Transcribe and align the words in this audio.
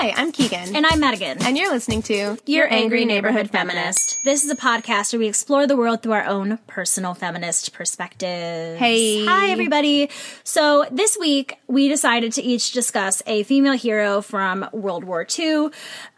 Hi, 0.00 0.14
I'm 0.16 0.32
Keegan. 0.32 0.74
And 0.74 0.86
I'm 0.86 0.98
Madigan. 0.98 1.42
And 1.42 1.58
you're 1.58 1.70
listening 1.70 2.00
to 2.04 2.38
Your 2.46 2.72
Angry 2.72 3.04
Neighborhood 3.04 3.50
Feminist. 3.50 4.16
This 4.24 4.42
is 4.42 4.50
a 4.50 4.56
podcast 4.56 5.12
where 5.12 5.20
we 5.20 5.28
explore 5.28 5.66
the 5.66 5.76
world 5.76 6.02
through 6.02 6.12
our 6.12 6.24
own 6.24 6.58
personal 6.66 7.12
feminist 7.12 7.74
perspective. 7.74 8.78
Hey. 8.78 9.26
Hi, 9.26 9.50
everybody. 9.50 10.08
So 10.42 10.86
this 10.90 11.18
week, 11.20 11.58
we 11.66 11.88
decided 11.88 12.32
to 12.32 12.42
each 12.42 12.72
discuss 12.72 13.22
a 13.26 13.42
female 13.42 13.74
hero 13.74 14.22
from 14.22 14.66
World 14.72 15.04
War 15.04 15.26
II. 15.38 15.68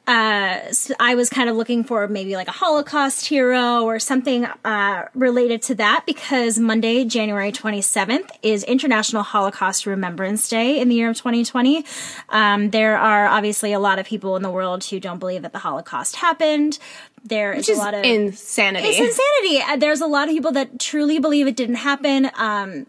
Uh, 0.04 0.72
so 0.72 0.94
I 0.98 1.14
was 1.14 1.30
kind 1.30 1.48
of 1.48 1.54
looking 1.56 1.84
for 1.84 2.08
maybe 2.08 2.34
like 2.34 2.48
a 2.48 2.52
Holocaust 2.52 3.26
hero 3.26 3.84
or 3.84 4.00
something 4.00 4.46
uh, 4.64 5.04
related 5.14 5.62
to 5.62 5.76
that 5.76 6.04
because 6.06 6.58
Monday, 6.58 7.04
January 7.04 7.52
27th, 7.52 8.28
is 8.42 8.64
International 8.64 9.22
Holocaust 9.22 9.86
Remembrance 9.86 10.48
Day 10.48 10.80
in 10.80 10.88
the 10.88 10.96
year 10.96 11.10
of 11.10 11.16
2020. 11.16 11.84
Um, 12.30 12.70
there 12.70 12.98
are 12.98 13.26
obviously 13.26 13.72
a 13.72 13.78
lot 13.78 14.00
of 14.00 14.06
people 14.06 14.34
in 14.34 14.42
the 14.42 14.50
world 14.50 14.82
who 14.84 14.98
don't 14.98 15.18
believe 15.20 15.42
that 15.42 15.52
the 15.52 15.60
Holocaust 15.60 16.16
happened. 16.16 16.80
There 17.24 17.52
is 17.52 17.68
is 17.68 17.78
a 17.78 17.80
lot 17.80 17.94
of 17.94 18.02
insanity. 18.02 18.88
it's 18.88 18.98
insanity. 18.98 19.72
Uh, 19.72 19.76
There's 19.76 20.00
a 20.00 20.08
lot 20.08 20.28
of 20.28 20.34
people 20.34 20.50
that 20.52 20.80
truly 20.80 21.20
believe 21.20 21.46
it 21.46 21.54
didn't 21.54 21.76
happen. 21.76 22.28
Um, 22.36 22.86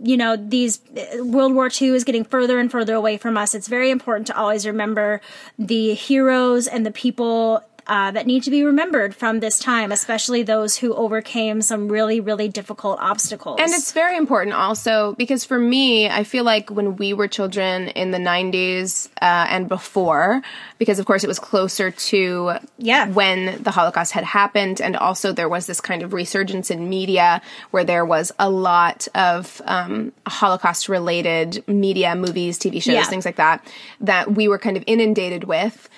you 0.00 0.16
know, 0.16 0.36
these 0.36 0.80
World 1.18 1.54
War 1.54 1.68
II 1.68 1.88
is 1.90 2.04
getting 2.04 2.24
further 2.24 2.58
and 2.58 2.70
further 2.70 2.94
away 2.94 3.16
from 3.16 3.36
us. 3.36 3.54
It's 3.54 3.68
very 3.68 3.90
important 3.90 4.26
to 4.28 4.36
always 4.36 4.66
remember 4.66 5.20
the 5.58 5.94
heroes 5.94 6.66
and 6.66 6.86
the 6.86 6.90
people 6.90 7.62
uh, 7.88 8.10
that 8.10 8.26
need 8.26 8.42
to 8.42 8.50
be 8.50 8.62
remembered 8.64 9.14
from 9.14 9.40
this 9.40 9.58
time, 9.58 9.90
especially 9.92 10.42
those 10.42 10.76
who 10.76 10.94
overcame 10.94 11.62
some 11.62 11.88
really, 11.88 12.20
really 12.20 12.48
difficult 12.48 12.98
obstacles. 13.00 13.58
And 13.60 13.70
it's 13.72 13.92
very 13.92 14.16
important 14.16 14.54
also 14.54 15.14
because 15.14 15.44
for 15.44 15.58
me, 15.58 16.08
I 16.08 16.24
feel 16.24 16.44
like 16.44 16.70
when 16.70 16.96
we 16.96 17.14
were 17.14 17.26
children 17.28 17.88
in 17.88 18.10
the 18.10 18.18
90s 18.18 19.08
uh, 19.22 19.46
and 19.48 19.68
before, 19.68 20.42
because 20.78 20.98
of 20.98 21.06
course 21.06 21.24
it 21.24 21.28
was 21.28 21.38
closer 21.38 21.90
to 21.90 22.52
Yeah. 22.78 23.08
when 23.08 23.62
the 23.62 23.70
Holocaust 23.70 24.12
had 24.12 24.24
happened, 24.24 24.80
and 24.80 24.94
also 24.96 25.32
there 25.32 25.48
was 25.48 25.66
this 25.66 25.80
kind 25.80 26.02
of 26.02 26.12
resurgence 26.12 26.70
in 26.70 26.88
media 26.88 27.40
where 27.70 27.84
there 27.84 28.04
was 28.04 28.32
a 28.38 28.50
lot 28.50 29.08
of 29.14 29.62
um, 29.64 30.12
Holocaust 30.26 30.88
related 30.88 31.66
media, 31.66 32.14
movies, 32.14 32.58
TV 32.58 32.82
shows, 32.82 32.94
Yeah. 32.94 33.04
things 33.04 33.24
like 33.24 33.36
that, 33.36 33.66
that 34.00 34.32
we 34.32 34.46
were 34.48 34.58
kind 34.58 34.76
of 34.76 34.84
inundated 34.86 35.44
with 35.44 35.88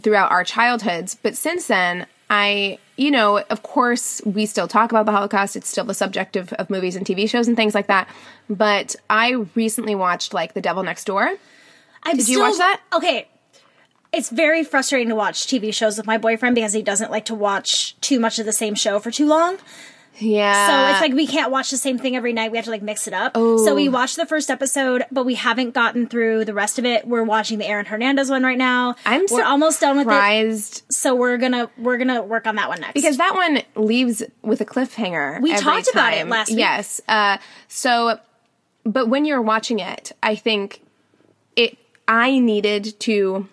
throughout 0.00 0.30
our 0.30 0.44
childhoods. 0.44 1.16
But 1.20 1.36
since 1.36 1.66
then, 1.66 2.06
I, 2.30 2.78
you 2.96 3.10
know, 3.10 3.38
of 3.50 3.62
course, 3.62 4.20
we 4.24 4.46
still 4.46 4.68
talk 4.68 4.90
about 4.90 5.06
the 5.06 5.12
Holocaust. 5.12 5.56
It's 5.56 5.68
still 5.68 5.84
the 5.84 5.94
subject 5.94 6.36
of, 6.36 6.52
of 6.54 6.68
movies 6.70 6.96
and 6.96 7.06
TV 7.06 7.28
shows 7.28 7.48
and 7.48 7.56
things 7.56 7.74
like 7.74 7.86
that. 7.86 8.08
But 8.50 8.96
I 9.08 9.32
recently 9.54 9.94
watched, 9.94 10.34
like, 10.34 10.54
The 10.54 10.60
Devil 10.60 10.82
Next 10.82 11.04
Door. 11.04 11.36
I'm 12.02 12.16
Did 12.16 12.28
you 12.28 12.40
watch 12.40 12.58
that? 12.58 12.80
Okay. 12.92 13.28
It's 14.12 14.30
very 14.30 14.64
frustrating 14.64 15.08
to 15.08 15.14
watch 15.14 15.46
TV 15.46 15.72
shows 15.72 15.98
with 15.98 16.06
my 16.06 16.18
boyfriend 16.18 16.54
because 16.54 16.72
he 16.72 16.82
doesn't 16.82 17.10
like 17.10 17.26
to 17.26 17.34
watch 17.34 17.98
too 18.00 18.18
much 18.18 18.38
of 18.38 18.46
the 18.46 18.52
same 18.52 18.74
show 18.74 18.98
for 18.98 19.10
too 19.10 19.26
long. 19.26 19.58
Yeah. 20.20 20.66
So 20.66 20.92
it's 20.92 21.00
like 21.00 21.12
we 21.16 21.26
can't 21.26 21.50
watch 21.50 21.70
the 21.70 21.76
same 21.76 21.98
thing 21.98 22.16
every 22.16 22.32
night. 22.32 22.50
We 22.50 22.58
have 22.58 22.64
to 22.64 22.70
like 22.70 22.82
mix 22.82 23.06
it 23.06 23.14
up. 23.14 23.36
So 23.36 23.74
we 23.74 23.88
watched 23.88 24.16
the 24.16 24.26
first 24.26 24.50
episode, 24.50 25.04
but 25.10 25.24
we 25.24 25.34
haven't 25.34 25.74
gotten 25.74 26.06
through 26.06 26.44
the 26.44 26.54
rest 26.54 26.78
of 26.78 26.84
it. 26.84 27.06
We're 27.06 27.24
watching 27.24 27.58
the 27.58 27.66
Aaron 27.66 27.86
Hernandez 27.86 28.30
one 28.30 28.42
right 28.42 28.58
now. 28.58 28.96
I'm 29.04 29.24
we're 29.30 29.44
almost 29.44 29.80
done 29.80 29.96
with 29.96 30.06
it. 30.06 30.10
surprised 30.10 30.82
So 30.90 31.14
we're 31.14 31.38
gonna 31.38 31.70
we're 31.78 31.98
gonna 31.98 32.22
work 32.22 32.46
on 32.46 32.56
that 32.56 32.68
one 32.68 32.80
next. 32.80 32.94
because 32.94 33.16
that 33.18 33.34
one 33.34 33.62
leaves 33.76 34.22
with 34.42 34.60
a 34.60 34.64
cliffhanger. 34.66 35.40
We 35.40 35.56
talked 35.56 35.88
about 35.92 36.14
it 36.14 36.26
last 36.26 36.50
week. 36.50 36.58
Yes. 36.58 37.00
Uh, 37.06 37.38
so, 37.68 38.18
but 38.84 39.08
when 39.08 39.24
you're 39.24 39.42
watching 39.42 39.78
it, 39.78 40.12
I 40.22 40.34
think 40.34 40.82
it. 41.56 41.76
I 42.06 42.38
needed 42.38 42.98
to 43.00 43.48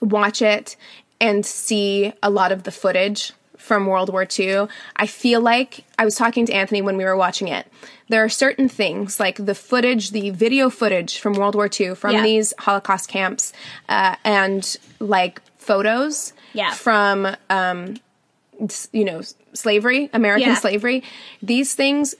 watch 0.00 0.40
it 0.40 0.76
and 1.20 1.44
see 1.44 2.12
a 2.22 2.30
lot 2.30 2.50
of 2.50 2.62
the 2.62 2.70
footage 2.70 3.32
from 3.64 3.86
World 3.86 4.10
War 4.10 4.26
II. 4.38 4.66
I 4.96 5.06
feel 5.06 5.40
like 5.40 5.84
I 5.98 6.04
was 6.04 6.16
talking 6.16 6.44
to 6.46 6.52
Anthony 6.52 6.82
when 6.82 6.96
we 6.98 7.04
were 7.04 7.16
watching 7.16 7.48
it. 7.48 7.66
There 8.08 8.22
are 8.22 8.28
certain 8.28 8.68
things 8.68 9.18
like 9.18 9.36
the 9.44 9.54
footage, 9.54 10.10
the 10.10 10.28
video 10.30 10.68
footage 10.68 11.18
from 11.18 11.32
World 11.32 11.54
War 11.54 11.68
II, 11.80 11.94
from 11.94 12.12
Yeah. 12.12 12.22
these 12.22 12.52
Holocaust 12.58 13.08
camps, 13.08 13.52
uh, 13.88 14.16
and 14.22 14.76
like 15.00 15.40
photos 15.58 16.34
Yeah. 16.52 16.72
from 16.72 17.34
um, 17.48 17.96
you 18.92 19.04
know 19.04 19.22
slavery, 19.54 20.10
American 20.12 20.50
Yeah. 20.50 20.54
slavery. 20.56 21.02
These 21.42 21.74
things 21.74 22.14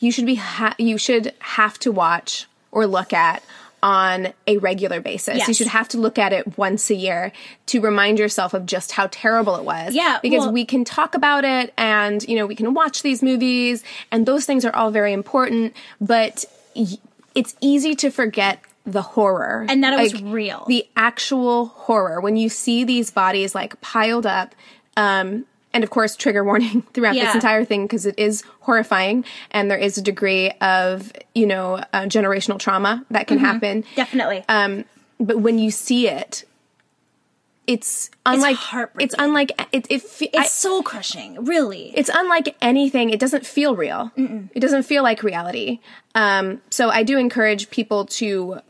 you 0.00 0.12
should 0.12 0.26
be 0.26 0.34
ha- 0.36 0.74
you 0.78 0.98
should 0.98 1.32
have 1.40 1.78
to 1.80 1.90
watch 1.90 2.46
or 2.72 2.86
look 2.86 3.12
at 3.14 3.42
on 3.82 4.32
a 4.46 4.58
regular 4.58 5.00
basis. 5.00 5.46
You 5.48 5.54
should 5.54 5.68
have 5.68 5.88
to 5.88 5.98
look 5.98 6.18
at 6.18 6.32
it 6.32 6.58
once 6.58 6.90
a 6.90 6.94
year 6.94 7.32
to 7.66 7.80
remind 7.80 8.18
yourself 8.18 8.52
of 8.54 8.66
just 8.66 8.92
how 8.92 9.08
terrible 9.10 9.56
it 9.56 9.64
was. 9.64 9.94
Yeah, 9.94 10.18
Because 10.22 10.40
well- 10.44 10.52
we 10.52 10.64
can 10.64 10.84
talk 10.84 11.14
about 11.14 11.44
it 11.44 11.72
and, 11.78 12.22
you 12.28 12.36
know, 12.36 12.46
we 12.46 12.54
can 12.54 12.74
watch 12.74 13.02
these 13.02 13.22
movies 13.22 13.82
and 14.10 14.26
those 14.26 14.44
things 14.44 14.64
are 14.64 14.74
all 14.74 14.90
very 14.90 15.12
important, 15.12 15.74
but 16.00 16.44
y- 16.76 16.86
it's 17.34 17.54
easy 17.60 17.94
to 17.94 18.10
forget 18.10 18.60
the 18.84 19.02
horror. 19.02 19.66
And 19.68 19.84
that 19.84 19.92
it 19.94 20.00
was 20.02 20.22
real. 20.22 20.64
The 20.68 20.86
actual 20.96 21.66
horror. 21.66 22.20
When 22.20 22.36
you 22.36 22.48
see 22.48 22.84
these 22.84 23.10
bodies 23.10 23.54
like 23.54 23.80
piled 23.80 24.26
up, 24.26 24.54
um, 24.96 25.46
and 25.72 25.84
of 25.84 25.90
course, 25.90 26.16
trigger 26.16 26.42
warning 26.44 26.82
throughout 26.94 27.14
this 27.14 27.34
entire 27.34 27.64
thing 27.64 27.84
because 27.84 28.06
it 28.06 28.18
is 28.18 28.42
horrifying 28.60 29.24
and 29.50 29.70
there 29.70 29.78
is 29.78 29.96
a 29.98 30.02
degree 30.02 30.50
of, 30.60 31.12
you 31.34 31.46
know, 31.46 31.76
uh, 31.92 32.02
generational 32.02 32.58
trauma 32.58 33.04
that 33.10 33.26
Mm-hmm. 33.26 33.36
can 33.36 33.38
happen. 33.38 33.84
definitely. 33.96 34.44
Um, 34.48 34.84
but 35.20 35.38
when 35.40 35.58
you 35.58 35.70
see 35.70 36.08
it, 36.08 36.44
it's 37.66 38.10
unlike 38.26 38.56
heartbreaking. 38.56 39.04
it's 39.04 39.14
unlike 39.18 39.52
it. 39.72 39.86
it 39.90 40.02
fe- 40.02 40.30
it's 40.32 40.52
soul 40.52 40.82
crushing, 40.82 41.44
really. 41.44 41.92
it's 41.96 42.10
unlike 42.12 42.56
anything. 42.60 43.10
It 43.10 43.20
doesn't 43.20 43.46
feel 43.46 43.76
real. 43.76 44.10
It 44.16 44.58
doesn't 44.60 44.82
feel 44.84 45.04
like 45.04 45.22
reality. 45.22 45.78
Um, 46.16 46.62
so 46.70 46.90
I 46.90 47.04
do 47.04 47.16
encourage 47.16 47.70
people 47.70 48.06
to, 48.06 48.60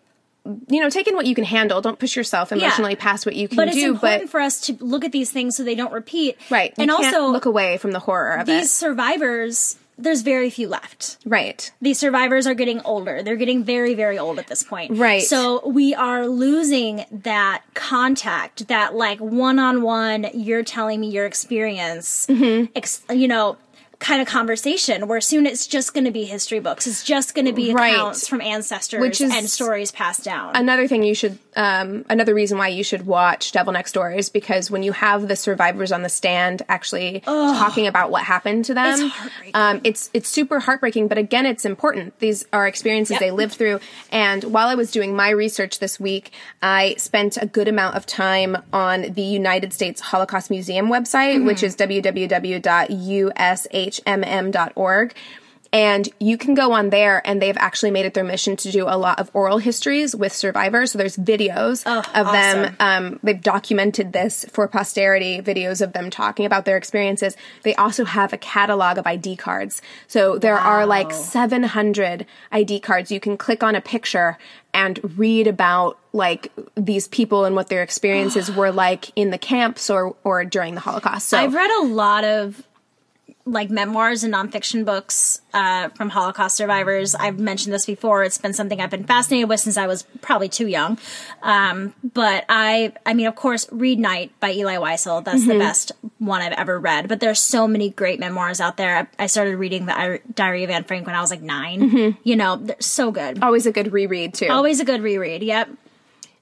you 0.68 0.80
know, 0.80 0.88
take 0.90 1.06
in 1.06 1.14
what 1.14 1.26
you 1.26 1.34
can 1.34 1.44
handle. 1.44 1.80
Don't 1.80 1.98
push 1.98 2.16
yourself 2.16 2.50
emotionally 2.52 2.96
past 2.96 3.26
what 3.26 3.36
you 3.36 3.46
can 3.48 3.56
but 3.56 3.68
it's 3.68 3.76
do. 3.76 3.90
important 3.90 4.22
But 4.24 4.30
for 4.30 4.40
us 4.40 4.60
to 4.62 4.76
look 4.80 5.04
at 5.04 5.12
these 5.12 5.30
things 5.30 5.56
so 5.56 5.62
they 5.64 5.74
don't 5.74 5.92
repeat. 5.92 6.36
right, 6.50 6.72
you 6.78 6.82
and 6.82 6.90
can't 6.90 7.14
also 7.14 7.30
look 7.30 7.44
away 7.44 7.76
from 7.78 7.92
the 7.92 7.98
horror 8.00 8.34
of 8.36 8.48
it. 8.48 8.52
these 8.52 8.64
it. 8.66 8.68
survivors. 8.68 9.76
There's 9.98 10.22
very 10.22 10.48
few 10.48 10.66
left. 10.66 11.18
Right. 11.26 11.70
these 11.82 11.98
survivors 11.98 12.46
are 12.46 12.54
getting 12.54 12.80
older. 12.86 13.22
They're 13.22 13.36
getting 13.36 13.64
very, 13.64 13.92
very 13.92 14.18
old 14.18 14.38
at 14.38 14.46
this 14.46 14.62
point. 14.62 14.96
Right. 14.96 15.20
So 15.22 15.68
we 15.68 15.94
are 15.94 16.26
losing 16.26 17.04
that 17.12 17.64
contact, 17.74 18.68
that 18.68 18.94
like 18.94 19.18
one 19.20 19.58
on 19.58 19.82
one, 19.82 20.26
you're 20.32 20.62
telling 20.62 21.00
me 21.00 21.10
your 21.10 21.26
experience, 21.26 22.26
Mm-hmm. 22.28 22.72
ex- 22.74 23.02
you 23.12 23.28
know, 23.28 23.58
kind 24.00 24.20
of 24.22 24.26
conversation 24.26 25.06
where 25.06 25.20
soon 25.20 25.44
it's 25.46 25.66
just 25.66 25.92
going 25.92 26.04
to 26.06 26.10
be 26.10 26.24
history 26.24 26.58
books. 26.58 26.86
It's 26.86 27.04
just 27.04 27.34
going 27.34 27.44
to 27.44 27.52
be 27.52 27.72
Right. 27.74 27.92
accounts 27.92 28.26
from 28.26 28.40
ancestors 28.40 28.98
Which 29.00 29.20
is 29.20 29.30
and 29.32 29.48
stories 29.48 29.92
passed 29.92 30.24
down. 30.24 30.56
Another 30.56 30.88
thing 30.88 31.02
you 31.02 31.14
should, 31.14 31.38
um, 31.54 32.06
another 32.08 32.34
reason 32.34 32.56
why 32.56 32.68
you 32.68 32.82
should 32.82 33.06
watch 33.06 33.52
Devil 33.52 33.74
Next 33.74 33.92
Door 33.92 34.12
is 34.12 34.30
because 34.30 34.70
when 34.70 34.82
you 34.82 34.92
have 34.92 35.28
the 35.28 35.36
survivors 35.36 35.92
on 35.92 36.02
the 36.02 36.08
stand 36.08 36.62
actually 36.68 37.20
talking 37.26 37.86
about 37.86 38.10
what 38.10 38.24
happened 38.24 38.64
to 38.64 38.74
them, 38.74 39.12
It's. 39.44 39.50
Um, 39.54 39.80
it's 39.84 40.08
it's 40.14 40.28
super 40.30 40.60
heartbreaking. 40.60 41.06
But 41.08 41.18
again, 41.18 41.44
it's 41.44 41.66
important. 41.66 42.18
These 42.20 42.46
are 42.54 42.66
experiences 42.66 43.12
Yep. 43.12 43.20
they 43.20 43.30
lived 43.30 43.54
through. 43.54 43.80
And 44.10 44.44
while 44.44 44.68
I 44.68 44.76
was 44.76 44.90
doing 44.90 45.14
my 45.14 45.28
research 45.28 45.78
this 45.78 46.00
week, 46.00 46.32
I 46.62 46.94
spent 46.96 47.36
a 47.36 47.44
good 47.46 47.68
amount 47.68 47.96
of 47.96 48.06
time 48.06 48.56
on 48.72 49.12
the 49.12 49.22
United 49.22 49.74
States 49.74 50.00
Holocaust 50.00 50.50
Museum 50.50 50.88
website, 50.88 51.44
which 51.44 51.62
is 51.62 51.76
www.ushmm.org. 53.90 55.14
And 55.72 56.08
you 56.18 56.36
can 56.36 56.54
go 56.54 56.72
on 56.72 56.90
there, 56.90 57.24
and 57.24 57.40
they've 57.40 57.56
actually 57.56 57.92
made 57.92 58.04
it 58.04 58.12
their 58.12 58.24
mission 58.24 58.56
to 58.56 58.72
do 58.72 58.88
a 58.88 58.98
lot 58.98 59.20
of 59.20 59.30
oral 59.34 59.58
histories 59.58 60.16
with 60.16 60.32
survivors. 60.32 60.90
So 60.90 60.98
there's 60.98 61.16
videos 61.16 61.84
Oh, 61.86 62.02
of 62.12 62.32
them. 62.32 62.76
Um, 62.80 63.20
they've 63.22 63.40
documented 63.40 64.12
this 64.12 64.44
for 64.50 64.66
posterity, 64.66 65.40
videos 65.40 65.80
of 65.80 65.92
them 65.92 66.10
talking 66.10 66.44
about 66.44 66.64
their 66.64 66.76
experiences. 66.76 67.36
They 67.62 67.76
also 67.76 68.04
have 68.04 68.32
a 68.32 68.36
catalog 68.36 68.98
of 68.98 69.06
ID 69.06 69.36
cards. 69.36 69.80
So 70.08 70.38
there 70.38 70.58
are 70.58 70.86
like 70.86 71.12
700 71.12 72.26
ID 72.50 72.80
cards. 72.80 73.12
You 73.12 73.20
can 73.20 73.36
click 73.36 73.62
on 73.62 73.76
a 73.76 73.80
picture 73.80 74.38
and 74.74 74.98
read 75.16 75.46
about 75.46 76.00
like 76.12 76.50
these 76.74 77.06
people 77.06 77.44
and 77.44 77.54
what 77.54 77.68
their 77.68 77.84
experiences 77.84 78.50
were 78.56 78.72
like 78.72 79.12
in 79.14 79.30
the 79.30 79.38
camps 79.38 79.88
or 79.88 80.16
or 80.24 80.44
during 80.44 80.74
the 80.74 80.80
Holocaust. 80.80 81.28
So 81.28 81.38
I've 81.38 81.54
read 81.54 81.70
a 81.82 81.86
lot 81.86 82.24
of 82.24 82.66
like 83.46 83.70
memoirs 83.70 84.22
and 84.22 84.32
nonfiction 84.34 84.84
books 84.84 85.40
uh, 85.54 85.88
from 85.90 86.10
Holocaust 86.10 86.56
survivors. 86.56 87.14
I've 87.14 87.38
mentioned 87.38 87.72
this 87.72 87.86
before. 87.86 88.22
It's 88.22 88.38
been 88.38 88.52
something 88.52 88.80
I've 88.80 88.90
been 88.90 89.04
fascinated 89.04 89.48
with 89.48 89.60
since 89.60 89.76
I 89.76 89.86
was 89.86 90.02
probably 90.20 90.48
too 90.48 90.66
young. 90.66 90.98
Um, 91.42 91.94
but 92.14 92.44
I, 92.48 92.92
I 93.06 93.14
mean, 93.14 93.26
of 93.26 93.34
course, 93.34 93.66
Read 93.72 93.98
Night 93.98 94.30
by 94.40 94.50
Elie 94.50 94.74
Wiesel. 94.74 95.24
That's 95.24 95.46
the 95.46 95.58
best 95.58 95.92
one 96.18 96.42
I've 96.42 96.52
ever 96.52 96.78
read. 96.78 97.08
But 97.08 97.20
there's 97.20 97.40
so 97.40 97.66
many 97.66 97.90
great 97.90 98.20
memoirs 98.20 98.60
out 98.60 98.76
there. 98.76 99.08
I, 99.18 99.24
I 99.24 99.26
started 99.26 99.56
reading 99.56 99.86
the 99.86 100.20
Diary 100.34 100.62
of 100.64 100.70
Anne 100.70 100.84
Frank 100.84 101.06
when 101.06 101.16
I 101.16 101.20
was 101.20 101.30
like 101.30 101.42
9 101.42 102.18
You 102.22 102.36
know, 102.36 102.56
they're 102.56 102.76
so 102.78 103.10
good. 103.10 103.42
always 103.42 103.66
a 103.66 103.72
good 103.72 103.92
reread 103.92 104.34
too. 104.34 104.48
Always 104.48 104.80
a 104.80 104.84
good 104.84 105.00
reread. 105.02 105.42
Yep. 105.42 105.70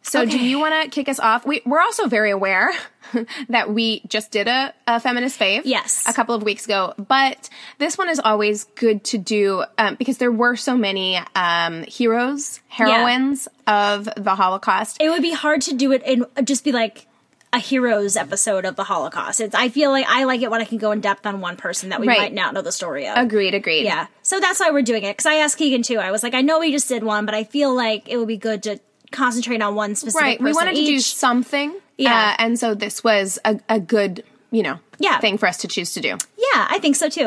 So, 0.02 0.24
do 0.24 0.38
you 0.38 0.58
want 0.58 0.84
to 0.84 0.90
kick 0.90 1.08
us 1.08 1.20
off? 1.20 1.44
We, 1.46 1.60
we're 1.66 1.80
also 1.82 2.06
very 2.08 2.30
aware 2.30 2.70
that 3.50 3.70
we 3.72 4.00
just 4.08 4.30
did 4.30 4.48
a, 4.48 4.72
a 4.86 5.00
feminist 5.00 5.38
fave. 5.38 5.62
Yes. 5.66 6.04
A 6.08 6.14
couple 6.14 6.34
of 6.34 6.42
weeks 6.42 6.64
ago. 6.64 6.94
But 6.96 7.50
this 7.78 7.98
one 7.98 8.08
is 8.08 8.18
always 8.18 8.64
good 8.74 9.04
to 9.04 9.18
do 9.18 9.64
um, 9.76 9.96
because 9.96 10.16
there 10.18 10.32
were 10.32 10.56
so 10.56 10.76
many 10.78 11.20
um, 11.34 11.82
heroes, 11.82 12.60
heroines 12.68 13.48
of 13.66 14.08
the 14.16 14.34
Holocaust. 14.34 14.96
it 15.00 15.10
would 15.10 15.20
be 15.22 15.32
hard 15.32 15.60
to 15.62 15.74
do 15.74 15.92
it 15.92 16.02
and 16.06 16.24
just 16.46 16.64
be 16.64 16.72
like 16.72 17.06
a 17.52 17.58
heroes 17.58 18.16
episode 18.16 18.64
of 18.64 18.76
the 18.76 18.84
Holocaust. 18.84 19.40
It's 19.40 19.54
I 19.54 19.68
feel 19.68 19.90
like 19.90 20.04
I 20.08 20.24
like 20.24 20.42
it 20.42 20.50
when 20.50 20.60
I 20.60 20.64
can 20.66 20.78
go 20.78 20.92
in 20.92 21.00
depth 21.00 21.24
on 21.26 21.40
one 21.40 21.56
person 21.56 21.88
that 21.90 22.00
we 22.00 22.06
Right. 22.06 22.18
might 22.18 22.34
not 22.34 22.52
know 22.54 22.60
the 22.62 22.72
story 22.72 23.06
of. 23.08 23.16
agreed, 23.16 23.54
agreed. 23.54 23.84
Yeah. 23.84 24.06
So 24.22 24.38
that's 24.40 24.60
why 24.60 24.70
we're 24.70 24.82
doing 24.82 25.02
it. 25.04 25.12
Because 25.16 25.26
I 25.26 25.36
asked 25.36 25.56
Keegan 25.58 25.82
too. 25.82 25.98
I 25.98 26.10
was 26.10 26.22
like, 26.22 26.34
I 26.34 26.42
know 26.42 26.60
we 26.60 26.72
just 26.72 26.88
did 26.88 27.02
one, 27.02 27.24
but 27.26 27.34
I 27.34 27.44
feel 27.44 27.74
like 27.74 28.08
it 28.08 28.16
would 28.18 28.28
be 28.28 28.36
good 28.36 28.62
to 28.64 28.80
concentrate 29.12 29.62
on 29.62 29.74
one 29.74 29.94
specific 29.94 30.22
Right. 30.22 30.40
We 30.40 30.52
wanted 30.52 30.74
to 30.76 30.84
do 30.84 30.98
something. 31.00 31.74
Yeah. 31.96 32.34
Uh, 32.38 32.42
and 32.42 32.58
so 32.58 32.74
this 32.74 33.02
was 33.02 33.38
a, 33.44 33.58
a 33.68 33.80
good, 33.80 34.22
you 34.50 34.62
know, 34.62 34.78
Yeah. 34.98 35.18
thing 35.18 35.38
for 35.38 35.46
us 35.46 35.58
to 35.58 35.68
choose 35.68 35.92
to 35.94 36.00
do. 36.00 36.08
Yeah, 36.10 36.66
I 36.70 36.78
think 36.80 36.96
so 36.96 37.08
too. 37.08 37.26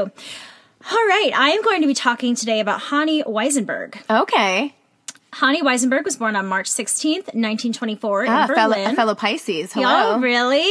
All 0.91 1.05
right, 1.07 1.31
I 1.35 1.49
am 1.51 1.61
going 1.61 1.81
to 1.81 1.87
be 1.87 1.93
talking 1.93 2.35
today 2.35 2.59
about 2.59 2.81
Hanni 2.81 3.23
Weissenberg. 3.23 3.97
Okay. 4.09 4.73
Hanni 5.33 5.61
Weissenberg 5.61 6.03
was 6.03 6.17
born 6.17 6.35
on 6.35 6.45
March 6.47 6.69
16th, 6.69 7.33
1924 7.35 8.25
Ah, 8.27 8.45
in 8.45 8.51
a 8.51 8.55
fellow, 8.55 8.73
Berlin. 8.75 8.89
a 8.91 8.95
fellow 8.95 9.15
Pisces. 9.15 9.71
Hello. 9.73 10.15
Oh, 10.15 10.19
really? 10.19 10.69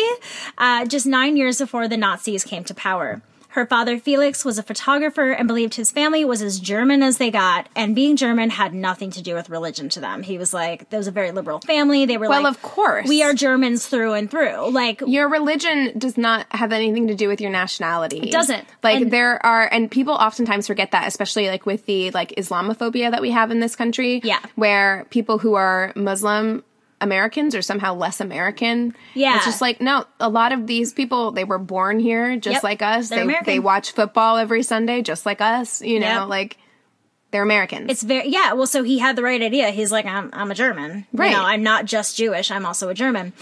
Uh, 0.59 0.85
just 0.85 1.07
nine 1.07 1.37
years 1.37 1.59
before 1.59 1.89
the 1.89 1.97
Nazis 1.97 2.45
came 2.45 2.65
to 2.65 2.75
power. 2.75 3.23
Her 3.51 3.67
father, 3.67 3.99
Felix, 3.99 4.45
was 4.45 4.59
a 4.59 4.63
photographer 4.63 5.31
and 5.33 5.49
believed 5.49 5.75
his 5.75 5.91
family 5.91 6.25
was 6.25 6.41
as 6.41 6.61
German 6.61 7.03
as 7.03 7.19
they 7.19 7.31
got, 7.31 7.69
and 7.75 7.95
being 7.95 8.17
German 8.17 8.51
had 8.51 8.73
nothing 8.75 9.11
to 9.13 9.23
do 9.23 9.35
with 9.35 9.51
religion 9.51 9.89
to 9.91 10.01
them. 10.01 10.23
He 10.23 10.39
was 10.39 10.55
like, 10.55 10.89
there 10.91 10.99
was 10.99 11.07
a 11.09 11.11
very 11.11 11.33
liberal 11.33 11.59
family. 11.61 12.07
They 12.07 12.17
were 12.17 12.29
Well, 12.29 12.43
like, 12.45 12.55
of 12.55 12.63
course. 12.63 13.09
we 13.09 13.23
are 13.23 13.33
Germans 13.35 13.87
through 13.87 14.13
and 14.15 14.31
through. 14.31 14.71
Like, 14.71 15.03
your 15.07 15.29
religion 15.29 15.99
does 15.99 16.17
not 16.17 16.47
have 16.51 16.73
anything 16.73 17.09
to 17.09 17.15
do 17.15 17.29
with 17.29 17.41
your 17.41 17.51
nationality. 17.51 18.19
It 18.19 18.33
doesn't. 18.33 18.65
Like 18.83 19.03
And- 19.03 19.11
there 19.11 19.45
are 19.45 19.69
and 19.73 19.91
people 19.91 20.15
oftentimes 20.15 20.67
forget 20.67 20.93
that, 20.93 21.09
especially 21.09 21.49
like 21.49 21.67
with 21.67 21.87
the 21.87 22.11
like 22.13 22.31
Islamophobia 22.37 23.11
that 23.11 23.21
we 23.21 23.31
have 23.33 23.51
in 23.51 23.61
this 23.61 23.75
country. 23.77 24.21
Yeah. 24.25 24.39
Where 24.55 25.07
people 25.11 25.39
who 25.39 25.55
are 25.55 25.93
Muslim 25.97 26.63
Americans 27.01 27.55
are 27.55 27.63
somehow 27.63 27.95
less 27.95 28.21
American. 28.21 28.95
Yeah. 29.15 29.37
It's 29.37 29.47
just 29.47 29.61
like 29.61 29.81
no, 29.81 30.05
a 30.19 30.29
lot 30.29 30.53
of 30.53 30.67
these 30.67 30.93
people 30.93 31.31
they 31.33 31.45
were 31.45 31.59
born 31.59 31.99
here 31.99 32.37
just 32.37 32.55
Yep. 32.57 32.63
like 32.63 32.83
us. 32.83 33.09
They're 33.09 33.19
they 33.19 33.25
American. 33.25 33.47
they 33.47 33.59
watch 33.59 33.93
football 33.93 34.37
every 34.37 34.63
Sunday 34.63 35.03
just 35.03 35.25
like 35.27 35.41
us, 35.41 35.81
you 35.83 35.99
know, 36.01 36.21
Yep. 36.23 36.29
like 36.29 36.57
they're 37.31 37.43
Americans. 37.43 37.91
it's 37.91 38.03
very, 38.03 38.29
yeah, 38.29 38.53
well, 38.53 38.67
so 38.67 38.83
he 38.83 38.99
had 38.99 39.15
the 39.15 39.23
right 39.23 39.41
idea. 39.41 39.71
He's 39.71 39.93
like, 39.93 40.05
I'm, 40.07 40.31
I'm 40.33 40.51
a 40.51 40.55
German. 40.55 41.07
Right. 41.13 41.31
You 41.31 41.37
know, 41.37 41.45
I'm 41.45 41.63
not 41.63 41.85
just 41.85 42.17
Jewish, 42.17 42.51
I'm 42.51 42.67
also 42.67 42.89
a 42.89 42.95
German. 42.95 43.33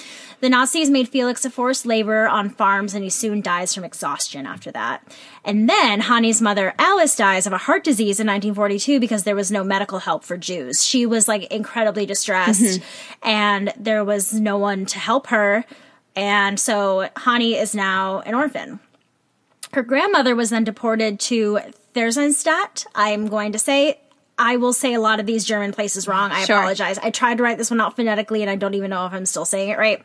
The 0.40 0.48
Nazis 0.48 0.88
made 0.88 1.08
Felix 1.08 1.44
a 1.44 1.50
forced 1.50 1.84
laborer 1.84 2.28
on 2.28 2.50
farms, 2.50 2.94
and 2.94 3.02
he 3.02 3.10
soon 3.10 3.40
dies 3.40 3.74
from 3.74 3.84
exhaustion 3.84 4.46
after 4.46 4.70
that. 4.70 5.02
And 5.44 5.68
then 5.68 6.00
Hanni's 6.00 6.40
mother, 6.40 6.74
Alice, 6.78 7.16
dies 7.16 7.46
of 7.46 7.52
a 7.52 7.58
heart 7.58 7.82
disease 7.82 8.20
in 8.20 8.26
1942 8.26 9.00
because 9.00 9.24
there 9.24 9.34
was 9.34 9.50
no 9.50 9.64
medical 9.64 9.98
help 9.98 10.22
for 10.22 10.36
Jews. 10.36 10.84
She 10.84 11.06
was 11.06 11.26
like 11.26 11.50
incredibly 11.50 12.06
distressed, 12.06 12.60
mm-hmm. 12.60 13.28
and 13.28 13.72
there 13.76 14.04
was 14.04 14.32
no 14.32 14.58
one 14.58 14.86
to 14.86 14.98
help 14.98 15.28
her. 15.28 15.64
And 16.14 16.60
so 16.60 17.08
Hanni 17.16 17.54
is 17.54 17.74
now 17.74 18.20
an 18.20 18.34
orphan. 18.34 18.80
Her 19.72 19.82
grandmother 19.82 20.34
was 20.34 20.50
then 20.50 20.64
deported 20.64 21.20
to 21.20 21.60
Theresienstadt. 21.98 22.86
I'm 22.94 23.26
going 23.28 23.52
to 23.52 23.58
say, 23.58 23.98
I 24.38 24.56
will 24.56 24.72
say 24.72 24.94
a 24.94 25.00
lot 25.00 25.20
of 25.20 25.26
these 25.26 25.44
German 25.44 25.72
places 25.72 26.06
wrong. 26.06 26.30
I 26.30 26.44
Sure. 26.44 26.56
apologize. 26.56 26.98
I 26.98 27.10
tried 27.10 27.38
to 27.38 27.42
write 27.42 27.58
this 27.58 27.70
one 27.70 27.80
out 27.80 27.96
phonetically, 27.96 28.42
and 28.42 28.50
I 28.50 28.56
don't 28.56 28.74
even 28.74 28.90
know 28.90 29.04
if 29.06 29.12
I'm 29.12 29.26
still 29.26 29.44
saying 29.44 29.70
it 29.70 29.78
right. 29.78 30.00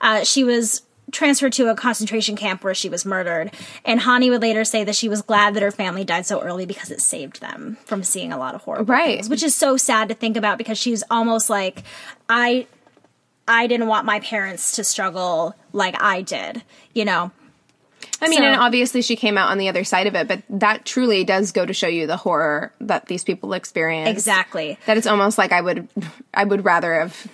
Uh, 0.00 0.24
she 0.24 0.42
was 0.44 0.82
transferred 1.12 1.52
to 1.52 1.68
a 1.68 1.74
concentration 1.76 2.34
camp 2.34 2.64
where 2.64 2.74
she 2.74 2.88
was 2.88 3.04
murdered. 3.04 3.50
And 3.84 4.00
Hanni 4.00 4.30
would 4.30 4.40
later 4.40 4.64
say 4.64 4.84
that 4.84 4.96
she 4.96 5.08
was 5.08 5.20
glad 5.20 5.52
that 5.54 5.62
her 5.62 5.70
family 5.70 6.02
died 6.02 6.24
so 6.24 6.40
early 6.40 6.64
because 6.64 6.90
it 6.90 7.02
saved 7.02 7.40
them 7.42 7.76
from 7.84 8.02
seeing 8.02 8.32
a 8.32 8.38
lot 8.38 8.54
of 8.54 8.62
horrible 8.62 8.86
Right. 8.86 9.16
things, 9.16 9.28
which 9.28 9.42
is 9.42 9.54
so 9.54 9.76
sad 9.76 10.08
to 10.08 10.14
think 10.14 10.36
about 10.36 10.56
because 10.56 10.78
she's 10.78 11.04
almost 11.10 11.50
like, 11.50 11.82
I, 12.28 12.66
I 13.46 13.66
didn't 13.66 13.86
want 13.86 14.06
my 14.06 14.18
parents 14.20 14.74
to 14.76 14.82
struggle 14.82 15.54
like 15.72 15.94
I 16.02 16.22
did, 16.22 16.62
you 16.94 17.04
know. 17.04 17.32
I 18.20 18.28
mean, 18.28 18.38
So- 18.38 18.44
and 18.44 18.60
obviously 18.60 19.02
she 19.02 19.16
came 19.16 19.36
out 19.36 19.50
on 19.50 19.58
the 19.58 19.68
other 19.68 19.84
side 19.84 20.06
of 20.06 20.14
it, 20.14 20.28
but 20.28 20.42
that 20.48 20.84
truly 20.84 21.24
does 21.24 21.52
go 21.52 21.66
to 21.66 21.72
show 21.72 21.88
you 21.88 22.06
the 22.06 22.16
horror 22.16 22.72
that 22.80 23.06
these 23.06 23.24
people 23.24 23.52
experience. 23.52 24.08
Exactly. 24.10 24.78
That 24.86 24.96
it's 24.96 25.06
almost 25.06 25.36
like 25.38 25.52
I 25.52 25.60
would, 25.60 25.88
I 26.32 26.44
would 26.44 26.64
rather 26.64 26.94
have 27.00 27.26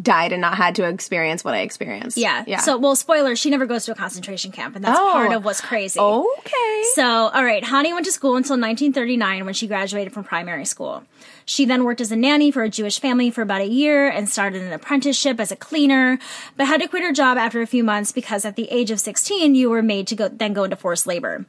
died 0.00 0.32
and 0.32 0.40
not 0.42 0.56
had 0.56 0.74
to 0.76 0.84
experience 0.86 1.42
what 1.42 1.54
I 1.54 1.60
experienced. 1.60 2.16
Yeah. 2.18 2.44
Yeah. 2.46 2.60
So, 2.60 2.76
well, 2.76 2.94
spoiler, 2.94 3.34
she 3.34 3.48
never 3.48 3.64
goes 3.64 3.86
to 3.86 3.92
a 3.92 3.94
concentration 3.94 4.52
camp, 4.52 4.76
and 4.76 4.84
that's 4.84 4.98
Oh. 4.98 5.12
part 5.12 5.32
of 5.32 5.44
what's 5.44 5.60
crazy. 5.60 5.98
okay. 5.98 6.82
So, 6.94 7.04
all 7.28 7.44
right, 7.44 7.64
Hanni 7.64 7.92
went 7.92 8.04
to 8.06 8.12
school 8.12 8.36
until 8.36 8.56
1939 8.58 9.44
when 9.46 9.54
she 9.54 9.66
graduated 9.66 10.12
from 10.12 10.24
primary 10.24 10.64
school. 10.66 11.04
She 11.46 11.64
then 11.64 11.84
worked 11.84 12.00
as 12.00 12.12
a 12.12 12.16
nanny 12.16 12.50
for 12.50 12.62
a 12.62 12.68
Jewish 12.68 13.00
family 13.00 13.30
for 13.30 13.40
about 13.42 13.60
a 13.62 13.66
year 13.68 14.08
and 14.08 14.28
started 14.28 14.62
an 14.62 14.72
apprenticeship 14.72 15.40
as 15.40 15.50
a 15.50 15.56
cleaner, 15.56 16.18
but 16.56 16.66
had 16.66 16.80
to 16.82 16.88
quit 16.88 17.02
her 17.02 17.12
job 17.12 17.38
after 17.38 17.62
a 17.62 17.66
few 17.66 17.82
months 17.84 18.12
because 18.12 18.44
at 18.44 18.56
the 18.56 18.70
age 18.70 18.90
of 18.90 19.00
16, 19.00 19.54
you 19.54 19.70
were 19.70 19.82
made 19.82 20.06
to 20.08 20.14
go 20.16 20.28
then 20.28 20.52
go 20.52 20.64
into 20.64 20.76
forced 20.76 21.06
labor. 21.06 21.46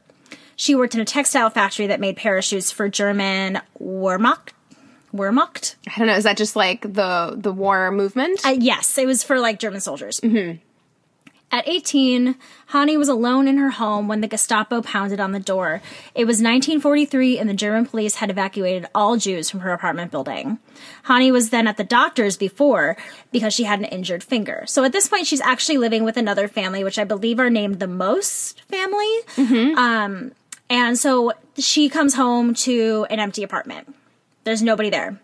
She 0.56 0.74
worked 0.74 0.94
in 0.94 1.00
a 1.00 1.04
textile 1.04 1.50
factory 1.50 1.86
that 1.86 2.00
made 2.00 2.16
parachutes 2.16 2.70
for 2.72 2.88
German 2.88 3.60
Wehrmacht. 3.80 4.50
Wehrmacht? 5.14 5.76
I 5.86 5.98
don't 5.98 6.06
know. 6.06 6.14
Is 6.14 6.24
that 6.24 6.36
just 6.36 6.56
like 6.56 6.82
the 6.82 7.34
the 7.36 7.52
war 7.52 7.90
movement? 7.90 8.44
Uh, 8.44 8.56
yes, 8.58 8.98
it 8.98 9.06
was 9.06 9.22
for 9.22 9.38
like 9.38 9.58
German 9.58 9.80
soldiers. 9.80 10.20
At 11.50 11.66
18, 11.66 12.36
Hanni 12.66 12.98
was 12.98 13.08
alone 13.08 13.48
in 13.48 13.56
her 13.56 13.70
home 13.70 14.06
when 14.06 14.20
the 14.20 14.28
Gestapo 14.28 14.82
pounded 14.82 15.18
on 15.18 15.32
the 15.32 15.40
door. 15.40 15.80
It 16.14 16.26
was 16.26 16.42
1943 16.42 17.38
and 17.38 17.48
the 17.48 17.54
German 17.54 17.86
police 17.86 18.16
had 18.16 18.28
evacuated 18.28 18.86
all 18.94 19.16
Jews 19.16 19.48
from 19.48 19.60
her 19.60 19.72
apartment 19.72 20.10
building. 20.10 20.58
Hanni 21.04 21.32
was 21.32 21.48
then 21.48 21.66
at 21.66 21.78
the 21.78 21.84
doctor's 21.84 22.36
before 22.36 22.98
because 23.32 23.54
she 23.54 23.64
had 23.64 23.78
an 23.78 23.86
injured 23.86 24.22
finger. 24.22 24.64
So 24.66 24.84
at 24.84 24.92
this 24.92 25.08
point, 25.08 25.26
she's 25.26 25.40
actually 25.40 25.78
living 25.78 26.04
with 26.04 26.18
another 26.18 26.48
family, 26.48 26.84
which 26.84 26.98
I 26.98 27.04
believe 27.04 27.38
are 27.40 27.48
named 27.48 27.78
the 27.80 27.88
Most 27.88 28.60
family. 28.64 29.16
Um, 29.38 30.32
and 30.68 30.98
so 30.98 31.32
she 31.56 31.88
comes 31.88 32.12
home 32.14 32.52
to 32.56 33.06
an 33.08 33.20
empty 33.20 33.42
apartment. 33.42 33.94
There's 34.48 34.62
nobody 34.62 34.88
there 34.88 35.20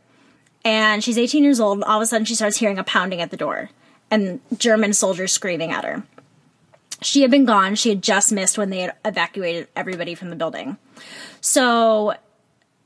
and 0.66 1.02
she's 1.02 1.16
18 1.16 1.42
years 1.42 1.60
old. 1.60 1.82
All 1.82 1.98
of 1.98 2.02
a 2.02 2.06
sudden, 2.06 2.26
she 2.26 2.34
starts 2.34 2.58
hearing 2.58 2.78
a 2.78 2.84
pounding 2.84 3.22
at 3.22 3.30
the 3.30 3.38
door 3.38 3.70
and 4.10 4.40
German 4.58 4.92
soldiers 4.92 5.32
screaming 5.32 5.70
at 5.70 5.82
her. 5.82 6.02
She 7.00 7.22
had 7.22 7.30
been 7.30 7.46
gone. 7.46 7.74
She 7.74 7.88
had 7.88 8.02
just 8.02 8.32
missed 8.32 8.58
when 8.58 8.68
they 8.68 8.80
had 8.80 8.94
evacuated 9.02 9.68
everybody 9.74 10.14
from 10.14 10.28
the 10.28 10.36
building. 10.36 10.76
So 11.40 12.16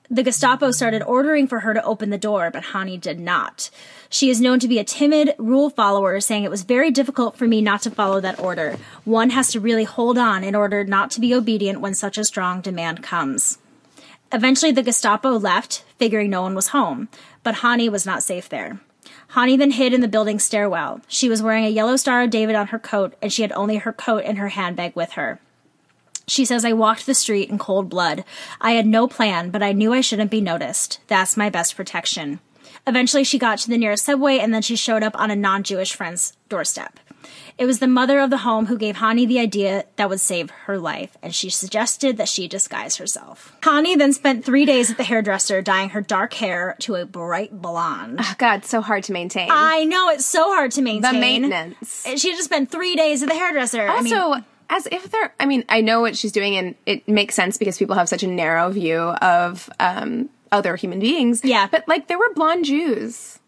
the 0.09 0.23
Gestapo 0.23 0.71
started 0.71 1.03
ordering 1.03 1.49
for 1.49 1.59
her 1.59 1.75
to 1.75 1.83
open 1.83 2.11
the 2.11 2.19
door, 2.19 2.53
but 2.53 2.67
Hanni 2.67 2.99
did 2.99 3.19
not. 3.19 3.69
She 4.09 4.31
is 4.31 4.41
known 4.41 4.61
to 4.61 4.69
be 4.69 4.79
a 4.79 4.85
timid 4.85 5.35
rule 5.39 5.71
follower, 5.71 6.21
saying 6.21 6.45
it 6.45 6.53
was 6.53 6.63
very 6.63 6.93
difficult 6.93 7.37
for 7.37 7.49
me 7.49 7.61
not 7.61 7.83
to 7.83 7.91
follow 7.91 8.21
that 8.21 8.39
order. 8.39 8.77
One 9.05 9.31
has 9.31 9.51
to 9.51 9.61
really 9.61 9.83
hold 9.83 10.19
on 10.19 10.45
in 10.45 10.55
order 10.55 10.85
not 10.85 11.11
to 11.13 11.21
be 11.21 11.35
obedient 11.35 11.81
when 11.81 11.95
such 11.95 12.17
a 12.17 12.25
strong 12.25 12.61
demand 12.61 13.03
comes. 13.03 13.59
Eventually, 14.33 14.73
the 14.73 14.83
Gestapo 14.83 15.39
left, 15.39 15.85
figuring 15.99 16.31
no 16.31 16.43
one 16.43 16.55
was 16.55 16.69
home, 16.69 17.09
but 17.43 17.57
Hanni 17.57 17.89
was 17.89 18.05
not 18.05 18.23
safe 18.23 18.49
there. 18.49 18.81
Hanni 19.29 19.57
then 19.57 19.71
hid 19.71 19.95
in 19.95 20.01
the 20.01 20.09
building's 20.09 20.45
stairwell. 20.45 21.01
She 21.09 21.29
was 21.29 21.43
wearing 21.43 21.65
a 21.65 21.71
yellow 21.71 21.97
Star 21.97 22.23
of 22.23 22.31
David 22.31 22.55
on 22.55 22.69
her 22.69 22.79
coat, 22.79 23.15
and 23.23 23.33
she 23.33 23.43
had 23.43 23.53
only 23.53 23.77
her 23.77 23.93
coat 23.93 24.25
and 24.25 24.39
her 24.39 24.49
handbag 24.49 24.95
with 24.95 25.13
her. 25.13 25.41
She 26.27 26.45
says, 26.45 26.65
I 26.65 26.75
walked 26.75 27.07
the 27.07 27.15
street 27.15 27.49
in 27.49 27.59
cold 27.59 27.89
blood. 27.89 28.23
I 28.61 28.73
had 28.73 28.87
no 28.87 29.09
plan, 29.09 29.51
but 29.51 29.63
I 29.63 29.73
knew 29.73 29.95
I 29.95 30.03
shouldn't 30.03 30.31
be 30.31 30.43
noticed. 30.43 31.01
That's 31.07 31.39
my 31.39 31.49
best 31.49 31.75
protection. 31.75 32.41
Eventually, 32.87 33.25
she 33.25 33.39
got 33.39 33.59
to 33.61 33.71
the 33.71 33.79
nearest 33.79 34.05
subway 34.05 34.39
and 34.39 34.53
then 34.53 34.63
she 34.63 34.77
showed 34.77 35.03
up 35.03 35.19
on 35.19 35.31
a 35.31 35.37
non 35.37 35.63
Jewish 35.63 35.95
friend's 35.95 36.35
doorstep. 36.51 37.01
It 37.59 37.67
was 37.67 37.81
the 37.81 37.89
mother 37.89 38.21
of 38.21 38.31
the 38.31 38.39
home 38.39 38.67
who 38.67 38.79
gave 38.79 38.97
Hanni 38.97 39.27
the 39.27 39.41
idea 39.41 39.85
that 39.97 40.09
would 40.09 40.21
save 40.21 40.49
her 40.67 40.79
life, 40.79 41.17
and 41.23 41.35
she 41.35 41.51
suggested 41.51 42.17
that 42.17 42.29
she 42.29 42.47
disguise 42.47 42.97
herself. 42.97 43.53
Hanni 43.63 43.97
then 43.97 44.13
spent 44.13 44.45
three 44.45 44.65
days 44.65 44.93
at 44.93 44.97
the 44.97 45.03
hairdresser 45.03 45.61
dyeing 45.61 45.91
her 45.91 46.01
dark 46.01 46.35
hair 46.35 46.77
to 46.81 46.95
a 46.95 47.05
bright 47.05 47.61
blonde. 47.61 48.21
Oh, 48.23 48.35
God, 48.39 48.65
so 48.65 48.81
hard 48.81 49.03
to 49.05 49.13
maintain. 49.13 49.49
I 49.51 49.83
know 49.85 50.09
it's 50.11 50.25
so 50.25 50.45
hard 50.55 50.71
to 50.73 50.83
maintain. 50.83 51.15
the 51.15 51.19
maintenance. 51.19 52.07
She 52.17 52.31
just 52.31 52.45
spent 52.45 52.71
three 52.71 52.95
days 52.95 53.23
at 53.25 53.29
the 53.29 53.35
hairdresser. 53.35 53.89
I 53.89 54.03
mean, 54.03 54.15
Also, 54.15 54.45
as 54.71 54.87
if 54.93 55.11
they're, 55.11 55.35
I 55.41 55.47
mean, 55.47 55.65
I 55.69 55.81
know 55.81 56.01
what 56.01 56.17
she's 56.17 56.31
doing, 56.31 56.57
and 56.57 56.77
it 56.87 57.09
makes 57.09 57.35
sense 57.35 57.57
because 57.57 57.77
people 57.77 57.97
have 57.97 58.09
such 58.09 58.23
a 58.23 58.29
narrow 58.29 58.71
view 58.71 58.99
of 59.01 59.69
um, 59.81 60.29
other 60.53 60.77
human 60.77 61.01
beings. 61.01 61.45
Yeah. 61.45 61.67
But 61.69 61.89
like, 61.89 62.07
there 62.07 62.19
were 62.19 62.33
blonde 62.35 62.67
Jews. 62.67 63.41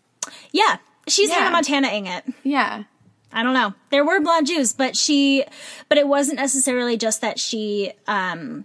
yeah, 0.51 0.79
she's 1.07 1.29
Yeah. 1.29 1.37
Hannah 1.37 1.51
Montana-ing 1.53 2.07
it. 2.07 2.25
Yeah. 2.43 2.85
I 3.33 3.43
don't 3.43 3.55
know. 3.55 3.75
There 3.91 4.05
were 4.05 4.21
blonde 4.21 4.47
Jews, 4.47 4.73
but 4.73 4.97
she, 4.97 5.45
but 5.89 5.99
it 5.99 6.09
wasn't 6.09 6.39
necessarily 6.39 6.97
just 6.97 7.21
that 7.21 7.39
she, 7.39 7.93
um, 8.07 8.65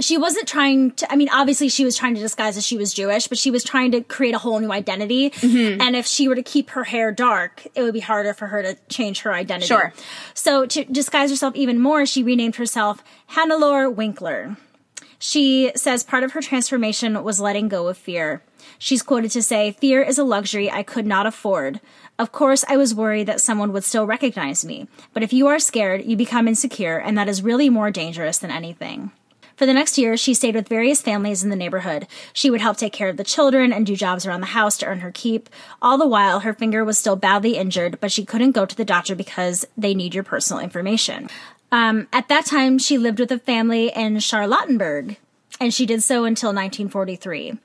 she 0.00 0.18
wasn't 0.18 0.48
trying 0.48 0.90
to, 0.92 1.10
I 1.12 1.16
mean, 1.16 1.28
obviously 1.32 1.68
she 1.68 1.84
was 1.84 1.96
trying 1.96 2.14
to 2.14 2.20
disguise 2.20 2.56
that 2.56 2.64
she 2.64 2.76
was 2.76 2.92
Jewish, 2.92 3.28
but 3.28 3.38
she 3.38 3.50
was 3.50 3.62
trying 3.62 3.92
to 3.92 4.00
create 4.02 4.34
a 4.34 4.38
whole 4.38 4.58
new 4.58 4.72
identity. 4.72 5.30
Mm-hmm. 5.30 5.80
And 5.80 5.94
if 5.94 6.06
she 6.06 6.28
were 6.28 6.34
to 6.34 6.42
keep 6.42 6.70
her 6.70 6.84
hair 6.84 7.12
dark, 7.12 7.66
it 7.74 7.82
would 7.82 7.94
be 7.94 8.00
harder 8.00 8.34
for 8.34 8.48
her 8.48 8.62
to 8.62 8.76
change 8.88 9.20
her 9.22 9.32
identity. 9.32 9.68
Sure. 9.68 9.92
So 10.34 10.66
to 10.66 10.84
disguise 10.84 11.30
herself 11.30 11.54
even 11.54 11.80
more, 11.80 12.06
she 12.06 12.22
renamed 12.22 12.56
herself 12.56 13.04
Hannelore 13.30 13.94
Winkler. 13.94 14.56
She 15.18 15.72
says 15.76 16.02
part 16.02 16.24
of 16.24 16.32
her 16.32 16.42
transformation 16.42 17.22
was 17.22 17.40
letting 17.40 17.68
go 17.68 17.88
of 17.88 17.96
fear. 17.96 18.42
She's 18.78 19.02
quoted 19.02 19.30
to 19.30 19.42
say, 19.42 19.72
Fear 19.72 20.02
is 20.02 20.18
a 20.18 20.24
luxury 20.24 20.70
I 20.70 20.82
could 20.82 21.06
not 21.06 21.26
afford. 21.26 21.80
Of 22.18 22.30
course, 22.30 22.64
I 22.68 22.76
was 22.76 22.94
worried 22.94 23.26
that 23.26 23.40
someone 23.40 23.72
would 23.72 23.82
still 23.82 24.06
recognize 24.06 24.64
me. 24.64 24.86
But 25.12 25.24
if 25.24 25.32
you 25.32 25.48
are 25.48 25.58
scared, 25.58 26.04
you 26.04 26.16
become 26.16 26.46
insecure, 26.46 26.98
and 26.98 27.18
that 27.18 27.28
is 27.28 27.42
really 27.42 27.68
more 27.68 27.90
dangerous 27.90 28.38
than 28.38 28.52
anything. 28.52 29.10
For 29.56 29.66
the 29.66 29.74
next 29.74 29.98
year, 29.98 30.16
she 30.16 30.34
stayed 30.34 30.54
with 30.54 30.68
various 30.68 31.00
families 31.00 31.44
in 31.44 31.50
the 31.50 31.56
neighborhood. 31.56 32.06
She 32.32 32.50
would 32.50 32.60
help 32.60 32.76
take 32.76 32.92
care 32.92 33.08
of 33.08 33.16
the 33.16 33.24
children 33.24 33.72
and 33.72 33.86
do 33.86 33.94
jobs 33.94 34.26
around 34.26 34.40
the 34.40 34.48
house 34.48 34.76
to 34.78 34.86
earn 34.86 35.00
her 35.00 35.12
keep. 35.12 35.48
All 35.80 35.96
the 35.96 36.08
while, 36.08 36.40
her 36.40 36.54
finger 36.54 36.84
was 36.84 36.98
still 36.98 37.16
badly 37.16 37.56
injured, 37.56 38.00
but 38.00 38.10
she 38.10 38.24
couldn't 38.24 38.52
go 38.52 38.66
to 38.66 38.76
the 38.76 38.84
doctor 38.84 39.14
because 39.14 39.64
they 39.76 39.94
need 39.94 40.14
your 40.14 40.24
personal 40.24 40.62
information. 40.62 41.28
Um, 41.70 42.08
at 42.12 42.28
that 42.28 42.46
time, 42.46 42.78
she 42.78 42.98
lived 42.98 43.20
with 43.20 43.30
a 43.30 43.38
family 43.38 43.92
in 43.94 44.16
Charlottenburg, 44.16 45.16
and 45.60 45.72
she 45.72 45.86
did 45.86 46.02
so 46.02 46.24
until 46.24 46.48
1943. 46.50 47.58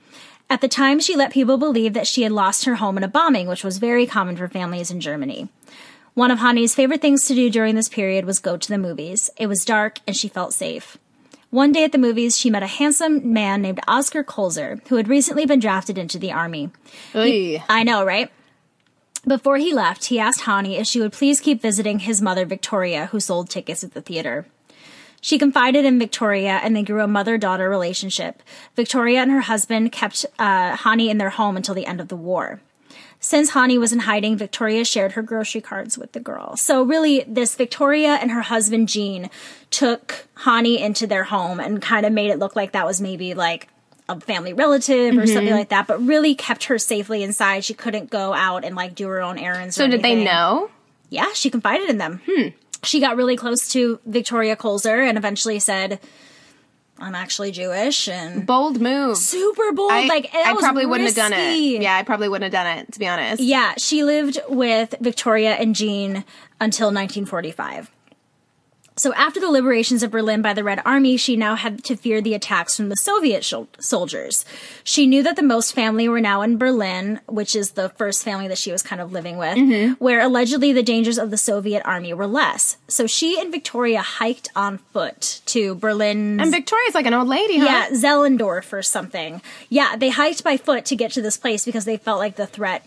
At 0.49 0.61
the 0.61 0.67
time, 0.67 0.99
she 0.99 1.15
let 1.15 1.31
people 1.31 1.57
believe 1.57 1.93
that 1.93 2.07
she 2.07 2.23
had 2.23 2.31
lost 2.31 2.65
her 2.65 2.75
home 2.75 2.97
in 2.97 3.03
a 3.03 3.07
bombing, 3.07 3.47
which 3.47 3.63
was 3.63 3.77
very 3.77 4.07
common 4.07 4.35
for 4.35 4.47
families 4.47 4.89
in 4.89 4.99
Germany. 4.99 5.49
One 6.15 6.31
of 6.31 6.39
Hanni's 6.39 6.73
favorite 6.73 7.01
things 7.01 7.25
to 7.27 7.35
do 7.35 7.49
during 7.49 7.75
this 7.75 7.87
period 7.87 8.25
was 8.25 8.39
go 8.39 8.57
to 8.57 8.67
the 8.67 8.77
movies. 8.77 9.29
It 9.37 9.47
was 9.47 9.63
dark 9.63 9.99
and 10.07 10.17
she 10.17 10.27
felt 10.27 10.53
safe. 10.53 10.97
One 11.51 11.71
day 11.71 11.83
at 11.83 11.91
the 11.91 11.97
movies, 11.97 12.37
she 12.37 12.49
met 12.49 12.63
a 12.63 12.67
handsome 12.67 13.31
man 13.31 13.61
named 13.61 13.79
Oscar 13.87 14.23
Kolzer, 14.23 14.85
who 14.87 14.97
had 14.97 15.07
recently 15.07 15.45
been 15.45 15.59
drafted 15.59 15.97
into 15.97 16.19
the 16.19 16.31
army. 16.31 16.71
Oy. 17.15 17.63
I 17.69 17.83
know, 17.83 18.03
right? 18.03 18.31
Before 19.27 19.57
he 19.57 19.73
left, 19.73 20.05
he 20.05 20.19
asked 20.19 20.41
Hanni 20.41 20.77
if 20.77 20.87
she 20.87 20.99
would 20.99 21.13
please 21.13 21.39
keep 21.39 21.61
visiting 21.61 21.99
his 21.99 22.21
mother, 22.21 22.45
Victoria, 22.45 23.07
who 23.07 23.19
sold 23.19 23.49
tickets 23.49 23.83
at 23.83 23.93
the 23.93 24.01
theater. 24.01 24.45
She 25.21 25.38
confided 25.38 25.85
in 25.85 25.99
Victoria 25.99 26.59
and 26.63 26.75
they 26.75 26.83
grew 26.83 27.01
a 27.01 27.07
mother 27.07 27.38
daughter 27.38 27.69
relationship. 27.69 28.41
Victoria 28.75 29.21
and 29.21 29.31
her 29.31 29.41
husband 29.41 29.91
kept 29.91 30.25
uh, 30.38 30.75
Hanni 30.77 31.09
in 31.09 31.17
their 31.17 31.31
home 31.31 31.57
until 31.57 31.75
the 31.75 31.85
end 31.85 31.99
of 32.01 32.07
the 32.07 32.15
war. 32.15 32.61
Since 33.21 33.49
Hanni 33.49 33.77
was 33.77 33.91
in 33.91 33.99
hiding, 33.99 34.38
Victoria 34.38 34.85
shared 34.85 35.11
her 35.11 35.21
grocery 35.21 35.59
cards 35.59 35.97
with 35.97 36.13
the 36.13 36.21
girl. 36.21 36.55
So 36.55 36.83
really, 36.83 37.25
this 37.27 37.53
Victoria 37.55 38.11
and 38.13 38.31
her 38.31 38.43
husband 38.43 38.88
Jean 38.88 39.29
took 39.71 40.25
Hanni 40.45 40.79
into 40.81 41.05
their 41.05 41.25
home 41.25 41.59
and 41.59 41.81
kind 41.81 42.05
of 42.05 42.13
made 42.13 42.29
it 42.31 42.39
look 42.39 42.55
like 42.55 42.71
that 42.71 42.85
was 42.85 43.01
maybe 43.01 43.33
like 43.33 43.67
a 44.07 44.19
family 44.21 44.53
relative 44.53 45.17
or 45.17 45.23
Mm-hmm. 45.23 45.33
something 45.33 45.53
like 45.53 45.69
that, 45.69 45.85
but 45.85 46.01
really 46.01 46.33
kept 46.33 46.63
her 46.65 46.79
safely 46.79 47.21
inside. 47.21 47.65
She 47.65 47.73
couldn't 47.73 48.09
go 48.09 48.33
out 48.33 48.63
and 48.63 48.73
like 48.75 48.95
do 48.95 49.07
her 49.09 49.21
own 49.21 49.38
errands. 49.38 49.75
So 49.75 49.85
did 49.88 50.01
they 50.01 50.23
know? 50.23 50.69
Yeah, 51.09 51.27
she 51.33 51.49
confided 51.49 51.89
in 51.89 51.97
them. 51.97 52.21
She 52.83 53.00
got 53.00 53.17
really 53.17 53.36
close 53.36 53.67
to 53.74 54.00
Victoria 54.05 54.55
Kolzer 54.55 55.07
and 55.07 55.17
eventually 55.17 55.59
said, 55.59 56.00
"I'm 56.98 57.15
actually 57.15 57.51
Jewish." 57.51 58.07
And 58.07 58.45
Bold 58.45 58.79
move. 58.79 59.17
super 59.17 59.71
bold. 59.74 59.91
I, 59.91 60.05
like 60.07 60.33
I 60.33 60.53
was 60.53 60.63
probably 60.63 60.86
wouldn't 60.86 61.09
have 61.09 61.15
done 61.15 61.33
it. 61.33 61.81
Yeah, 61.81 61.95
I 61.95 62.03
probably 62.03 62.29
wouldn't 62.29 62.53
have 62.53 62.65
done 62.65 62.77
it, 62.77 62.91
to 62.93 63.00
be 63.00 63.07
honest. 63.07 63.41
Yeah, 63.41 63.74
she 63.77 64.03
lived 64.03 64.39
with 64.48 64.95
Victoria 65.01 65.55
and 65.55 65.75
Jean 65.75 66.24
until 66.59 66.88
1945. 66.88 67.91
So 68.99 69.13
after 69.13 69.39
the 69.39 69.49
liberations 69.49 70.03
of 70.03 70.11
Berlin 70.11 70.41
by 70.41 70.53
the 70.53 70.63
Red 70.63 70.81
Army, 70.85 71.15
she 71.15 71.37
now 71.37 71.55
had 71.55 71.83
to 71.85 71.95
fear 71.95 72.19
the 72.21 72.33
attacks 72.33 72.75
from 72.75 72.89
the 72.89 72.95
Soviet 72.97 73.43
shol- 73.43 73.67
soldiers. 73.79 74.43
She 74.83 75.07
knew 75.07 75.23
that 75.23 75.37
the 75.37 75.41
most 75.41 75.73
family 75.73 76.09
were 76.09 76.19
now 76.19 76.41
in 76.41 76.57
Berlin, 76.57 77.21
which 77.25 77.55
is 77.55 77.71
the 77.71 77.87
first 77.89 78.23
family 78.23 78.49
that 78.49 78.57
she 78.57 78.73
was 78.73 78.83
kind 78.83 79.01
of 79.01 79.13
living 79.13 79.37
with, 79.37 79.57
Mm-hmm. 79.57 79.93
where 80.03 80.19
allegedly 80.19 80.73
the 80.73 80.83
dangers 80.83 81.17
of 81.17 81.31
the 81.31 81.37
Soviet 81.37 81.81
army 81.85 82.13
were 82.13 82.27
less. 82.27 82.75
So 82.89 83.07
she 83.07 83.39
and 83.39 83.51
Victoria 83.51 84.01
hiked 84.01 84.49
on 84.55 84.79
foot 84.91 85.41
to 85.47 85.75
Berlin. 85.75 86.39
And 86.41 86.51
Victoria's 86.51 86.93
like 86.93 87.05
an 87.05 87.13
old 87.13 87.29
lady, 87.29 87.57
huh? 87.57 87.65
Yeah, 87.65 87.89
Zehlendorf 87.91 88.73
or 88.73 88.81
something. 88.81 89.41
Yeah, 89.69 89.95
they 89.95 90.09
hiked 90.09 90.43
by 90.43 90.57
foot 90.57 90.83
to 90.85 90.95
get 90.97 91.11
to 91.13 91.21
this 91.21 91.37
place 91.37 91.63
because 91.63 91.85
they 91.85 91.95
felt 91.97 92.19
like 92.19 92.35
the 92.35 92.47
threat 92.47 92.85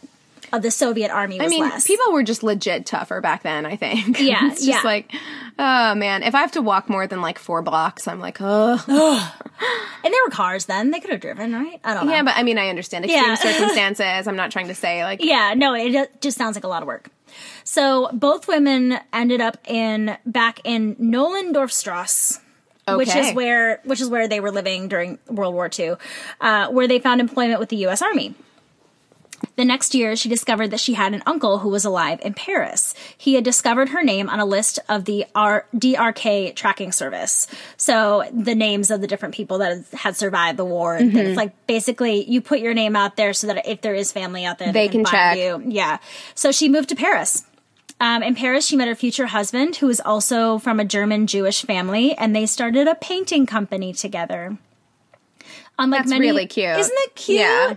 of 0.52 0.62
the 0.62 0.70
Soviet 0.70 1.10
army 1.10 1.38
was 1.38 1.46
I 1.46 1.48
mean, 1.48 1.62
less. 1.62 1.86
people 1.86 2.12
were 2.12 2.22
just 2.22 2.42
legit 2.42 2.84
tougher 2.84 3.20
back 3.20 3.42
then, 3.42 3.64
I 3.66 3.76
think. 3.76 4.20
Yeah, 4.22 4.46
it's 4.46 4.64
just 4.64 4.68
yeah. 4.68 4.80
like, 4.84 5.12
oh 5.58 5.94
man, 5.94 6.22
if 6.22 6.34
I 6.34 6.40
have 6.40 6.52
to 6.52 6.62
walk 6.62 6.88
more 6.88 7.06
than 7.06 7.20
like 7.20 7.38
four 7.38 7.62
blocks, 7.62 8.06
I'm 8.06 8.20
like, 8.20 8.38
oh. 8.40 8.74
and 10.04 10.14
there 10.14 10.20
were 10.24 10.30
cars 10.30 10.66
then; 10.66 10.90
they 10.90 11.00
could 11.00 11.10
have 11.10 11.20
driven, 11.20 11.52
right? 11.52 11.80
I 11.82 11.94
don't 11.94 12.06
know. 12.06 12.12
Yeah, 12.12 12.22
but 12.22 12.36
I 12.36 12.42
mean, 12.42 12.58
I 12.58 12.68
understand 12.68 13.04
extreme 13.04 13.24
Yeah. 13.24 13.34
circumstances. 13.36 14.28
I'm 14.28 14.36
not 14.36 14.50
trying 14.52 14.68
to 14.68 14.74
say 14.74 15.02
like, 15.04 15.24
Yeah, 15.24 15.54
no, 15.56 15.74
it 15.74 16.20
just 16.20 16.36
sounds 16.38 16.56
like 16.56 16.64
a 16.64 16.68
lot 16.68 16.82
of 16.82 16.86
work. 16.86 17.08
So 17.64 18.10
both 18.12 18.46
women 18.46 18.98
ended 19.12 19.40
up 19.40 19.56
in 19.66 20.16
back 20.26 20.60
in 20.64 20.96
Nollendorfstrasse. 20.96 22.40
Which 22.88 23.14
is 23.14 23.32
where 23.34 23.80
which 23.84 24.00
is 24.00 24.08
where 24.08 24.26
they 24.26 24.40
were 24.40 24.50
living 24.50 24.88
during 24.88 25.18
World 25.28 25.54
War 25.54 25.70
II, 25.76 25.94
uh, 26.40 26.68
where 26.68 26.88
they 26.88 26.98
found 26.98 27.20
employment 27.20 27.60
with 27.60 27.68
the 27.68 27.76
U.S. 27.76 28.02
Army. 28.02 28.34
The 29.56 29.64
next 29.64 29.94
year, 29.94 30.16
she 30.16 30.28
discovered 30.28 30.68
that 30.68 30.80
she 30.80 30.94
had 30.94 31.12
an 31.14 31.22
uncle 31.26 31.58
who 31.58 31.68
was 31.68 31.84
alive 31.84 32.20
in 32.22 32.32
Paris. 32.34 32.94
He 33.18 33.34
had 33.34 33.44
discovered 33.44 33.90
her 33.90 34.02
name 34.02 34.30
on 34.30 34.40
a 34.40 34.44
list 34.46 34.78
of 34.88 35.04
the 35.04 35.26
R- 35.34 35.66
DRK 35.76 36.54
tracking 36.54 36.90
service. 36.92 37.46
So 37.76 38.24
the 38.32 38.54
names 38.54 38.90
of 38.90 39.00
the 39.00 39.06
different 39.06 39.34
people 39.34 39.58
that 39.58 39.84
had 39.92 40.16
survived 40.16 40.58
the 40.58 40.64
war. 40.64 40.96
And 40.96 41.12
things. 41.12 41.36
like 41.36 41.66
basically 41.66 42.24
you 42.30 42.40
put 42.40 42.60
your 42.60 42.72
name 42.74 42.96
out 42.96 43.16
there 43.16 43.32
so 43.32 43.46
that 43.48 43.66
if 43.66 43.82
there 43.82 43.94
is 43.94 44.10
family 44.12 44.44
out 44.44 44.58
there, 44.58 44.72
They 44.72 44.88
can 44.88 45.04
find 45.04 45.12
check. 45.12 45.38
you. 45.38 45.62
Yeah. 45.66 45.98
So 46.34 46.50
she 46.52 46.68
moved 46.68 46.88
to 46.90 46.96
Paris. 46.96 47.44
Um, 48.00 48.22
in 48.22 48.34
Paris, 48.34 48.66
she 48.66 48.74
met 48.76 48.88
her 48.88 48.96
future 48.96 49.26
husband, 49.26 49.76
who 49.76 49.86
was 49.86 50.00
also 50.00 50.58
from 50.58 50.80
a 50.80 50.84
German 50.84 51.26
Jewish 51.28 51.62
family, 51.62 52.14
and 52.16 52.34
they 52.34 52.46
started 52.46 52.88
a 52.88 52.96
painting 52.96 53.46
company 53.46 53.92
together. 53.92 54.56
Unlike 55.78 56.00
That's 56.00 56.10
many, 56.10 56.26
really 56.26 56.46
cute. 56.46 56.78
Isn't 56.78 56.98
it 56.98 57.14
cute? 57.14 57.40
Yeah. 57.40 57.74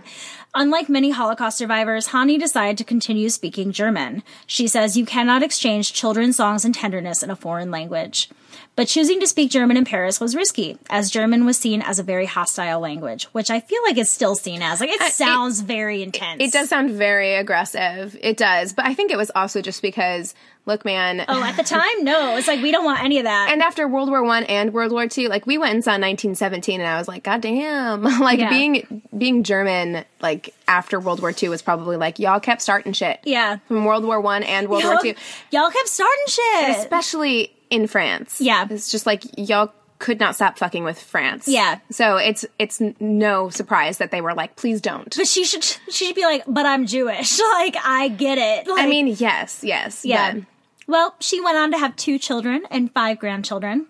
Unlike 0.58 0.88
many 0.88 1.10
Holocaust 1.10 1.58
survivors, 1.58 2.06
Hanni 2.06 2.38
decided 2.38 2.78
to 2.78 2.84
continue 2.84 3.28
speaking 3.28 3.72
German. 3.72 4.22
She 4.46 4.66
says, 4.66 4.96
You 4.96 5.04
cannot 5.04 5.42
exchange 5.42 5.92
children's 5.92 6.38
songs 6.38 6.64
and 6.64 6.74
tenderness 6.74 7.22
in 7.22 7.28
a 7.28 7.36
foreign 7.36 7.70
language. 7.70 8.30
But 8.76 8.88
choosing 8.88 9.20
to 9.20 9.26
speak 9.26 9.50
German 9.50 9.78
in 9.78 9.86
Paris 9.86 10.20
was 10.20 10.36
risky, 10.36 10.76
as 10.90 11.10
German 11.10 11.46
was 11.46 11.56
seen 11.56 11.80
as 11.80 11.98
a 11.98 12.02
very 12.02 12.26
hostile 12.26 12.78
language, 12.78 13.24
which 13.32 13.50
I 13.50 13.60
feel 13.60 13.82
like 13.84 13.96
it's 13.96 14.10
still 14.10 14.34
seen 14.34 14.60
as. 14.60 14.80
Like, 14.80 14.90
it 14.90 15.00
uh, 15.00 15.08
sounds 15.08 15.62
very 15.62 16.02
intense. 16.02 16.42
it 16.42 16.52
does 16.52 16.68
sound 16.68 16.90
very 16.90 17.36
aggressive. 17.36 18.14
It 18.20 18.36
does, 18.36 18.74
but 18.74 18.84
I 18.84 18.92
think 18.92 19.10
it 19.10 19.16
was 19.16 19.30
also 19.34 19.62
just 19.62 19.80
because, 19.80 20.34
look, 20.66 20.84
man. 20.84 21.24
Oh, 21.26 21.42
at 21.42 21.56
the 21.56 21.62
time, 21.76 22.04
no. 22.04 22.36
It's 22.36 22.46
like, 22.48 22.60
we 22.60 22.70
don't 22.70 22.84
want 22.84 23.02
any 23.02 23.16
of 23.16 23.24
that. 23.24 23.48
and 23.50 23.62
after 23.62 23.88
World 23.88 24.10
War 24.10 24.22
One 24.22 24.44
and 24.44 24.74
World 24.74 24.92
War 24.92 25.08
Two, 25.08 25.28
like 25.28 25.46
we 25.46 25.56
went 25.56 25.72
and 25.72 25.82
saw 25.82 25.92
1917, 25.92 26.78
and 26.78 26.86
I 26.86 26.98
was 26.98 27.08
like, 27.08 27.22
God 27.22 27.40
damn! 27.40 28.02
like 28.20 28.40
Yeah. 28.40 28.50
being 28.50 29.02
being 29.16 29.42
German, 29.42 30.04
like 30.20 30.54
after 30.68 31.00
World 31.00 31.20
War 31.22 31.32
Two 31.32 31.48
was 31.48 31.62
probably 31.62 31.96
like 31.96 32.18
y'all 32.18 32.40
kept 32.40 32.60
starting 32.60 32.92
shit. 32.92 33.20
yeah. 33.24 33.56
from 33.68 33.86
World 33.86 34.04
War 34.04 34.20
One 34.20 34.42
and 34.42 34.68
World 34.68 34.84
War 34.84 34.92
Y'all, 34.92 35.02
Two, 35.02 35.14
y'all 35.50 35.70
kept 35.70 35.88
starting 35.88 36.24
shit. 36.28 36.76
especially 36.76 37.55
in 37.70 37.86
France. 37.86 38.40
Yeah. 38.40 38.66
it's 38.70 38.90
just 38.90 39.06
like 39.06 39.24
y'all 39.38 39.72
could 39.98 40.20
not 40.20 40.34
stop 40.34 40.58
fucking 40.58 40.84
with 40.84 41.00
France. 41.00 41.48
Yeah. 41.48 41.78
so 41.90 42.16
it's 42.18 42.44
it's 42.58 42.80
no 43.00 43.48
surprise 43.48 43.98
that 43.98 44.10
they 44.10 44.20
were 44.20 44.34
like, 44.34 44.56
please 44.56 44.80
don't. 44.80 45.14
But 45.16 45.26
she 45.26 45.44
should 45.44 45.64
she 45.64 46.06
should 46.06 46.14
be 46.14 46.24
like, 46.24 46.42
but 46.46 46.66
I'm 46.66 46.86
Jewish. 46.86 47.38
Like 47.54 47.76
I 47.82 48.08
get 48.08 48.36
it. 48.38 48.68
Like, 48.68 48.84
I 48.84 48.86
mean, 48.86 49.06
yes, 49.06 49.60
yes, 49.64 50.04
yeah. 50.04 50.34
but- 50.34 50.42
Well, 50.86 51.14
she 51.20 51.40
went 51.40 51.56
on 51.56 51.70
to 51.72 51.78
have 51.78 51.96
two 51.96 52.18
children 52.18 52.62
and 52.70 52.92
five 52.92 53.18
grandchildren. 53.18 53.86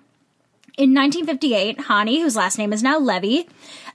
In 0.79 0.93
1958, 0.95 1.81
Hanni, 1.87 2.21
whose 2.21 2.37
last 2.37 2.59
name 2.59 2.71
is 2.71 2.83
now 2.83 2.99
Levy, 2.99 3.49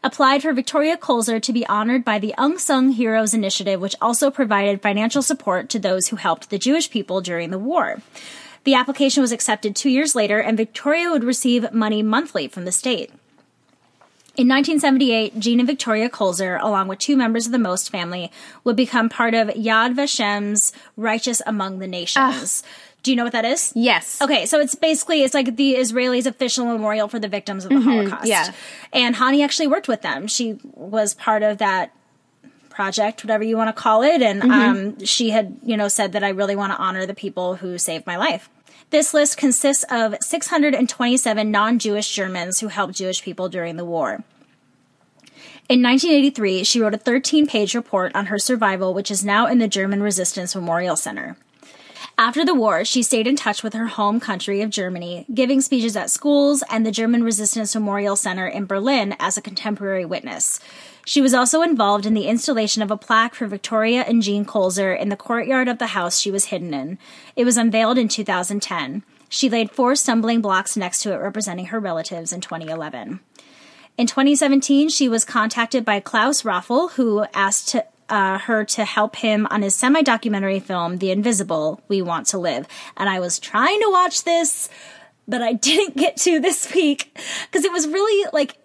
applied 0.03 0.41
for 0.41 0.51
Victoria 0.51 0.97
Kolzer 0.97 1.39
to 1.39 1.53
be 1.53 1.65
honored 1.67 2.03
by 2.03 2.17
the 2.17 2.33
Unsung 2.39 2.89
Heroes 2.93 3.35
Initiative, 3.35 3.79
which 3.79 3.95
also 4.01 4.31
provided 4.31 4.81
financial 4.81 5.21
support 5.21 5.69
to 5.69 5.79
those 5.79 6.07
who 6.07 6.15
helped 6.15 6.49
the 6.49 6.57
Jewish 6.57 6.89
people 6.89 7.21
during 7.21 7.51
the 7.51 7.59
war. 7.59 8.01
The 8.63 8.75
application 8.75 9.21
was 9.21 9.31
accepted 9.31 9.75
two 9.75 9.89
years 9.89 10.15
later, 10.15 10.39
and 10.39 10.55
Victoria 10.55 11.09
would 11.09 11.23
receive 11.23 11.71
money 11.73 12.03
monthly 12.03 12.47
from 12.47 12.65
the 12.65 12.71
state. 12.71 13.11
In 14.37 14.47
1978, 14.47 15.39
Jean 15.39 15.59
and 15.59 15.67
Victoria 15.67 16.09
Kolzer, 16.09 16.61
along 16.61 16.87
with 16.87 16.99
two 16.99 17.17
members 17.17 17.45
of 17.45 17.51
the 17.51 17.59
Most 17.59 17.89
family, 17.89 18.31
would 18.63 18.77
become 18.77 19.09
part 19.09 19.33
of 19.33 19.49
Yad 19.49 19.93
Vashem's 19.93 20.71
Righteous 20.95 21.41
Among 21.45 21.79
the 21.79 21.87
Nations. 21.87 22.63
Do 23.03 23.11
you 23.11 23.17
know 23.17 23.23
what 23.23 23.33
that 23.33 23.45
is? 23.45 23.73
Yes. 23.75 24.21
Okay, 24.21 24.45
so 24.45 24.59
it's 24.59 24.75
basically 24.75 25.23
it's 25.23 25.33
like 25.33 25.57
the 25.57 25.75
Israelis' 25.75 26.25
official 26.25 26.65
memorial 26.65 27.07
for 27.07 27.19
the 27.19 27.27
victims 27.27 27.65
of 27.65 27.69
the 27.69 27.77
mm-hmm. 27.77 27.89
Holocaust. 27.89 28.27
yeah. 28.27 28.51
and 28.93 29.15
Hanni 29.15 29.43
actually 29.43 29.67
worked 29.67 29.87
with 29.87 30.01
them. 30.01 30.27
She 30.27 30.59
was 30.63 31.13
part 31.13 31.43
of 31.43 31.57
that 31.57 31.93
project, 32.81 33.23
whatever 33.23 33.43
you 33.43 33.55
want 33.55 33.67
to 33.67 33.79
call 33.79 34.01
it, 34.01 34.23
and 34.23 34.41
um, 34.41 35.05
she 35.05 35.29
had 35.29 35.55
you 35.63 35.77
know 35.77 35.87
said 35.87 36.13
that 36.13 36.23
I 36.23 36.29
really 36.29 36.55
want 36.55 36.73
to 36.73 36.79
honor 36.79 37.05
the 37.05 37.13
people 37.13 37.57
who 37.57 37.77
saved 37.77 38.07
my 38.07 38.17
life. 38.17 38.49
This 38.89 39.13
list 39.13 39.37
consists 39.37 39.85
of 39.91 40.15
627 40.19 41.51
non-Jewish 41.51 42.15
Germans 42.15 42.59
who 42.59 42.69
helped 42.69 42.95
Jewish 42.95 43.21
people 43.21 43.49
during 43.49 43.75
the 43.77 43.85
war. 43.85 44.23
In 45.69 45.83
1983, 45.83 46.63
she 46.63 46.81
wrote 46.81 46.95
a 46.95 46.97
13 46.97 47.45
page 47.45 47.75
report 47.75 48.15
on 48.15 48.25
her 48.25 48.39
survival, 48.39 48.95
which 48.95 49.11
is 49.11 49.23
now 49.23 49.45
in 49.45 49.59
the 49.59 49.67
German 49.67 50.01
Resistance 50.01 50.55
Memorial 50.55 50.95
Center. 50.95 51.37
After 52.17 52.43
the 52.43 52.55
war, 52.55 52.83
she 52.83 53.03
stayed 53.03 53.27
in 53.27 53.35
touch 53.35 53.61
with 53.61 53.73
her 53.73 53.87
home 53.87 54.19
country 54.19 54.63
of 54.63 54.71
Germany, 54.71 55.27
giving 55.31 55.61
speeches 55.61 55.95
at 55.95 56.09
schools 56.09 56.63
and 56.69 56.83
the 56.83 56.91
German 56.91 57.23
Resistance 57.23 57.75
Memorial 57.75 58.15
Center 58.15 58.47
in 58.47 58.65
Berlin 58.65 59.15
as 59.19 59.37
a 59.37 59.41
contemporary 59.41 60.05
witness. 60.05 60.59
She 61.05 61.21
was 61.21 61.33
also 61.33 61.61
involved 61.61 62.05
in 62.05 62.13
the 62.13 62.27
installation 62.27 62.81
of 62.81 62.91
a 62.91 62.97
plaque 62.97 63.35
for 63.35 63.47
Victoria 63.47 64.01
and 64.01 64.21
Jean 64.21 64.45
Kolzer 64.45 64.97
in 64.97 65.09
the 65.09 65.15
courtyard 65.15 65.67
of 65.67 65.79
the 65.79 65.87
house 65.87 66.19
she 66.19 66.31
was 66.31 66.45
hidden 66.45 66.73
in. 66.73 66.99
It 67.35 67.45
was 67.45 67.57
unveiled 67.57 67.97
in 67.97 68.07
2010. 68.07 69.03
She 69.29 69.49
laid 69.49 69.71
four 69.71 69.95
stumbling 69.95 70.41
blocks 70.41 70.75
next 70.75 71.01
to 71.03 71.13
it 71.13 71.17
representing 71.17 71.67
her 71.67 71.79
relatives 71.79 72.33
in 72.33 72.41
2011. 72.41 73.21
In 73.97 74.07
2017, 74.07 74.89
she 74.89 75.09
was 75.09 75.25
contacted 75.25 75.85
by 75.85 75.99
Claus 75.99 76.43
Räfle, 76.43 76.91
who 76.91 77.25
asked 77.33 77.69
to, 77.69 77.85
uh, 78.09 78.39
her 78.39 78.65
to 78.65 78.83
help 78.83 79.15
him 79.15 79.47
on 79.49 79.61
his 79.61 79.75
semi 79.75 80.01
documentary 80.01 80.59
film, 80.59 80.97
The 80.97 81.11
Invisible 81.11 81.81
We 81.87 82.01
Want 82.01 82.27
to 82.27 82.37
Live. 82.37 82.67
And 82.97 83.09
I 83.09 83.19
was 83.19 83.39
trying 83.39 83.79
to 83.79 83.89
watch 83.89 84.23
this, 84.23 84.69
but 85.27 85.41
I 85.41 85.53
didn't 85.69 85.97
get 85.97 86.17
to 86.17 86.39
this 86.39 86.73
week 86.73 87.17
because 87.49 87.63
it 87.63 87.71
was 87.71 87.87
really 87.87 88.29
like, 88.33 88.57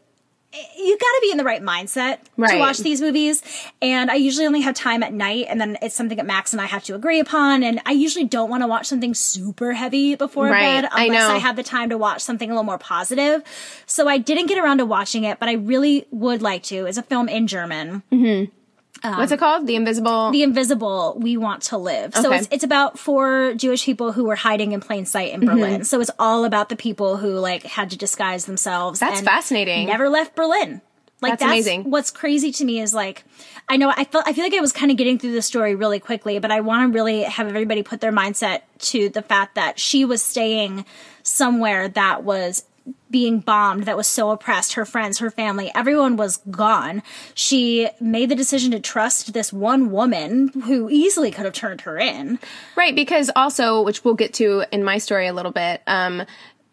you 0.78 0.92
got 0.98 1.06
to 1.06 1.18
be 1.22 1.30
in 1.30 1.36
the 1.38 1.44
right 1.44 1.62
mindset 1.62 2.18
to 2.36 2.58
watch 2.58 2.78
these 2.78 3.00
movies. 3.00 3.42
And 3.82 4.10
I 4.10 4.14
usually 4.14 4.46
only 4.46 4.60
have 4.62 4.75
time 4.75 5.02
at 5.02 5.12
night, 5.12 5.46
and 5.48 5.60
then 5.60 5.78
it's 5.82 5.94
something 5.94 6.16
that 6.16 6.26
Max 6.26 6.52
and 6.52 6.60
I 6.60 6.66
have 6.66 6.84
to 6.84 6.94
agree 6.94 7.20
upon. 7.20 7.62
And 7.62 7.80
I 7.86 7.92
usually 7.92 8.25
don't 8.25 8.50
want 8.50 8.62
to 8.62 8.66
watch 8.66 8.86
something 8.86 9.14
super 9.14 9.72
heavy 9.72 10.14
before 10.14 10.46
Right. 10.48 10.82
bed 10.82 10.88
I 10.92 11.04
unless 11.06 11.28
know. 11.28 11.34
I 11.34 11.38
have 11.38 11.56
the 11.56 11.62
time 11.62 11.90
to 11.90 11.98
watch 11.98 12.20
something 12.22 12.50
a 12.50 12.52
little 12.52 12.64
more 12.64 12.78
positive. 12.78 13.42
So 13.86 14.08
I 14.08 14.18
didn't 14.18 14.46
get 14.46 14.58
around 14.58 14.78
to 14.78 14.86
watching 14.86 15.25
it, 15.25 15.38
but 15.38 15.48
I 15.48 15.54
really 15.54 16.06
would 16.10 16.42
like 16.42 16.62
to. 16.64 16.86
It's 16.86 16.98
a 16.98 17.02
film 17.02 17.28
in 17.28 17.46
German. 17.46 18.02
Mm-hmm. 18.12 18.50
What's 19.02 19.32
it 19.32 19.38
called? 19.38 19.66
The 19.66 19.76
Invisible. 19.76 20.30
The 20.30 20.42
Invisible 20.42 21.16
We 21.20 21.36
Want 21.36 21.62
to 21.64 21.78
Live. 21.78 22.14
So 22.14 22.32
it's 22.32 22.48
it's 22.50 22.64
about 22.64 22.98
four 22.98 23.54
Jewish 23.54 23.84
people 23.84 24.12
who 24.12 24.24
were 24.24 24.36
hiding 24.36 24.72
in 24.72 24.80
plain 24.80 25.04
sight 25.06 25.32
Mm-hmm. 25.32 25.42
in 25.42 25.48
Berlin. 25.48 25.84
So 25.84 26.00
it's 26.00 26.10
all 26.18 26.44
about 26.44 26.68
the 26.68 26.76
people 26.76 27.16
who 27.16 27.38
like 27.38 27.62
had 27.64 27.90
to 27.90 27.96
disguise 27.96 28.44
themselves. 28.46 29.00
That's 29.00 29.18
and 29.18 29.26
fascinating. 29.26 29.86
Never 29.86 30.08
left 30.08 30.34
Berlin. 30.34 30.80
Like 31.22 31.32
That's 31.32 31.44
amazing. 31.44 31.90
What's 31.90 32.10
crazy 32.10 32.52
to 32.52 32.64
me 32.64 32.78
is 32.80 32.92
like, 32.92 33.24
I 33.70 33.78
know 33.78 33.88
I 33.88 34.04
feel 34.04 34.22
I 34.26 34.32
feel 34.34 34.44
like 34.44 34.52
I 34.54 34.60
was 34.60 34.72
kind 34.72 34.90
of 34.90 34.98
getting 34.98 35.18
through 35.18 35.32
the 35.32 35.40
story 35.42 35.74
really 35.74 35.98
quickly, 35.98 36.38
but 36.38 36.50
I 36.50 36.60
want 36.60 36.92
to 36.92 36.94
really 36.94 37.22
have 37.22 37.48
everybody 37.48 37.82
put 37.82 38.00
their 38.02 38.12
mindset 38.12 38.60
to 38.80 39.08
the 39.08 39.22
fact 39.22 39.54
that 39.54 39.78
she 39.80 40.04
was 40.04 40.22
staying 40.22 40.84
somewhere 41.22 41.88
that 41.88 42.22
was 42.22 42.64
being 43.10 43.40
bombed, 43.40 43.84
that 43.84 43.96
was 43.96 44.06
so 44.06 44.30
oppressed. 44.30 44.74
Her 44.74 44.84
friends, 44.84 45.18
her 45.18 45.30
family, 45.30 45.70
everyone 45.74 46.16
was 46.16 46.38
gone. 46.50 47.02
She 47.34 47.88
made 48.00 48.28
the 48.28 48.34
decision 48.34 48.72
to 48.72 48.80
trust 48.80 49.32
this 49.32 49.52
one 49.52 49.90
woman 49.90 50.48
who 50.48 50.88
easily 50.90 51.30
could 51.30 51.44
have 51.44 51.54
turned 51.54 51.82
her 51.82 51.98
in. 51.98 52.38
Right, 52.76 52.94
because 52.94 53.30
also, 53.36 53.82
which 53.82 54.04
we'll 54.04 54.14
get 54.14 54.34
to 54.34 54.64
in 54.72 54.84
my 54.84 54.98
story 54.98 55.26
a 55.26 55.32
little 55.32 55.52
bit, 55.52 55.82
um, 55.86 56.24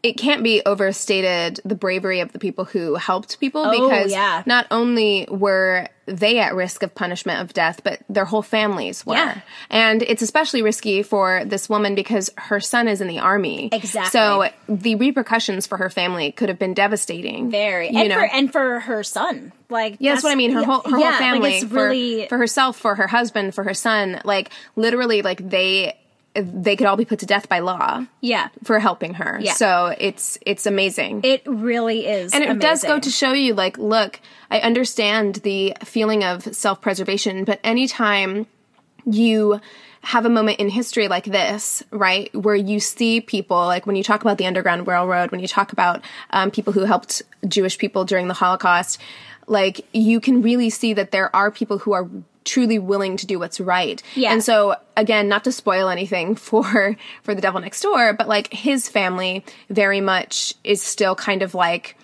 it 0.04 0.18
can't 0.18 0.44
be 0.44 0.62
overstated 0.66 1.62
the 1.64 1.76
bravery 1.76 2.20
of 2.20 2.34
the 2.34 2.40
people 2.40 2.66
who 2.66 2.96
helped 2.96 3.40
people 3.40 3.64
oh, 3.66 3.72
because 3.72 4.12
Oh, 4.12 4.16
yeah. 4.16 4.44
not 4.46 4.68
only 4.70 5.26
were 5.32 5.88
they 6.06 6.40
at 6.40 6.54
risk 6.54 6.84
of 6.84 6.94
punishment 6.94 7.40
of 7.40 7.54
death, 7.54 7.80
but 7.86 8.02
their 8.10 8.26
whole 8.26 8.42
families 8.42 9.06
were. 9.06 9.14
Yeah. 9.16 9.40
And 9.70 10.02
it's 10.02 10.22
especially 10.22 10.62
risky 10.62 11.02
for 11.02 11.46
this 11.46 11.70
woman 11.70 11.96
because 11.96 12.30
her 12.38 12.60
son 12.60 12.90
is 12.90 13.00
in 13.00 13.08
the 13.08 13.20
army. 13.20 13.70
Exactly. 13.72 14.10
So 14.10 14.50
the 14.68 14.96
repercussions 14.96 15.66
for 15.66 15.78
her 15.78 15.90
family 15.90 16.34
could 16.34 16.50
have 16.50 16.60
been 16.60 16.74
devastating. 16.74 17.50
Very, 17.50 17.90
You 17.90 18.00
and 18.00 18.10
know? 18.10 18.16
for 18.16 18.26
and 18.26 18.52
for 18.52 18.80
her 18.82 19.04
son, 19.04 19.54
like 19.70 19.96
Yeah, 20.00 20.12
that's 20.12 20.26
what 20.26 20.34
I 20.34 20.36
mean. 20.36 20.52
Her 20.52 20.60
yeah, 20.60 20.66
whole 20.66 20.82
her 20.92 21.00
yeah, 21.00 21.12
whole 21.12 21.20
family 21.20 21.40
like 21.40 21.64
it's 21.64 22.28
for, 22.28 22.28
for 22.28 22.38
herself, 22.38 22.78
for 22.78 22.96
her 22.96 23.08
husband, 23.08 23.56
for 23.56 23.64
her 23.64 23.74
son, 23.74 24.20
like 24.26 24.50
literally, 24.76 25.22
like 25.22 25.50
they 25.50 25.98
they 26.34 26.76
could 26.76 26.88
all 26.88 26.98
be 26.98 27.06
put 27.06 27.20
to 27.20 27.26
death 27.26 27.48
by 27.48 27.60
law 27.60 28.06
yeah. 28.22 28.50
for 28.64 28.80
helping 28.80 29.16
her. 29.16 29.40
Yeah. 29.42 29.54
So 29.54 29.96
it's 29.98 30.38
it's 30.46 30.66
amazing. 30.66 31.22
It 31.24 31.44
really 31.46 32.08
is, 32.08 32.34
and 32.34 32.44
it 32.44 32.60
does 32.60 32.84
go 32.84 33.00
to 33.00 33.10
show 33.10 33.34
you 33.34 33.54
like 33.54 33.78
look, 33.78 34.20
I 34.50 34.60
understand 34.60 35.36
the 35.36 35.76
feeling 35.84 36.24
of 36.24 36.44
self-preservation, 36.56 37.44
but 37.44 37.60
anytime 37.64 38.48
you 39.06 39.60
have 40.02 40.26
a 40.26 40.30
moment 40.30 40.60
in 40.60 40.70
history 40.70 41.08
like 41.08 41.24
this, 41.24 41.82
right, 41.90 42.34
where 42.36 42.56
you 42.56 42.80
see 42.80 43.22
people, 43.22 43.58
like 43.58 43.86
when 43.86 43.96
you 43.96 44.04
talk 44.04 44.22
about 44.22 44.38
the 44.38 44.46
Underground 44.46 44.86
Railroad, 44.86 45.32
when 45.32 45.40
you 45.40 45.48
talk 45.48 45.72
about 45.72 46.04
um, 46.32 46.52
people 46.52 46.74
who 46.74 46.82
helped 46.82 47.22
Jewish 47.48 47.78
people 47.78 48.04
during 48.04 48.28
the 48.28 48.34
Holocaust, 48.34 49.00
like 49.48 49.86
you 49.94 50.20
can 50.20 50.42
really 50.42 50.70
see 50.70 50.94
that 50.94 51.12
there 51.12 51.34
are 51.36 51.52
people 51.52 51.78
who 51.78 51.94
are 51.94 52.10
truly 52.46 52.80
willing 52.80 53.18
to 53.18 53.26
do 53.26 53.40
what's 53.40 53.60
right. 53.60 54.02
Yeah. 54.16 54.32
And 54.34 54.44
so 54.44 54.76
again, 54.98 55.28
not 55.28 55.44
to 55.46 55.52
spoil 55.52 55.90
anything 55.90 56.36
for 56.50 56.96
for 57.24 57.36
the 57.36 57.42
devil 57.42 57.60
next 57.62 57.82
door, 57.82 58.14
but 58.14 58.28
like 58.28 58.54
his 58.54 58.90
family 58.90 59.44
very 59.70 60.02
much 60.02 60.54
is 60.64 60.82
still 60.82 61.16
kind 61.16 61.42
of 61.42 61.54
like 61.56 61.98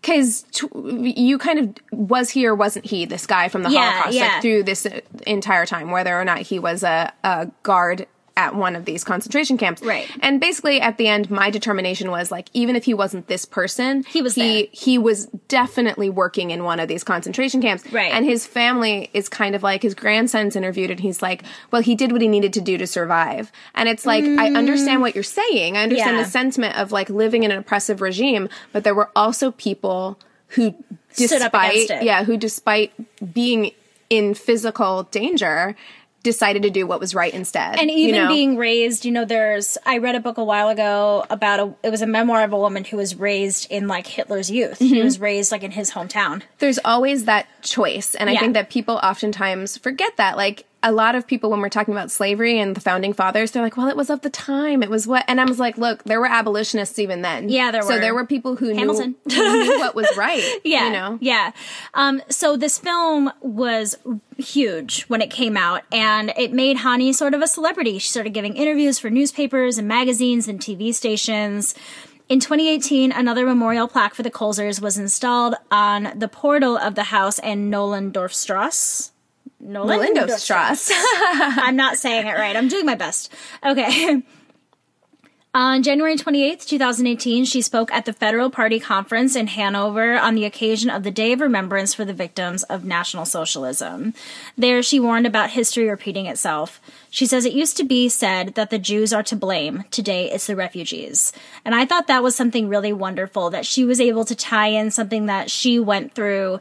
because 0.00 0.44
you 0.74 1.38
kind 1.38 1.58
of 1.58 1.74
was 1.90 2.30
he 2.30 2.46
or 2.46 2.54
wasn't 2.54 2.86
he 2.86 3.04
this 3.04 3.26
guy 3.26 3.48
from 3.48 3.62
the 3.64 3.70
Yeah, 3.70 3.90
Holocaust 3.90 4.16
yeah. 4.16 4.26
like 4.34 4.42
through 4.42 4.62
this 4.62 4.86
entire 5.26 5.66
time, 5.66 5.90
whether 5.90 6.18
or 6.18 6.24
not 6.24 6.38
he 6.38 6.58
was 6.58 6.82
a, 6.84 7.12
a 7.24 7.50
guard 7.64 8.06
at 8.38 8.54
one 8.54 8.76
of 8.76 8.84
these 8.84 9.02
concentration 9.02 9.58
camps, 9.58 9.82
Right. 9.82 10.08
And 10.20 10.40
basically, 10.40 10.80
at 10.80 10.96
the 10.96 11.08
end, 11.08 11.28
my 11.28 11.50
determination 11.50 12.10
was 12.12 12.30
like, 12.30 12.48
even 12.54 12.76
if 12.76 12.84
he 12.84 12.94
wasn't 12.94 13.26
this 13.26 13.44
person, 13.44 14.04
He 14.04 14.22
was 14.22 14.36
he 14.36 14.40
there. 14.62 14.66
he 14.70 14.96
was 14.96 15.26
definitely 15.48 16.08
working 16.08 16.52
in 16.52 16.62
one 16.62 16.78
of 16.78 16.86
these 16.86 17.02
concentration 17.02 17.60
camps, 17.60 17.82
Right. 17.92 18.12
And 18.12 18.24
his 18.24 18.46
family 18.46 19.10
is 19.12 19.28
kind 19.28 19.56
of 19.56 19.62
like 19.64 19.82
his 19.82 19.94
grandson's 19.94 20.54
interviewed, 20.54 20.90
and 20.92 21.00
he's 21.00 21.20
like, 21.20 21.42
well, 21.72 21.82
he 21.82 21.94
did 21.96 22.12
what 22.12 22.22
he 22.22 22.28
needed 22.28 22.52
to 22.52 22.60
do 22.60 22.78
to 22.78 22.86
survive, 22.86 23.50
and 23.74 23.88
it's 23.88 24.06
like 24.06 24.24
I 24.24 24.52
understand 24.54 25.00
what 25.00 25.14
you're 25.16 25.24
saying, 25.24 25.76
I 25.76 25.82
understand 25.82 26.14
Mm. 26.14 26.18
Yeah. 26.18 26.24
the 26.24 26.30
sentiment 26.30 26.76
of 26.78 26.92
like 26.92 27.10
living 27.10 27.42
in 27.42 27.50
an 27.50 27.58
oppressive 27.58 28.00
regime, 28.00 28.48
but 28.72 28.84
there 28.84 28.94
were 28.94 29.10
also 29.16 29.50
people 29.50 30.16
who 30.54 30.74
despite 31.16 31.88
yeah 32.04 32.24
who 32.24 32.36
despite 32.36 32.92
being 33.34 33.72
in 34.10 34.32
physical 34.34 35.02
danger 35.04 35.74
decided 36.22 36.62
to 36.62 36.70
do 36.70 36.86
what 36.86 37.00
was 37.00 37.14
right 37.14 37.32
instead 37.32 37.78
and 37.78 37.90
you 37.90 37.96
even 38.08 38.22
know? 38.22 38.28
being 38.28 38.56
raised 38.56 39.04
you 39.04 39.12
know 39.12 39.24
there's 39.24 39.78
i 39.86 39.98
read 39.98 40.14
a 40.14 40.20
book 40.20 40.36
a 40.36 40.44
while 40.44 40.68
ago 40.68 41.24
about 41.30 41.60
a 41.60 41.74
it 41.82 41.90
was 41.90 42.02
a 42.02 42.06
memoir 42.06 42.42
of 42.42 42.52
a 42.52 42.58
woman 42.58 42.84
who 42.84 42.96
was 42.96 43.14
raised 43.14 43.70
in 43.70 43.86
like 43.88 44.06
hitler's 44.06 44.50
youth 44.50 44.78
Mm-hmm. 44.78 44.94
he 44.94 45.02
was 45.02 45.18
raised 45.20 45.52
like 45.52 45.62
in 45.62 45.70
his 45.70 45.92
hometown 45.92 46.42
there's 46.58 46.78
always 46.84 47.24
that 47.26 47.46
choice 47.62 48.14
and 48.14 48.28
i 48.28 48.36
think 48.36 48.54
that 48.54 48.68
people 48.68 48.96
oftentimes 49.02 49.78
forget 49.78 50.16
that 50.16 50.36
like 50.36 50.64
a 50.82 50.92
lot 50.92 51.14
of 51.16 51.26
people 51.26 51.50
when 51.50 51.60
we're 51.60 51.68
talking 51.68 51.92
about 51.92 52.10
slavery 52.10 52.58
and 52.60 52.76
the 52.76 52.80
founding 52.80 53.12
fathers 53.12 53.50
they're 53.50 53.62
like 53.62 53.76
well 53.76 53.88
it 53.88 53.96
was 53.96 54.10
of 54.10 54.20
the 54.20 54.30
time 54.30 54.82
it 54.82 54.88
was 54.90 55.06
what 55.06 55.24
and 55.26 55.40
i 55.40 55.44
was 55.44 55.58
like 55.58 55.76
look 55.76 56.04
there 56.04 56.20
were 56.20 56.26
abolitionists 56.26 56.98
even 56.98 57.22
then 57.22 57.48
Yeah, 57.48 57.70
there 57.70 57.82
so 57.82 57.94
were. 57.94 58.00
there 58.00 58.14
were 58.14 58.24
people 58.26 58.56
who 58.56 58.74
Hamilton. 58.74 59.16
knew, 59.26 59.34
who 59.34 59.64
knew 59.64 59.78
what 59.78 59.94
was 59.94 60.08
right 60.16 60.42
yeah 60.64 60.86
you 60.86 60.92
know 60.92 61.18
yeah 61.20 61.50
um 61.94 62.22
so 62.28 62.56
this 62.56 62.78
film 62.78 63.30
was 63.40 63.96
huge 64.36 65.02
when 65.04 65.20
it 65.20 65.30
came 65.30 65.56
out 65.56 65.82
and 65.92 66.32
it 66.36 66.52
made 66.52 66.76
hanni 66.78 67.12
sort 67.12 67.34
of 67.34 67.42
a 67.42 67.48
celebrity 67.48 67.98
she 67.98 68.08
started 68.08 68.32
giving 68.32 68.56
interviews 68.56 68.98
for 68.98 69.10
newspapers 69.10 69.78
and 69.78 69.88
magazines 69.88 70.46
and 70.46 70.60
tv 70.60 70.94
stations 70.94 71.74
in 72.28 72.40
2018, 72.40 73.10
another 73.10 73.46
memorial 73.46 73.88
plaque 73.88 74.14
for 74.14 74.22
the 74.22 74.30
Kolzers 74.30 74.82
was 74.82 74.98
installed 74.98 75.54
on 75.70 76.12
the 76.14 76.28
portal 76.28 76.76
of 76.76 76.94
the 76.94 77.04
house 77.04 77.38
in 77.38 77.70
Nollendorfstrasse. 77.70 79.12
Lindosstrasse. 79.62 80.90
I'm 80.94 81.76
not 81.76 81.98
saying 81.98 82.26
it 82.26 82.34
right. 82.34 82.56
I'm 82.56 82.68
doing 82.68 82.86
my 82.86 82.94
best. 82.94 83.32
Okay. 83.64 84.22
On 85.54 85.82
January 85.82 86.14
28th, 86.14 86.66
2018, 86.66 87.46
she 87.46 87.62
spoke 87.62 87.90
at 87.90 88.04
the 88.04 88.12
Federal 88.12 88.50
Party 88.50 88.78
Conference 88.78 89.34
in 89.34 89.46
Hanover 89.46 90.16
on 90.16 90.34
the 90.34 90.44
occasion 90.44 90.90
of 90.90 91.02
the 91.02 91.10
Day 91.10 91.32
of 91.32 91.40
Remembrance 91.40 91.94
for 91.94 92.04
the 92.04 92.12
Victims 92.12 92.64
of 92.64 92.84
National 92.84 93.24
Socialism. 93.24 94.12
There, 94.56 94.82
she 94.82 95.00
warned 95.00 95.26
about 95.26 95.50
history 95.50 95.88
repeating 95.88 96.26
itself. 96.26 96.80
She 97.08 97.26
says 97.26 97.46
it 97.46 97.54
used 97.54 97.78
to 97.78 97.84
be 97.84 98.10
said 98.10 98.54
that 98.56 98.68
the 98.68 98.78
Jews 98.78 99.12
are 99.12 99.22
to 99.22 99.34
blame. 99.34 99.84
Today, 99.90 100.30
it's 100.30 100.46
the 100.46 100.54
refugees. 100.54 101.32
And 101.64 101.74
I 101.74 101.86
thought 101.86 102.08
that 102.08 102.22
was 102.22 102.36
something 102.36 102.68
really 102.68 102.92
wonderful 102.92 103.48
that 103.50 103.66
she 103.66 103.86
was 103.86 104.02
able 104.02 104.26
to 104.26 104.36
tie 104.36 104.68
in 104.68 104.90
something 104.90 105.26
that 105.26 105.50
she 105.50 105.80
went 105.80 106.14
through 106.14 106.60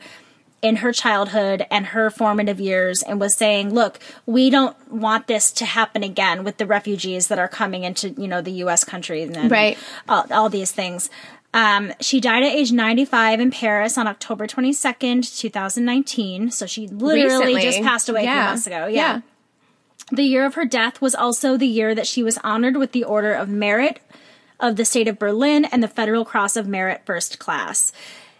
in 0.67 0.77
her 0.77 0.91
childhood 0.91 1.65
and 1.71 1.87
her 1.87 2.09
formative 2.09 2.59
years 2.59 3.01
and 3.01 3.19
was 3.19 3.35
saying, 3.35 3.73
look, 3.73 3.99
we 4.25 4.49
don't 4.49 4.75
want 4.91 5.27
this 5.27 5.51
to 5.53 5.65
happen 5.65 6.03
again 6.03 6.43
with 6.43 6.57
the 6.57 6.65
refugees 6.65 7.27
that 7.27 7.39
are 7.39 7.47
coming 7.47 7.83
into, 7.83 8.09
you 8.09 8.27
know, 8.27 8.41
the 8.41 8.51
US 8.63 8.83
country 8.83 9.23
and 9.23 9.49
Right. 9.49 9.77
all, 10.09 10.25
all 10.31 10.49
these 10.49 10.71
things. 10.71 11.09
Um, 11.53 11.93
she 12.01 12.19
died 12.19 12.43
at 12.43 12.51
age 12.51 12.71
95 12.71 13.39
in 13.39 13.51
Paris 13.51 13.97
on 13.97 14.05
October 14.05 14.45
22nd, 14.45 15.39
2019. 15.39 16.51
So 16.51 16.65
she 16.65 16.87
literally 16.87 17.55
Recently. 17.55 17.61
just 17.61 17.81
passed 17.81 18.09
away 18.09 18.21
a 18.25 18.31
few 18.31 18.33
months 18.35 18.67
ago. 18.67 18.87
Yeah. 18.87 18.89
yeah. 19.15 19.21
The 20.11 20.23
year 20.23 20.45
of 20.45 20.53
her 20.55 20.65
death 20.65 21.01
was 21.01 21.15
also 21.15 21.57
the 21.57 21.67
year 21.67 21.95
that 21.95 22.07
she 22.07 22.23
was 22.23 22.37
honored 22.43 22.77
with 22.77 22.91
the 22.91 23.03
Order 23.03 23.33
of 23.33 23.49
Merit 23.49 23.99
of 24.59 24.75
the 24.75 24.85
state 24.85 25.07
of 25.07 25.19
Berlin 25.19 25.65
and 25.65 25.81
the 25.83 25.87
Federal 25.87 26.25
Cross 26.25 26.55
of 26.57 26.67
Merit 26.67 27.01
First 27.05 27.39
Class. 27.39 27.91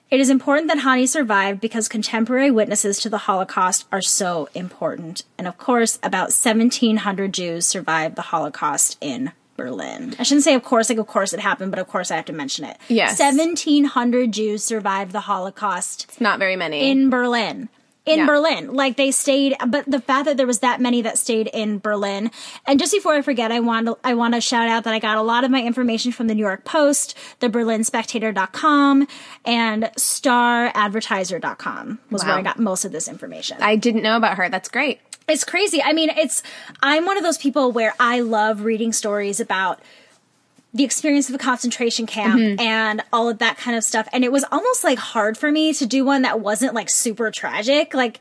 It 0.09 0.21
is 0.21 0.29
important 0.29 0.69
that 0.69 0.79
Hanni 0.79 1.05
survived 1.05 1.59
because 1.59 1.89
contemporary 1.89 2.49
witnesses 2.49 2.99
to 3.01 3.09
the 3.09 3.17
Holocaust 3.19 3.85
are 3.91 4.01
so 4.01 4.47
important. 4.55 5.23
And 5.37 5.47
of 5.47 5.57
course, 5.57 5.99
about 6.01 6.29
1,700 6.29 7.33
Jews 7.33 7.65
survived 7.65 8.15
the 8.15 8.21
Holocaust 8.21 8.97
in 9.01 9.33
Berlin. 9.57 10.15
I 10.17 10.23
shouldn't 10.23 10.45
say, 10.45 10.53
of 10.53 10.63
course, 10.63 10.89
like, 10.89 10.99
of 10.99 11.07
course 11.07 11.33
it 11.33 11.41
happened, 11.41 11.71
but 11.71 11.79
of 11.79 11.87
course 11.87 12.09
I 12.09 12.15
have 12.15 12.25
to 12.25 12.33
mention 12.33 12.63
it. 12.63 12.77
Yes. 12.87 13.19
1,700 13.19 14.31
Jews 14.31 14.63
survived 14.63 15.11
the 15.11 15.21
Holocaust 15.21 16.05
It's 16.05 16.21
Not 16.21 16.39
very 16.39 16.55
many. 16.55 16.89
in 16.89 17.09
Berlin. 17.09 17.67
In 18.07 18.19
Yeah. 18.19 18.25
Berlin. 18.25 18.73
Like 18.73 18.97
they 18.97 19.11
stayed 19.11 19.55
but 19.67 19.85
the 19.85 19.99
fact 20.01 20.25
that 20.25 20.37
there 20.37 20.47
was 20.47 20.59
that 20.59 20.79
many 20.81 21.01
that 21.01 21.17
stayed 21.17 21.47
in 21.53 21.79
Berlin. 21.79 22.31
And 22.65 22.79
just 22.79 22.93
before 22.93 23.13
I 23.13 23.21
forget, 23.21 23.51
I 23.51 23.59
want 23.59 23.87
to 23.87 23.97
I 24.03 24.13
want 24.13 24.33
to 24.33 24.41
shout 24.41 24.67
out 24.69 24.83
that 24.85 24.93
I 24.93 24.99
got 24.99 25.17
a 25.17 25.21
lot 25.21 25.43
of 25.43 25.51
my 25.51 25.61
information 25.61 26.11
from 26.11 26.27
the 26.27 26.35
New 26.35 26.45
York 26.45 26.63
Post, 26.65 27.15
the 27.39 27.49
berlinspectator.com, 27.49 29.07
and 29.45 29.83
staradvertiser.com 29.97 31.99
was 32.11 32.25
where 32.25 32.35
I 32.35 32.41
got 32.41 32.59
most 32.59 32.85
of 32.85 32.91
this 32.91 33.07
information. 33.07 33.57
I 33.61 33.75
didn't 33.75 34.03
know 34.03 34.17
about 34.17 34.37
her. 34.37 34.49
That's 34.49 34.69
great. 34.69 34.99
It's 35.27 35.43
crazy. 35.43 35.81
I 35.83 35.93
mean, 35.93 36.09
it's 36.09 36.41
I'm 36.81 37.05
one 37.05 37.17
of 37.17 37.23
those 37.23 37.37
people 37.37 37.71
where 37.71 37.93
I 37.99 38.21
love 38.21 38.63
reading 38.63 38.93
stories 38.93 39.39
about 39.39 39.79
the 40.77 40.83
experience 40.83 41.27
of 41.29 41.35
a 41.35 41.37
concentration 41.39 42.05
camp 42.05 42.39
Mm-hmm. 42.39 42.59
and 42.61 43.01
all 43.11 43.27
of 43.29 43.39
that 43.39 43.57
kind 43.57 43.75
of 43.75 43.83
stuff. 43.83 44.07
And 44.13 44.23
it 44.23 44.31
was 44.31 44.45
almost 44.51 44.83
like 44.83 44.99
hard 44.99 45.37
for 45.37 45.51
me 45.51 45.73
to 45.73 45.85
do 45.85 46.05
one 46.05 46.21
that 46.21 46.39
wasn't 46.39 46.73
like 46.73 46.89
super 46.89 47.31
tragic. 47.31 47.93
Like 47.93 48.19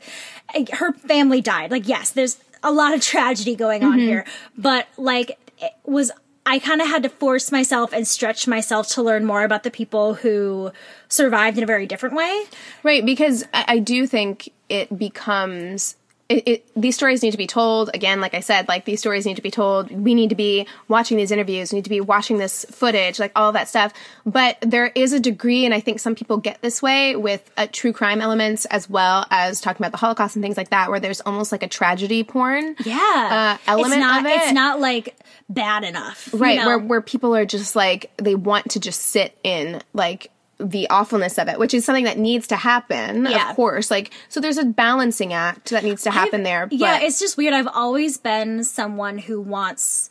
her 0.73 0.91
family 0.93 1.39
died. 1.41 1.71
Like 1.71 1.87
yes, 1.87 2.09
there's 2.11 2.37
a 2.63 2.71
lot 2.71 2.93
of 2.93 3.01
tragedy 3.01 3.55
going 3.55 3.83
on 3.83 3.91
Mm-hmm. 3.99 4.07
here, 4.07 4.25
but 4.57 4.87
like 4.97 5.37
it 5.59 5.71
was 5.85 6.11
I 6.49 6.59
kind 6.59 6.81
of 6.81 6.87
had 6.87 7.03
to 7.03 7.09
force 7.09 7.51
myself 7.51 7.91
and 7.91 8.07
stretch 8.07 8.47
myself 8.47 8.87
to 8.91 9.03
learn 9.03 9.25
more 9.25 9.43
about 9.43 9.63
the 9.63 9.69
people 9.71 10.13
who 10.13 10.71
survived 11.09 11.57
in 11.57 11.63
a 11.63 11.67
very 11.67 11.85
different 11.85 12.15
way. 12.15 12.43
Right, 12.83 13.05
because 13.05 13.43
I, 13.53 13.65
I 13.67 13.79
do 13.79 14.07
think 14.07 14.49
it 14.69 14.97
becomes. 14.97 15.96
It, 16.29 16.47
it, 16.47 16.69
these 16.75 16.93
stories 16.95 17.23
need 17.23 17.31
to 17.31 17.37
be 17.37 17.47
told 17.47 17.89
again 17.93 18.19
like 18.19 18.33
i 18.33 18.41
said 18.41 18.67
like 18.67 18.83
these 18.83 18.99
stories 18.99 19.25
need 19.25 19.37
to 19.37 19.41
be 19.41 19.49
told 19.49 19.89
we 19.89 20.13
need 20.13 20.27
to 20.29 20.35
be 20.35 20.67
watching 20.89 21.15
these 21.15 21.31
interviews 21.31 21.71
we 21.71 21.77
need 21.77 21.85
to 21.85 21.89
be 21.89 22.01
watching 22.01 22.37
this 22.37 22.65
footage 22.69 23.17
like 23.17 23.31
all 23.33 23.53
that 23.53 23.69
stuff 23.69 23.93
but 24.25 24.57
there 24.59 24.87
is 24.93 25.13
a 25.13 25.21
degree 25.21 25.63
and 25.63 25.73
i 25.73 25.79
think 25.79 26.01
some 26.01 26.15
people 26.15 26.35
get 26.35 26.61
this 26.61 26.81
way 26.81 27.15
with 27.15 27.49
uh, 27.55 27.65
true 27.71 27.93
crime 27.93 28.19
elements 28.19 28.65
as 28.65 28.89
well 28.89 29.25
as 29.31 29.61
talking 29.61 29.81
about 29.81 29.91
the 29.93 29.97
holocaust 29.97 30.35
and 30.35 30.43
things 30.43 30.57
like 30.57 30.69
that 30.69 30.89
where 30.89 30.99
there's 30.99 31.21
almost 31.21 31.53
like 31.53 31.63
a 31.63 31.67
tragedy 31.69 32.25
porn 32.25 32.75
Yeah. 32.83 33.57
uh, 33.65 33.71
element 33.71 33.93
it's 33.93 33.99
not, 34.01 34.19
of 34.19 34.25
it 34.25 34.35
It's 34.41 34.51
not 34.51 34.81
like 34.81 35.15
bad 35.47 35.85
enough. 35.85 36.29
you 36.33 36.39
right 36.39 36.57
know? 36.59 36.65
where 36.67 36.79
where 36.79 37.01
people 37.01 37.33
are 37.37 37.45
just 37.45 37.73
like 37.73 38.11
they 38.17 38.35
want 38.35 38.71
to 38.71 38.81
just 38.81 38.99
sit 39.01 39.37
in 39.45 39.81
like 39.93 40.29
the 40.59 40.89
awfulness 40.89 41.37
of 41.37 41.47
it 41.47 41.59
which 41.59 41.73
is 41.73 41.85
something 41.85 42.05
that 42.05 42.17
needs 42.17 42.47
to 42.47 42.55
happen 42.55 43.25
Yeah. 43.25 43.49
of 43.51 43.55
course 43.55 43.91
like 43.91 44.11
so 44.27 44.39
there's 44.39 44.57
a 44.57 44.65
balancing 44.65 45.31
act 45.33 45.69
that 45.69 45.83
needs 45.83 46.01
to 46.03 46.11
happen 46.11 46.43
there 46.43 46.65
but 46.65 46.77
yeah, 46.79 46.99
it's 47.01 47.19
just 47.19 47.37
weird. 47.37 47.53
I've 47.53 47.67
always 47.67 48.17
been 48.17 48.63
someone 48.63 49.19
who 49.19 49.39
wants 49.39 50.09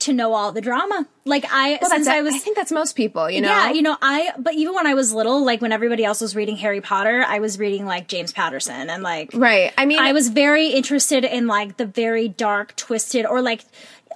to 0.00 0.12
know 0.12 0.34
all 0.34 0.52
the 0.52 0.60
drama. 0.60 1.06
Like 1.24 1.46
I 1.50 1.78
well, 1.80 1.90
since 1.90 2.06
I 2.06 2.20
was 2.20 2.34
I 2.34 2.38
think 2.38 2.56
that's 2.56 2.70
most 2.72 2.94
people 2.94 3.30
you 3.30 3.40
know 3.40 3.48
Yeah, 3.48 3.70
you 3.70 3.80
know, 3.80 3.96
I 4.02 4.32
but 4.38 4.52
even 4.54 4.74
when 4.74 4.86
I 4.86 4.92
was 4.92 5.14
little, 5.14 5.42
like 5.42 5.62
when 5.62 5.72
everybody 5.72 6.04
else 6.04 6.20
was 6.20 6.36
reading 6.36 6.56
Harry 6.56 6.82
Potter, 6.82 7.24
I 7.26 7.38
was 7.38 7.58
reading 7.58 7.86
like 7.86 8.06
James 8.08 8.30
Patterson 8.32 8.90
and 8.90 9.02
like 9.02 9.30
right 9.32 9.72
i 9.78 9.86
mean 9.86 10.00
I 10.00 10.12
was 10.12 10.28
very 10.28 10.68
interested 10.68 11.24
in 11.24 11.46
like 11.46 11.78
the 11.78 11.86
very 11.86 12.28
dark, 12.28 12.76
twisted 12.76 13.24
or 13.24 13.40
like 13.40 13.64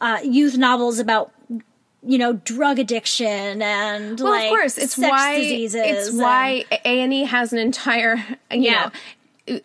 uh 0.02 0.18
youth 0.22 0.58
novels 0.58 0.98
about 0.98 1.32
you 2.06 2.16
know, 2.18 2.34
drug 2.34 2.78
addiction 2.78 3.60
and 3.60 4.20
well 4.20 4.30
like 4.32 4.44
of 4.44 4.50
course 4.50 4.78
it's 4.78 4.94
sex 4.94 5.10
why 5.10 5.40
diseases. 5.40 5.82
it's 5.84 6.08
and- 6.10 6.18
why 6.18 6.64
a&e 6.84 7.24
has 7.24 7.52
an 7.52 7.58
entire 7.58 8.16
you 8.50 8.62
Yeah. 8.70 8.90
know 9.46 9.60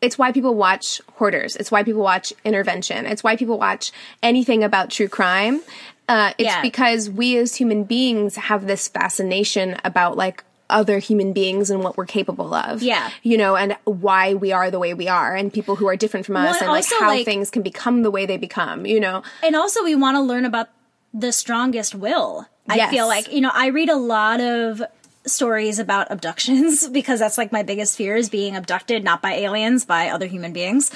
it's 0.00 0.18
why 0.18 0.32
people 0.32 0.54
watch 0.54 1.00
hoarders 1.14 1.56
it's 1.56 1.70
why 1.70 1.82
people 1.82 2.02
watch 2.02 2.32
intervention 2.44 3.06
it's 3.06 3.22
why 3.24 3.36
people 3.36 3.58
watch 3.58 3.90
anything 4.22 4.62
about 4.64 4.90
true 4.90 5.08
crime 5.08 5.60
uh, 6.08 6.32
it's 6.36 6.46
Yeah. 6.46 6.60
because 6.62 7.08
we 7.08 7.36
as 7.38 7.54
human 7.56 7.84
beings 7.84 8.36
have 8.36 8.66
this 8.66 8.88
fascination 8.88 9.76
about 9.84 10.16
like 10.18 10.44
other 10.68 10.98
human 10.98 11.32
beings 11.32 11.70
and 11.70 11.82
what 11.82 11.96
we're 11.96 12.04
capable 12.06 12.52
of 12.54 12.82
Yeah. 12.82 13.10
you 13.22 13.36
know 13.38 13.56
and 13.56 13.76
why 13.84 14.34
we 14.34 14.52
are 14.52 14.70
the 14.70 14.78
way 14.78 14.92
we 14.94 15.08
are 15.08 15.34
and 15.34 15.52
people 15.52 15.76
who 15.76 15.86
are 15.88 15.96
different 15.96 16.26
from 16.26 16.36
us 16.36 16.52
Well, 16.54 16.62
and 16.64 16.68
like 16.72 16.84
also, 16.84 16.96
how 17.00 17.08
like- 17.08 17.24
things 17.24 17.50
can 17.50 17.62
become 17.62 18.02
the 18.02 18.10
way 18.10 18.24
they 18.26 18.36
become 18.38 18.84
you 18.86 19.00
know 19.00 19.22
and 19.42 19.54
also 19.56 19.82
we 19.84 19.94
want 19.94 20.16
to 20.16 20.20
learn 20.22 20.44
about 20.44 20.68
the 21.14 21.32
strongest 21.32 21.94
will. 21.94 22.46
I 22.68 22.76
Yes. 22.76 22.90
feel 22.90 23.06
like, 23.06 23.32
you 23.32 23.40
know, 23.40 23.50
I 23.54 23.68
read 23.68 23.88
a 23.88 23.96
lot 23.96 24.40
of 24.40 24.82
stories 25.26 25.78
about 25.78 26.10
abductions 26.10 26.86
because 26.92 27.18
that's 27.20 27.38
like 27.38 27.50
my 27.52 27.62
biggest 27.62 27.96
fear 27.96 28.14
is 28.16 28.28
being 28.28 28.56
abducted 28.56 29.02
not 29.02 29.22
by 29.22 29.32
aliens 29.32 29.86
by 29.86 30.10
other 30.10 30.26
human 30.26 30.52
beings 30.52 30.90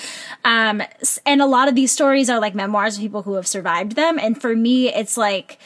um 0.45 0.83
and 1.25 1.41
a 1.41 1.47
lot 1.47 1.67
of 1.67 1.75
these 1.75 1.91
stories 1.91 2.29
are 2.29 2.39
like 2.39 2.55
memoirs 2.55 2.97
of 2.97 3.01
people 3.01 3.23
who 3.23 3.33
have 3.37 3.47
survived 3.47 3.93
them 3.93 4.19
and 4.19 4.39
for 4.39 4.55
me 4.55 4.93
it's 4.93 5.17
like 5.17 5.59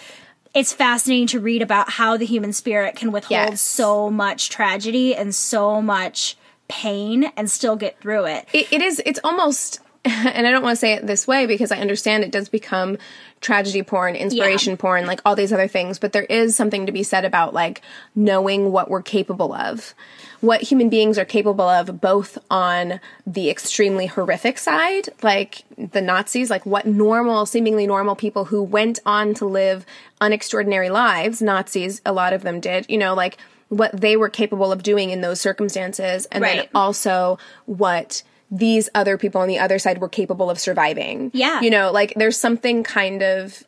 it's 0.55 0.73
fascinating 0.73 1.27
to 1.27 1.41
read 1.41 1.61
about 1.61 1.91
how 1.91 2.17
the 2.17 2.25
human 2.25 2.53
spirit 2.53 2.95
can 2.95 3.11
withhold 3.11 3.51
Yes. 3.51 3.61
so 3.61 4.09
much 4.09 4.49
tragedy 4.49 5.13
and 5.17 5.35
so 5.35 5.83
much 5.83 6.37
pain 6.69 7.25
and 7.37 7.51
still 7.51 7.75
get 7.75 7.99
through 8.01 8.27
it 8.27 8.47
it, 8.53 8.73
it 8.73 8.81
is 8.81 9.03
it's 9.05 9.19
almost 9.25 9.81
and 10.05 10.47
i 10.47 10.51
don't 10.53 10.63
want 10.63 10.77
to 10.77 10.81
say 10.81 10.93
it 10.93 11.05
this 11.05 11.27
way 11.27 11.47
because 11.47 11.73
i 11.73 11.79
understand 11.79 12.23
it 12.23 12.31
does 12.31 12.49
become 12.49 12.97
tragedy 13.43 13.83
porn 13.83 14.17
inspiration 14.17 14.73
Yeah. 14.73 14.77
porn 14.77 15.07
like 15.07 15.21
all 15.27 15.37
these 15.37 15.53
other 15.53 15.69
things 15.69 15.99
but 15.99 16.13
there 16.13 16.25
is 16.25 16.57
something 16.57 16.87
to 16.87 16.93
be 16.93 17.03
said 17.03 17.25
about 17.27 17.53
like 17.53 17.83
knowing 18.15 18.73
what 18.73 18.89
we're 18.89 19.03
capable 19.03 19.53
of 19.53 19.95
what 20.41 20.63
human 20.63 20.89
beings 20.89 21.19
are 21.19 21.25
capable 21.25 21.69
of 21.69 22.01
both 22.01 22.39
on 22.51 22.99
the 23.27 23.51
extremely 23.51 24.07
horrific 24.07 24.59
side 24.59 25.09
like 25.23 25.65
the 25.77 26.01
nazis 26.01 26.49
like 26.51 26.65
what 26.65 26.87
normal 26.87 27.45
seemingly 27.45 27.87
normal 27.87 28.17
people 28.17 28.47
who 28.47 28.63
went 28.63 28.99
on 29.05 29.35
to 29.35 29.45
live 29.45 29.85
unextraordinary 30.21 30.91
lives 30.91 31.43
nazis 31.43 32.01
a 32.07 32.13
lot 32.13 32.33
of 32.33 32.43
them 32.43 32.61
did 32.61 32.87
you 32.89 32.97
know 32.97 33.13
like 33.15 33.37
what 33.69 33.99
they 33.99 34.17
were 34.17 34.29
capable 34.29 34.71
of 34.71 34.83
doing 34.83 35.11
in 35.11 35.21
those 35.21 35.41
circumstances 35.41 36.27
and 36.27 36.45
then 36.45 36.67
also 36.75 37.39
what 37.67 38.23
these 38.53 38.91
other 38.95 39.17
people 39.17 39.41
on 39.41 39.49
the 39.49 39.59
other 39.59 39.79
side 39.79 39.99
were 39.99 40.11
capable 40.11 40.51
of 40.51 40.61
surviving. 40.61 41.31
Yeah. 41.33 41.63
You 41.63 41.71
know, 41.71 41.91
like 41.91 42.13
there's 42.17 42.37
something 42.37 42.85
kind 42.85 43.23
of 43.23 43.65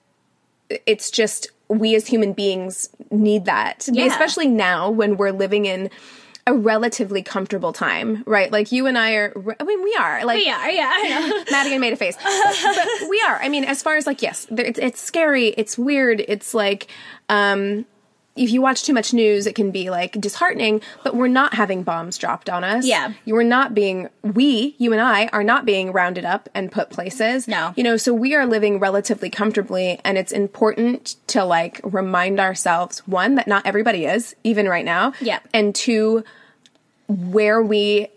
it's 0.87 1.11
just 1.11 1.49
we 1.69 1.95
as 1.95 2.07
human 2.07 2.35
beings 2.35 2.91
need 3.11 3.47
that. 3.47 3.89
Yeah. 3.91 4.05
Especially 4.05 4.47
now 4.47 4.91
when 4.91 5.17
we're 5.17 5.33
living 5.33 5.65
in 5.65 5.89
a 6.47 6.53
relatively 6.53 7.23
comfortable 7.23 7.73
time, 7.73 8.23
right? 8.27 8.53
Like 8.53 8.73
you 8.73 8.87
and 8.87 8.99
I 8.99 9.13
are 9.15 9.33
I 9.59 9.65
mean 9.65 9.83
we 9.83 9.97
are. 9.99 10.23
Like 10.27 10.45
yeah 10.45 10.69
yeah 10.69 10.93
i 10.95 11.09
know 11.09 11.45
Madigan 11.51 11.81
made 11.81 11.95
a 11.95 11.97
face. 11.97 12.17
But, 12.23 12.57
but 12.63 13.09
we 13.09 13.23
are. 13.27 13.37
I 13.37 13.49
mean, 13.49 13.65
as 13.65 13.83
far 13.83 13.97
as 13.97 14.07
like, 14.07 14.21
yes, 14.21 14.47
it's, 14.51 14.79
it's 14.79 15.01
scary. 15.01 15.49
It's 15.49 15.79
weird. 15.79 16.23
It's 16.29 16.53
like, 16.53 16.89
um, 17.31 17.87
if 18.37 18.51
you 18.51 18.61
watch 18.61 18.83
too 18.83 18.93
much 18.93 19.13
news, 19.15 19.47
it 19.47 19.55
can 19.55 19.71
be 19.71 19.91
like 19.91 20.21
disheartening, 20.21 20.81
but 21.05 21.15
we're 21.15 21.29
not 21.29 21.55
having 21.55 21.85
bombs 21.85 22.19
dropped 22.19 22.51
on 22.51 22.65
us. 22.65 22.85
Yeah. 22.85 23.13
You 23.25 23.37
are 23.37 23.45
not 23.45 23.75
being, 23.75 24.09
we, 24.23 24.75
you 24.79 24.93
and 24.93 25.01
I, 25.01 25.29
are 25.29 25.45
not 25.45 25.65
being 25.65 25.93
rounded 25.93 26.25
up 26.25 26.49
and 26.53 26.73
put 26.73 26.91
places. 26.91 27.47
No. 27.47 27.73
You 27.77 27.85
know, 27.85 27.97
so 27.97 28.13
we 28.13 28.35
are 28.35 28.45
living 28.45 28.81
relatively 28.81 29.31
comfortably, 29.31 30.01
and 30.05 30.19
it's 30.19 30.33
important 30.33 31.15
to 31.29 31.45
like 31.45 31.81
remind 31.85 32.41
ourselves 32.41 33.07
one, 33.07 33.37
that 33.37 33.47
not 33.47 33.67
everybody 33.67 34.05
is, 34.05 34.35
even 34.43 34.69
right 34.69 34.85
now. 34.85 35.13
Yeah. 35.21 35.39
And 35.53 35.75
two, 35.75 36.25
where 37.07 37.63
we 37.63 38.09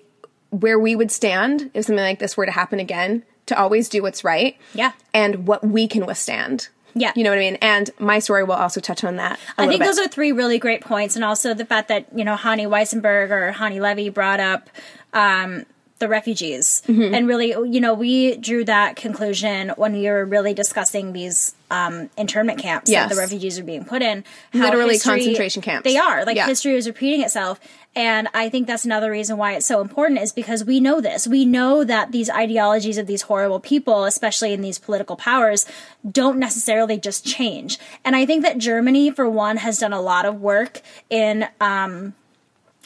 where 0.49 0.79
we 0.79 0.95
would 0.95 1.11
stand 1.11 1.69
if 1.73 1.85
something 1.85 2.03
like 2.03 2.19
this 2.19 2.37
were 2.37 2.45
to 2.45 2.51
happen 2.53 2.79
again 2.79 3.21
to 3.47 3.59
always 3.59 3.89
do 3.89 4.01
what's 4.01 4.23
right 4.23 4.57
Yeah. 4.73 4.93
and 5.13 5.45
what 5.45 5.61
we 5.65 5.87
can 5.87 6.05
withstand 6.05 6.69
Yeah. 6.99 7.13
You 7.15 7.23
know 7.23 7.29
what 7.29 7.37
I 7.39 7.41
mean? 7.41 7.55
And 7.61 7.89
my 7.99 8.19
story 8.19 8.43
will 8.43 8.53
also 8.55 8.79
touch 8.81 9.03
on 9.03 9.15
that. 9.17 9.39
I 9.57 9.65
I 9.65 9.67
think 9.67 9.83
those 9.83 9.99
are 9.99 10.07
three 10.07 10.31
really 10.31 10.57
great 10.59 10.81
points, 10.81 11.15
and 11.15 11.23
also 11.23 11.53
the 11.53 11.65
fact 11.65 11.87
that 11.89 12.07
you 12.15 12.23
know 12.23 12.35
Hanni 12.35 12.65
Weissenberg 12.65 13.29
or 13.31 13.51
Hanni 13.51 13.79
Levy 13.79 14.09
brought 14.09 14.39
up 14.39 14.69
um, 15.13 15.65
the 15.99 16.07
refugees, 16.07 16.83
Mm-hmm. 16.87 17.13
and 17.15 17.27
really, 17.27 17.47
you 17.49 17.79
know, 17.79 17.93
we 17.95 18.37
drew 18.37 18.63
that 18.65 18.95
conclusion 18.97 19.69
when 19.77 19.93
we 19.93 20.03
were 20.09 20.25
really 20.25 20.53
discussing 20.53 21.11
these 21.13 21.55
um, 21.71 22.09
internment 22.17 22.59
camps 22.59 22.89
Yes. 22.89 23.09
that 23.09 23.15
the 23.15 23.19
refugees 23.19 23.57
are 23.57 23.63
being 23.63 23.83
put 23.83 24.01
in. 24.03 24.23
how 24.53 24.59
Literally 24.65 24.99
concentration 24.99 25.61
camps. 25.63 25.83
They 25.85 25.97
are 25.97 26.23
like 26.23 26.35
Yeah. 26.35 26.45
history 26.45 26.75
is 26.75 26.85
repeating 26.87 27.21
itself. 27.23 27.59
And 27.97 28.27
I 28.35 28.49
think 28.49 28.67
that's 28.67 28.85
another 28.85 29.09
reason 29.09 29.37
why 29.37 29.55
it's 29.55 29.65
so 29.65 29.81
important 29.81 30.21
is 30.21 30.31
because 30.31 30.63
we 30.63 30.79
know 30.79 31.01
this. 31.01 31.25
We 31.25 31.45
know 31.45 31.83
that 31.83 32.11
these 32.11 32.29
ideologies 32.29 32.99
of 32.99 33.07
these 33.07 33.23
horrible 33.23 33.59
people, 33.59 34.03
especially 34.03 34.53
in 34.53 34.61
these 34.61 34.77
political 34.77 35.15
powers, 35.15 35.65
don't 36.09 36.37
necessarily 36.37 36.99
just 36.99 37.25
change. 37.25 37.79
And 38.05 38.15
I 38.15 38.27
think 38.27 38.43
that 38.43 38.59
Germany, 38.59 39.09
for 39.09 39.27
one, 39.27 39.57
has 39.57 39.79
done 39.79 39.93
a 39.93 39.99
lot 39.99 40.25
of 40.25 40.39
work 40.39 40.81
in 41.09 41.47
um, 41.59 42.13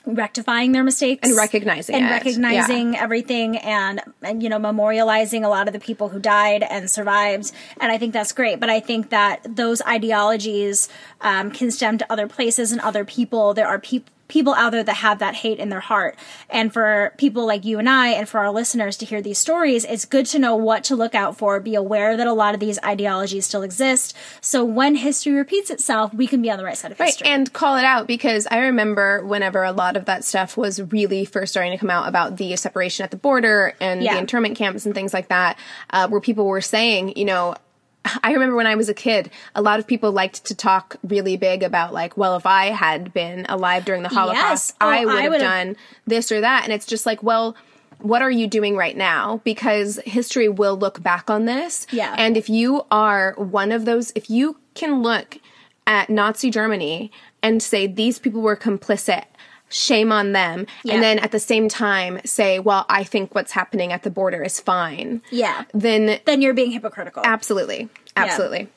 rectifying 0.06 0.72
their 0.72 0.84
mistakes 0.86 1.28
And 1.28 1.36
recognizing 1.36 1.94
and 1.94 2.06
it. 2.06 2.10
recognizing 2.10 2.96
everything 2.96 3.58
and, 3.58 4.02
and 4.22 4.42
you 4.42 4.48
know 4.48 4.60
memorializing 4.60 5.44
a 5.44 5.50
lot 5.50 5.68
of 5.68 5.74
the 5.74 5.80
people 5.80 6.08
who 6.08 6.20
died 6.20 6.64
and 6.64 6.90
survived 6.90 7.52
and 7.80 7.92
i 7.92 8.00
think 8.00 8.12
that's 8.12 8.32
great 8.32 8.60
but 8.60 8.68
i 8.68 8.80
think 8.80 9.12
that 9.12 9.46
those 9.48 9.80
ideologies 9.84 10.90
um, 11.22 11.52
can 11.52 11.70
stem 11.70 12.00
to 12.00 12.12
other 12.12 12.28
places 12.28 12.72
and 12.72 12.82
other 12.82 13.06
people 13.06 13.54
there 13.54 13.68
are 13.68 13.78
people 13.78 14.12
people 14.32 14.54
out 14.56 14.72
there 14.72 14.84
that 14.84 14.96
have 14.96 15.20
that 15.20 15.36
hate 15.36 15.60
in 15.60 15.70
their 15.70 15.82
heart. 15.82 16.16
And 16.50 16.72
for 16.74 17.14
people 17.18 17.46
like 17.46 17.66
you 17.66 17.78
and 17.80 17.90
i 17.90 18.08
and 18.08 18.28
for 18.28 18.40
our 18.40 18.50
listeners 18.52 18.96
to 18.98 19.06
hear 19.06 19.22
these 19.22 19.38
stories 19.38 19.84
it's 19.86 20.06
good 20.06 20.26
to 20.28 20.40
know 20.40 20.56
what 20.56 20.84
to 20.86 20.96
look 20.96 21.14
out 21.14 21.38
for 21.38 21.60
be 21.60 21.76
aware 21.76 22.16
that 22.18 22.28
a 22.28 22.34
lot 22.34 22.54
of 22.54 22.60
these 22.60 22.80
ideologies 22.84 23.46
still 23.46 23.62
exist. 23.64 24.16
So 24.40 24.64
when 24.64 24.96
history 24.96 25.34
repeats 25.34 25.70
itself 25.70 26.14
we 26.14 26.28
can 26.28 26.42
be 26.42 26.50
on 26.50 26.58
the 26.58 26.64
right 26.64 26.78
side 26.78 26.92
of 26.94 27.00
Right, 27.00 27.08
history 27.08 27.28
and 27.28 27.52
call 27.52 27.76
it 27.78 27.84
out 27.86 28.08
because 28.08 28.48
I 28.50 28.60
remember 28.60 29.24
whenever 29.26 29.64
a 29.64 29.74
lot 29.74 29.98
of 29.98 30.06
that 30.06 30.24
stuff 30.24 30.56
was 30.56 30.82
really 30.82 31.26
first 31.26 31.52
starting 31.52 31.74
to 31.74 31.78
come 31.78 31.90
out 31.90 32.08
about 32.08 32.38
the 32.38 32.56
separation 32.56 33.04
at 33.04 33.12
the 33.12 33.18
border 33.18 33.74
and 33.82 34.02
Yeah. 34.02 34.14
the 34.14 34.20
internment 34.20 34.56
camps 34.58 34.86
and 34.86 34.96
things 34.96 35.14
like 35.14 35.28
that, 35.28 35.58
uh, 35.90 36.08
where 36.08 36.22
people 36.22 36.46
were 36.46 36.62
saying, 36.62 37.14
you 37.18 37.26
know, 37.26 37.56
I 38.24 38.34
remember 38.34 38.56
when 38.56 38.68
I 38.68 38.76
was 38.76 38.90
a 38.90 38.94
kid, 38.94 39.30
a 39.56 39.62
lot 39.62 39.80
of 39.80 39.88
people 39.88 40.12
liked 40.12 40.46
to 40.46 40.56
talk 40.56 40.96
really 41.04 41.38
big 41.38 41.64
about 41.64 41.94
like, 41.94 42.18
well, 42.18 42.36
if 42.36 42.46
I 42.46 42.68
had 42.68 43.14
been 43.14 43.46
alive 43.50 43.86
during 43.86 44.04
the 44.04 44.10
Holocaust, 44.10 44.76
Oh, 44.82 44.88
I 44.88 45.02
I 45.02 45.06
would 45.06 45.20
have 45.22 45.32
would've- 45.32 45.42
done 45.46 45.76
this 46.08 46.32
or 46.32 46.42
that. 46.42 46.64
And 46.64 46.74
it's 46.74 46.86
just 46.86 47.06
like, 47.06 47.22
well, 47.24 47.56
what 48.00 48.24
are 48.24 48.32
you 48.32 48.48
doing 48.48 48.76
right 48.76 48.98
now? 48.98 49.42
Because 49.44 50.00
history 50.06 50.50
will 50.50 50.76
look 50.76 51.04
back 51.04 51.30
on 51.30 51.46
this. 51.46 51.86
Yeah. 51.92 52.16
And 52.18 52.36
if 52.36 52.50
you 52.50 52.84
are 52.90 53.34
one 53.38 53.72
of 53.72 53.86
those, 53.86 54.12
if 54.16 54.28
you 54.30 54.58
can 54.74 55.04
look 55.04 55.38
at 55.86 56.10
Nazi 56.10 56.50
Germany 56.50 57.12
and 57.44 57.62
say 57.62 57.86
these 57.86 58.18
people 58.18 58.42
were 58.42 58.56
complicit, 58.58 59.26
shame 59.72 60.12
on 60.12 60.34
them, 60.34 60.68
Yeah. 60.84 60.94
and 60.96 61.04
then 61.04 61.18
at 61.20 61.32
the 61.32 61.40
same 61.40 61.68
time 61.70 62.20
say, 62.26 62.60
well, 62.60 62.86
I 62.90 63.04
think 63.04 63.34
what's 63.34 63.54
happening 63.54 63.92
at 63.92 64.04
the 64.04 64.10
border 64.12 64.44
is 64.44 64.60
fine. 64.60 65.22
Yeah. 65.32 65.64
Then 65.74 66.20
then 66.26 66.42
you're 66.42 66.54
being 66.54 66.72
hypocritical 66.72 67.24
Absolutely. 67.26 67.90
Absolutely. 68.16 68.68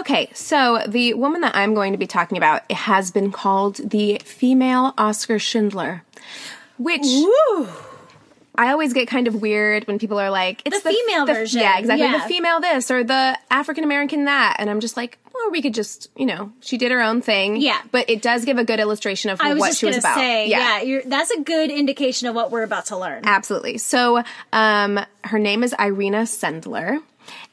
okay, 0.00 0.28
so 0.34 0.82
the 0.86 1.14
woman 1.14 1.40
that 1.40 1.56
I'm 1.56 1.72
going 1.72 1.92
to 1.92 1.98
be 1.98 2.06
talking 2.06 2.36
about 2.36 2.70
has 2.70 3.10
been 3.10 3.32
called 3.32 3.76
the 3.76 4.20
female 4.24 4.92
Oscar 4.98 5.38
Schindler, 5.38 6.02
which 6.76 7.00
I 8.56 8.72
always 8.72 8.92
get 8.92 9.08
kind 9.08 9.28
of 9.28 9.36
weird 9.40 9.86
when 9.86 9.98
people 9.98 10.18
are 10.18 10.30
like, 10.30 10.62
"It's 10.64 10.82
The 10.82 10.90
female 10.90 11.26
version, 11.26 11.60
Yeah, 11.60 11.78
exactly. 11.78 12.04
yeah. 12.06 12.18
The 12.18 12.24
female 12.28 12.60
this 12.60 12.90
or 12.90 13.04
the 13.04 13.38
African 13.50 13.84
American 13.84 14.24
that, 14.24 14.56
and 14.58 14.68
I'm 14.68 14.80
just 14.80 14.96
like, 14.96 15.18
well, 15.38 15.50
we 15.50 15.62
could 15.62 15.74
just, 15.74 16.10
you 16.16 16.26
know, 16.26 16.52
she 16.60 16.76
did 16.78 16.90
her 16.92 17.00
own 17.00 17.22
thing. 17.22 17.56
Yeah. 17.56 17.80
but 17.92 18.10
it 18.10 18.20
does 18.22 18.44
give 18.44 18.58
a 18.58 18.64
good 18.64 18.80
illustration 18.80 19.30
of 19.30 19.40
I 19.40 19.52
was 19.54 19.60
what 19.60 19.66
just 19.68 19.80
she 19.80 19.86
was 19.86 19.96
gonna 19.96 20.14
about. 20.14 20.20
say, 20.20 20.48
yeah, 20.48 20.80
you're, 20.82 21.02
that's 21.04 21.30
a 21.30 21.40
good 21.40 21.70
indication 21.70 22.28
of 22.28 22.34
what 22.34 22.50
we're 22.50 22.62
about 22.64 22.86
to 22.86 22.96
learn. 22.98 23.22
Absolutely. 23.24 23.78
So, 23.78 24.22
um, 24.52 25.00
her 25.24 25.38
name 25.38 25.62
is 25.62 25.74
Irena 25.78 26.22
Sendler, 26.22 27.00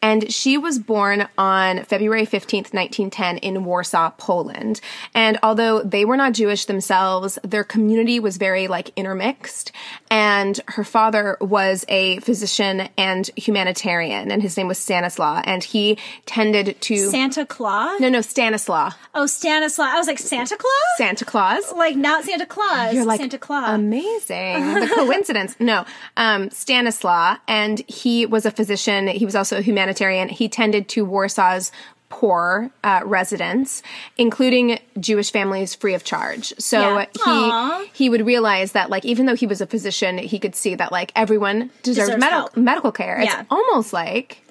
and 0.06 0.32
she 0.32 0.56
was 0.56 0.78
born 0.78 1.28
on 1.36 1.84
February 1.86 2.28
15th, 2.28 2.76
1910, 2.76 3.39
in 3.39 3.65
Warsaw, 3.65 4.12
Poland. 4.12 4.80
And 5.15 5.39
although 5.41 5.82
they 5.82 6.06
were 6.06 6.15
not 6.15 6.34
Jewish 6.34 6.65
themselves, 6.65 7.39
their 7.44 7.63
community 7.63 8.20
was 8.20 8.38
very 8.38 8.68
like 8.68 8.91
intermixed. 8.96 9.72
And 10.12 10.62
her 10.68 10.84
father 10.84 11.38
was 11.41 11.86
a 11.89 12.20
physician 12.20 12.88
and 13.00 13.28
humanitarian, 13.36 14.30
and 14.32 14.44
his 14.44 14.56
name 14.58 14.68
was 14.68 14.78
Stanislaw, 14.78 15.41
and 15.44 15.63
he 15.63 15.98
tended 16.28 16.80
to. 16.82 17.10
Santa 17.10 17.44
Claus? 17.44 18.00
no, 18.00 18.08
no, 18.08 18.22
Stanislaw. 18.22 18.91
Oh, 19.15 19.26
Stanislaw. 19.26 19.86
I 19.86 19.98
was 19.98 20.06
like 20.06 20.20
Santa 20.20 20.56
Claus? 20.56 20.98
Santa 20.98 21.26
Claus. 21.26 21.74
like 21.76 21.96
not 21.96 22.26
Santa 22.26 22.46
Claus. 22.46 22.94
You're 22.94 23.06
like 23.06 23.22
Santa 23.22 23.39
Claus. 23.39 23.74
Amazing. 23.74 24.76
The 24.86 24.91
coincidence. 24.94 25.56
no. 25.60 25.84
Um, 26.15 26.52
Stanislaw, 26.52 27.38
and 27.48 27.80
he 27.88 28.28
was 28.28 28.46
a 28.46 28.52
physician. 28.52 29.08
He 29.08 29.26
was 29.26 29.36
also 29.36 29.58
a 29.58 29.62
humanitarian. 29.62 29.94
He 30.29 30.47
tended 30.49 30.88
to 30.89 31.05
Warsaw's 31.05 31.71
poor 32.10 32.69
uh, 32.84 33.01
residents, 33.03 33.81
including 34.17 34.79
Jewish 34.99 35.31
families, 35.31 35.73
free 35.75 35.95
of 35.95 36.03
charge. 36.03 36.53
So 36.60 37.03
Yeah. 37.25 37.79
He 37.84 38.03
he 38.05 38.10
would 38.10 38.25
realize 38.25 38.73
that, 38.73 38.89
like, 38.89 39.03
even 39.05 39.25
though 39.25 39.36
he 39.36 39.47
was 39.47 39.60
a 39.60 39.65
physician, 39.67 40.17
he 40.19 40.38
could 40.39 40.55
see 40.55 40.75
that, 40.75 40.91
like, 40.91 41.12
everyone 41.15 41.71
deserves, 41.84 42.10
Deserves 42.10 42.19
medical 42.21 42.62
medical 42.63 42.91
care. 42.91 43.19
It's 43.19 43.31
Yeah. 43.34 43.43
almost 43.49 43.91
like 43.91 44.43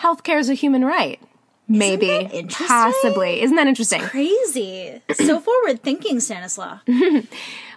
healthcare 0.00 0.38
is 0.38 0.48
a 0.48 0.54
human 0.54 0.84
right. 0.84 1.20
Maybe, 1.68 2.46
possibly. 2.48 3.42
Isn't 3.42 3.56
that 3.56 3.66
interesting? 3.66 4.00
Crazy. 4.02 5.02
so 5.14 5.40
forward 5.40 5.82
thinking, 5.82 6.20
Stanislaus. 6.20 6.78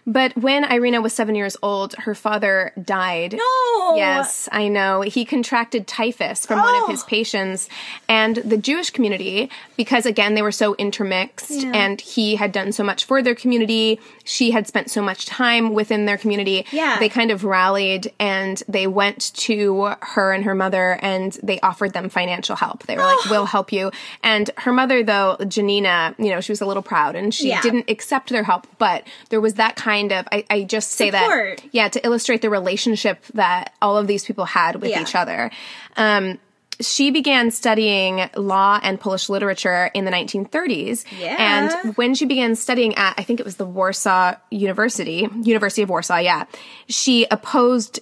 But 0.08 0.36
when 0.38 0.66
Irena 0.66 1.02
was 1.02 1.14
seven 1.14 1.36
years 1.36 1.56
old, 1.62 1.94
her 1.96 2.16
father 2.16 2.72
died. 2.82 3.34
No. 3.34 3.96
Yes, 3.96 4.48
I 4.52 4.68
know. 4.68 5.02
He 5.02 5.26
contracted 5.26 5.88
typhus 5.88 6.46
from 6.46 6.60
one 6.60 6.76
of 6.84 6.90
his 6.90 7.04
Oh. 7.04 7.08
patients. 7.08 7.70
And 8.08 8.38
the 8.38 8.58
Jewish 8.58 8.90
community, 8.90 9.50
because 9.78 10.06
again, 10.06 10.34
they 10.36 10.42
were 10.42 10.52
so 10.52 10.76
intermixed 10.76 11.52
Yeah. 11.52 11.72
and 11.74 12.00
he 12.02 12.36
had 12.36 12.52
done 12.52 12.72
so 12.72 12.84
much 12.84 13.06
for 13.06 13.22
their 13.22 13.36
community, 13.36 14.00
she 14.24 14.52
had 14.52 14.68
spent 14.68 14.90
so 14.92 15.02
much 15.02 15.26
time 15.26 15.74
within 15.74 16.06
their 16.06 16.18
community. 16.18 16.66
Yeah. 16.72 16.98
They 17.00 17.10
kind 17.10 17.32
of 17.32 17.44
rallied 17.44 18.12
and 18.20 18.62
they 18.68 18.88
went 18.88 19.34
to 19.36 19.92
her 20.02 20.32
and 20.34 20.44
her 20.46 20.56
mother 20.56 20.98
and 21.02 21.38
they 21.44 21.60
offered 21.62 21.94
them 21.94 22.10
financial 22.10 22.56
help. 22.56 22.86
They 22.86 22.96
were 22.96 23.04
like, 23.04 23.26
we'll 23.30 23.46
help 23.46 23.72
you. 23.72 23.92
And 24.24 24.50
her 24.58 24.72
mother, 24.72 25.04
though, 25.04 25.38
Janina, 25.48 26.16
you 26.18 26.30
know, 26.30 26.42
she 26.42 26.52
was 26.52 26.62
a 26.62 26.66
little 26.66 26.84
proud 26.84 27.16
and 27.16 27.34
she 27.34 27.50
Yeah. 27.50 27.62
didn't 27.62 27.90
accept 27.90 28.30
their 28.30 28.44
help, 28.44 28.68
but 28.78 29.04
there 29.30 29.42
was 29.42 29.56
that 29.56 29.76
kind 29.76 29.89
of, 30.12 30.28
I, 30.32 30.46
I 30.50 30.64
just 30.64 30.92
say 30.92 31.12
Support. 31.12 31.58
that, 31.58 31.66
yeah, 31.72 31.90
to 31.90 32.06
illustrate 32.06 32.42
the 32.42 32.50
relationship 32.50 33.26
that 33.34 33.74
all 33.82 33.98
of 33.98 34.08
these 34.08 34.26
people 34.26 34.46
had 34.46 34.76
with 34.82 34.92
Yeah. 34.92 35.02
each 35.02 35.16
other. 35.16 35.52
Um, 35.98 36.38
she 36.82 37.12
began 37.12 37.52
studying 37.52 38.30
law 38.38 38.80
and 38.82 39.00
Polish 39.00 39.28
literature 39.28 39.92
in 39.94 40.06
the 40.06 40.12
1930s. 40.12 41.04
Yeah. 41.20 41.36
And 41.84 41.96
when 41.98 42.16
she 42.16 42.26
began 42.26 42.56
studying 42.56 42.96
at, 42.96 43.16
I 43.18 43.24
think 43.24 43.40
it 43.42 43.46
was 43.46 43.58
the 43.58 43.66
Warsaw 43.66 44.36
University, 44.50 45.28
University 45.42 45.82
of 45.82 45.90
Warsaw, 45.90 46.18
yeah, 46.20 46.46
she 46.88 47.28
opposed 47.30 48.00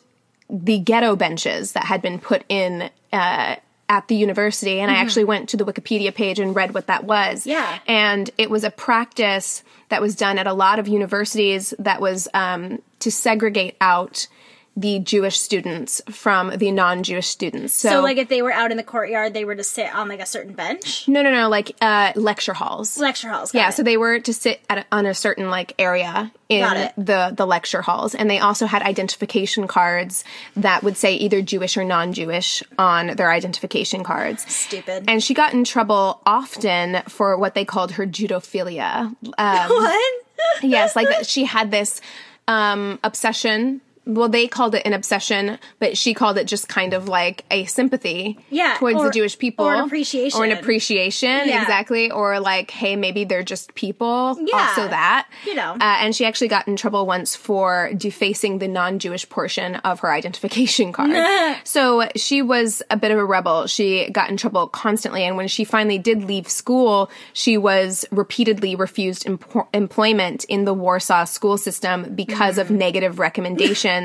the 0.50 0.78
ghetto 0.80 1.16
benches 1.16 1.72
that 1.72 1.86
had 1.86 2.02
been 2.04 2.20
put 2.20 2.44
in, 2.50 2.90
uh, 3.12 3.56
at 3.90 4.08
the 4.10 4.16
university. 4.16 4.80
And 4.82 4.92
I 4.92 4.96
actually 4.96 5.24
went 5.24 5.50
to 5.50 5.58
the 5.58 5.64
Wikipedia 5.64 6.14
page 6.14 6.40
and 6.40 6.54
read 6.54 6.74
what 6.74 6.88
that 6.88 7.06
was. 7.06 7.42
Mm-hmm. 7.42 7.50
Yeah. 7.52 7.80
And 7.88 8.30
it 8.38 8.50
was 8.50 8.64
a 8.66 8.70
practice 8.70 9.64
that 9.90 10.02
was 10.02 10.16
done 10.16 10.38
at 10.38 10.48
a 10.48 10.54
lot 10.54 10.80
of 10.80 10.88
universities 10.88 11.74
that 11.80 12.02
was 12.02 12.28
um, 12.34 12.82
to 13.00 13.12
segregate 13.12 13.76
out 13.82 14.28
the 14.78 15.00
Jewish 15.00 15.40
students 15.40 16.04
from 16.12 16.56
the 16.56 16.70
non-Jewish 16.70 17.26
students. 17.26 17.74
So, 17.74 17.90
So, 17.90 18.02
like, 18.02 18.18
if 18.18 18.30
they 18.30 18.44
were 18.44 18.54
out 18.54 18.70
in 18.70 18.78
the 18.78 18.84
courtyard, 18.84 19.34
they 19.34 19.44
were 19.44 19.56
to 19.56 19.64
sit 19.64 19.94
on 19.94 20.08
like 20.08 20.20
a 20.20 20.26
certain 20.26 20.54
bench. 20.54 21.08
no, 21.08 21.24
no, 21.24 21.32
no, 21.32 21.50
like 21.50 21.76
uh, 21.82 22.14
lecture 22.16 22.54
halls. 22.54 23.00
Lecture 23.00 23.30
halls. 23.30 23.56
yeah, 23.56 23.70
it. 23.70 23.74
so 23.74 23.82
they 23.82 23.98
were 23.98 24.20
to 24.20 24.32
sit 24.32 24.62
at 24.70 24.78
a, 24.78 24.86
on 24.92 25.08
a 25.08 25.16
certain 25.16 25.50
like 25.50 25.74
area 25.80 26.32
in 26.48 26.90
the 26.96 27.34
the 27.36 27.48
lecture 27.48 27.82
halls, 27.82 28.14
and 28.14 28.30
they 28.30 28.38
also 28.38 28.68
had 28.68 28.84
identification 28.84 29.68
cards 29.68 30.24
that 30.56 30.84
would 30.84 30.96
say 30.96 31.16
either 31.16 31.42
Jewish 31.42 31.76
or 31.76 31.84
non-Jewish 31.84 32.62
on 32.78 33.16
their 33.16 33.32
identification 33.32 34.04
cards. 34.04 34.46
Stupid. 34.48 35.06
And 35.08 35.24
she 35.24 35.34
got 35.34 35.54
in 35.54 35.64
trouble 35.64 36.22
often 36.26 37.02
for 37.10 37.36
what 37.36 37.56
they 37.56 37.66
called 37.66 37.94
her 37.94 38.06
judophilia. 38.06 39.16
Um, 39.40 39.70
what? 39.70 40.24
yes, 40.62 40.96
like 40.96 41.08
she 41.24 41.46
had 41.46 41.72
this 41.72 42.00
um, 42.48 43.00
obsession 43.04 43.82
well, 44.08 44.30
they 44.30 44.48
called 44.48 44.74
it 44.76 44.84
an 44.86 44.94
obsession, 44.94 45.60
but 45.80 45.98
she 45.98 46.14
called 46.14 46.38
it 46.38 46.46
just 46.46 46.68
kind 46.68 46.94
of 46.94 47.08
like 47.08 47.44
a 47.52 47.66
sympathy 47.66 48.40
Yeah, 48.50 48.76
towards 48.80 48.98
or- 49.00 49.06
the 49.06 49.12
Jewish 49.12 49.38
people. 49.38 49.66
or 49.66 49.76
an 49.76 49.82
appreciation. 49.82 50.40
Or 50.40 50.46
an 50.46 50.52
appreciation, 50.54 51.42
Yeah. 51.48 51.62
exactly. 51.62 52.10
Or 52.10 52.40
like, 52.40 52.72
hey, 52.72 52.96
maybe 52.96 53.26
they're 53.26 53.44
just 53.44 53.76
people. 53.76 54.38
Yeah. 54.42 54.56
Also 54.70 54.88
that. 54.88 55.28
You 55.46 55.56
know. 55.56 55.74
Uh, 55.74 55.98
and 56.02 56.16
she 56.16 56.26
actually 56.26 56.48
got 56.48 56.68
in 56.68 56.76
trouble 56.78 57.06
once 57.06 57.36
for 57.36 57.92
defacing 57.98 58.60
the 58.60 58.68
non 58.68 59.00
Jewish 59.00 59.28
portion 59.30 59.76
of 59.78 60.00
her 60.00 60.12
identification 60.12 60.92
card. 60.98 61.58
so 61.66 62.08
she 62.16 62.42
was 62.42 62.82
a 62.90 62.96
bit 62.98 63.12
of 63.12 63.18
a 63.18 63.26
rebel. 63.26 63.68
She 63.68 64.10
got 64.12 64.30
in 64.30 64.38
trouble 64.38 64.68
constantly. 64.68 65.24
And 65.24 65.36
when 65.38 65.48
she 65.48 65.64
finally 65.66 65.98
did 65.98 66.24
leave 66.24 66.48
school, 66.50 67.10
she 67.34 67.58
was 67.58 68.06
repeatedly 68.12 68.76
refused 68.76 69.26
empo- 69.26 69.68
employment 69.74 70.44
in 70.46 70.66
the 70.66 70.74
Warsaw 70.74 71.26
school 71.26 71.58
system 71.58 72.14
because 72.16 72.58
of 72.58 72.70
negative 72.72 73.20
recommendations 73.28 73.97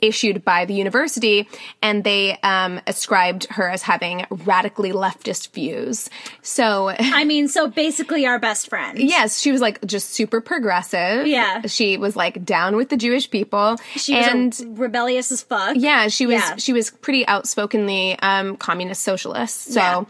issued 0.00 0.44
by 0.44 0.64
the 0.64 0.74
university. 0.74 1.48
And 1.82 2.04
they 2.04 2.38
um, 2.42 2.80
ascribed 2.86 3.46
her 3.50 3.68
as 3.68 3.82
having 3.82 4.26
radically 4.30 4.92
leftist 4.92 5.52
views. 5.52 6.08
So 6.42 6.88
I 6.98 7.24
mean, 7.24 7.48
so 7.48 7.68
basically 7.68 8.26
our 8.26 8.38
best 8.38 8.68
friend. 8.68 8.98
Yes, 8.98 9.40
she 9.40 9.52
was 9.52 9.60
like 9.60 9.84
just 9.86 10.10
super 10.10 10.40
progressive. 10.40 11.26
Yeah. 11.26 11.62
She 11.66 11.96
was 11.96 12.16
like 12.16 12.44
down 12.44 12.76
with 12.76 12.88
the 12.88 12.96
Jewish 12.96 13.30
people. 13.30 13.76
She 13.96 14.14
was 14.16 14.26
and 14.26 14.60
a 14.60 14.80
rebellious 14.80 15.30
as 15.32 15.42
fuck. 15.42 15.76
yeah, 15.78 16.08
she 16.08 16.26
was 16.26 16.34
Yeah. 16.34 16.56
she 16.56 16.72
was 16.72 16.90
pretty 16.90 17.26
outspokenly 17.26 18.18
um 18.20 18.56
communist 18.56 19.02
socialist. 19.02 19.72
So 19.72 19.80
Yeah. 19.80 20.04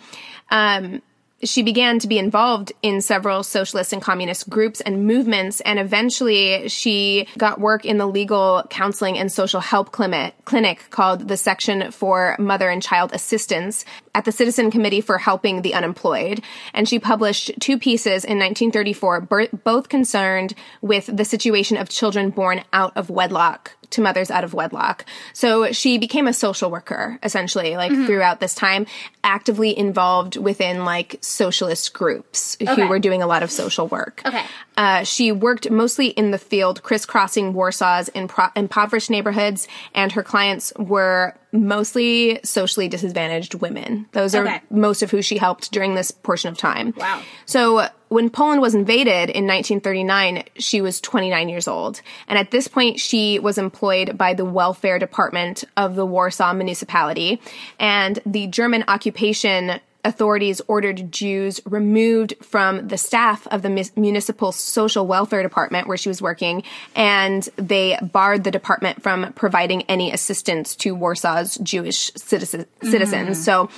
um 0.51 1.03
she 1.43 1.63
began 1.63 1.99
to 1.99 2.09
be 2.09 2.19
involved 2.19 2.73
in 2.83 3.01
several 3.01 3.43
socialist 3.43 3.93
and 3.93 4.03
communist 4.03 4.49
groups 4.51 4.81
and 4.81 5.07
movements, 5.07 5.61
and 5.63 5.79
eventually 5.79 6.69
she 6.69 7.27
got 7.39 7.61
work 7.61 7.85
in 7.85 7.99
the 7.99 8.07
legal 8.07 8.63
counseling 8.69 9.19
and 9.19 9.33
social 9.33 9.61
help 9.61 9.91
clinic, 9.93 10.35
clinic 10.45 10.85
called 10.91 11.29
the 11.29 11.37
Section 11.37 11.91
for 11.91 12.37
Mother 12.39 12.69
and 12.69 12.83
Child 12.83 13.13
Assistance 13.13 13.85
at 14.15 14.25
the 14.25 14.33
Citizen 14.33 14.71
Committee 14.71 15.01
for 15.01 15.19
Helping 15.19 15.63
the 15.63 15.75
Unemployed. 15.75 16.43
And 16.75 16.89
she 16.89 16.99
published 16.99 17.53
two 17.61 17.79
pieces 17.79 18.25
in 18.25 18.39
1934, 18.39 19.21
both 19.65 19.89
concerned 19.89 20.55
with 20.83 21.09
the 21.15 21.25
situation 21.25 21.77
of 21.77 21.89
children 21.89 22.31
born 22.31 22.65
out 22.73 22.97
of 22.97 23.09
wedlock 23.09 23.77
to 23.91 24.01
mothers 24.01 24.31
out 24.31 24.45
of 24.45 24.55
wedlock. 24.55 25.05
So 25.33 25.73
she 25.73 25.99
became 25.99 26.27
a 26.27 26.33
social 26.33 26.71
worker 26.71 27.19
essentially, 27.23 27.77
like 27.77 27.93
throughout 27.93 28.41
this 28.41 28.55
time, 28.55 28.87
actively 29.25 29.77
involved 29.77 30.37
within 30.37 30.85
like 30.85 31.17
socialist 31.21 31.93
groups 31.93 32.57
Okay. 32.61 32.75
who 32.75 32.89
were 32.89 32.99
doing 32.99 33.23
a 33.23 33.27
lot 33.27 33.43
of 33.43 33.51
social 33.51 33.87
work. 33.89 34.23
Okay. 34.25 34.45
Uh, 34.77 35.03
she 35.05 35.33
worked 35.33 35.71
mostly 35.71 36.09
in 36.09 36.31
the 36.31 36.39
field, 36.39 36.83
crisscrossing 36.83 37.53
Warsaw's 37.53 38.09
impro- 38.15 38.51
impoverished 38.57 39.11
neighborhoods, 39.11 39.69
and 39.95 40.13
her 40.13 40.23
clients 40.23 40.73
were 40.79 41.35
mostly 41.53 42.41
socially 42.45 42.89
disadvantaged 42.89 43.55
women. 43.55 44.07
Those 44.13 44.35
are 44.35 44.43
Okay. 44.47 44.61
most 44.71 45.03
of 45.03 45.11
who 45.11 45.23
she 45.23 45.39
helped 45.39 45.73
during 45.73 45.95
this 45.95 46.11
portion 46.11 46.51
of 46.51 46.57
time. 46.59 46.95
Wow. 46.97 47.23
So 47.47 47.87
when 48.09 48.31
Poland 48.31 48.61
was 48.61 48.75
invaded 48.75 49.31
in 49.31 49.47
1939, 49.47 50.45
she 50.59 50.81
was 50.81 51.01
29 51.01 51.49
years 51.49 51.69
old. 51.69 52.03
And 52.29 52.39
at 52.39 52.51
this 52.51 52.69
point, 52.69 52.99
she 53.01 53.39
was 53.39 53.59
employed 53.59 54.17
by 54.19 54.35
the 54.35 54.45
welfare 54.45 54.99
department 54.99 55.65
of 55.77 55.95
the 55.95 56.07
Warsaw 56.07 56.53
municipality. 56.53 57.41
And 57.79 58.19
the 58.27 58.47
German 58.49 58.85
occupation 58.89 59.81
authorities 60.05 60.61
ordered 60.67 61.13
Jews 61.13 61.61
removed 61.65 62.35
from 62.43 62.89
the 62.89 62.99
staff 62.99 63.47
of 63.49 63.63
the 63.63 63.91
municipal 63.97 64.53
social 64.53 65.07
welfare 65.07 65.43
department 65.43 65.87
where 65.87 65.97
she 65.97 66.09
was 66.09 66.23
working, 66.23 66.63
and 66.95 67.49
they 67.57 67.99
barred 68.03 68.45
the 68.45 68.51
department 68.51 69.03
from 69.03 69.33
providing 69.35 69.83
any 69.83 70.13
assistance 70.13 70.75
to 70.77 70.97
Warsaw's 70.97 71.57
Jewish 71.59 72.11
citizen- 72.17 72.67
citizens. 72.83 73.39
Mm-hmm. 73.39 73.45
So 73.45 73.71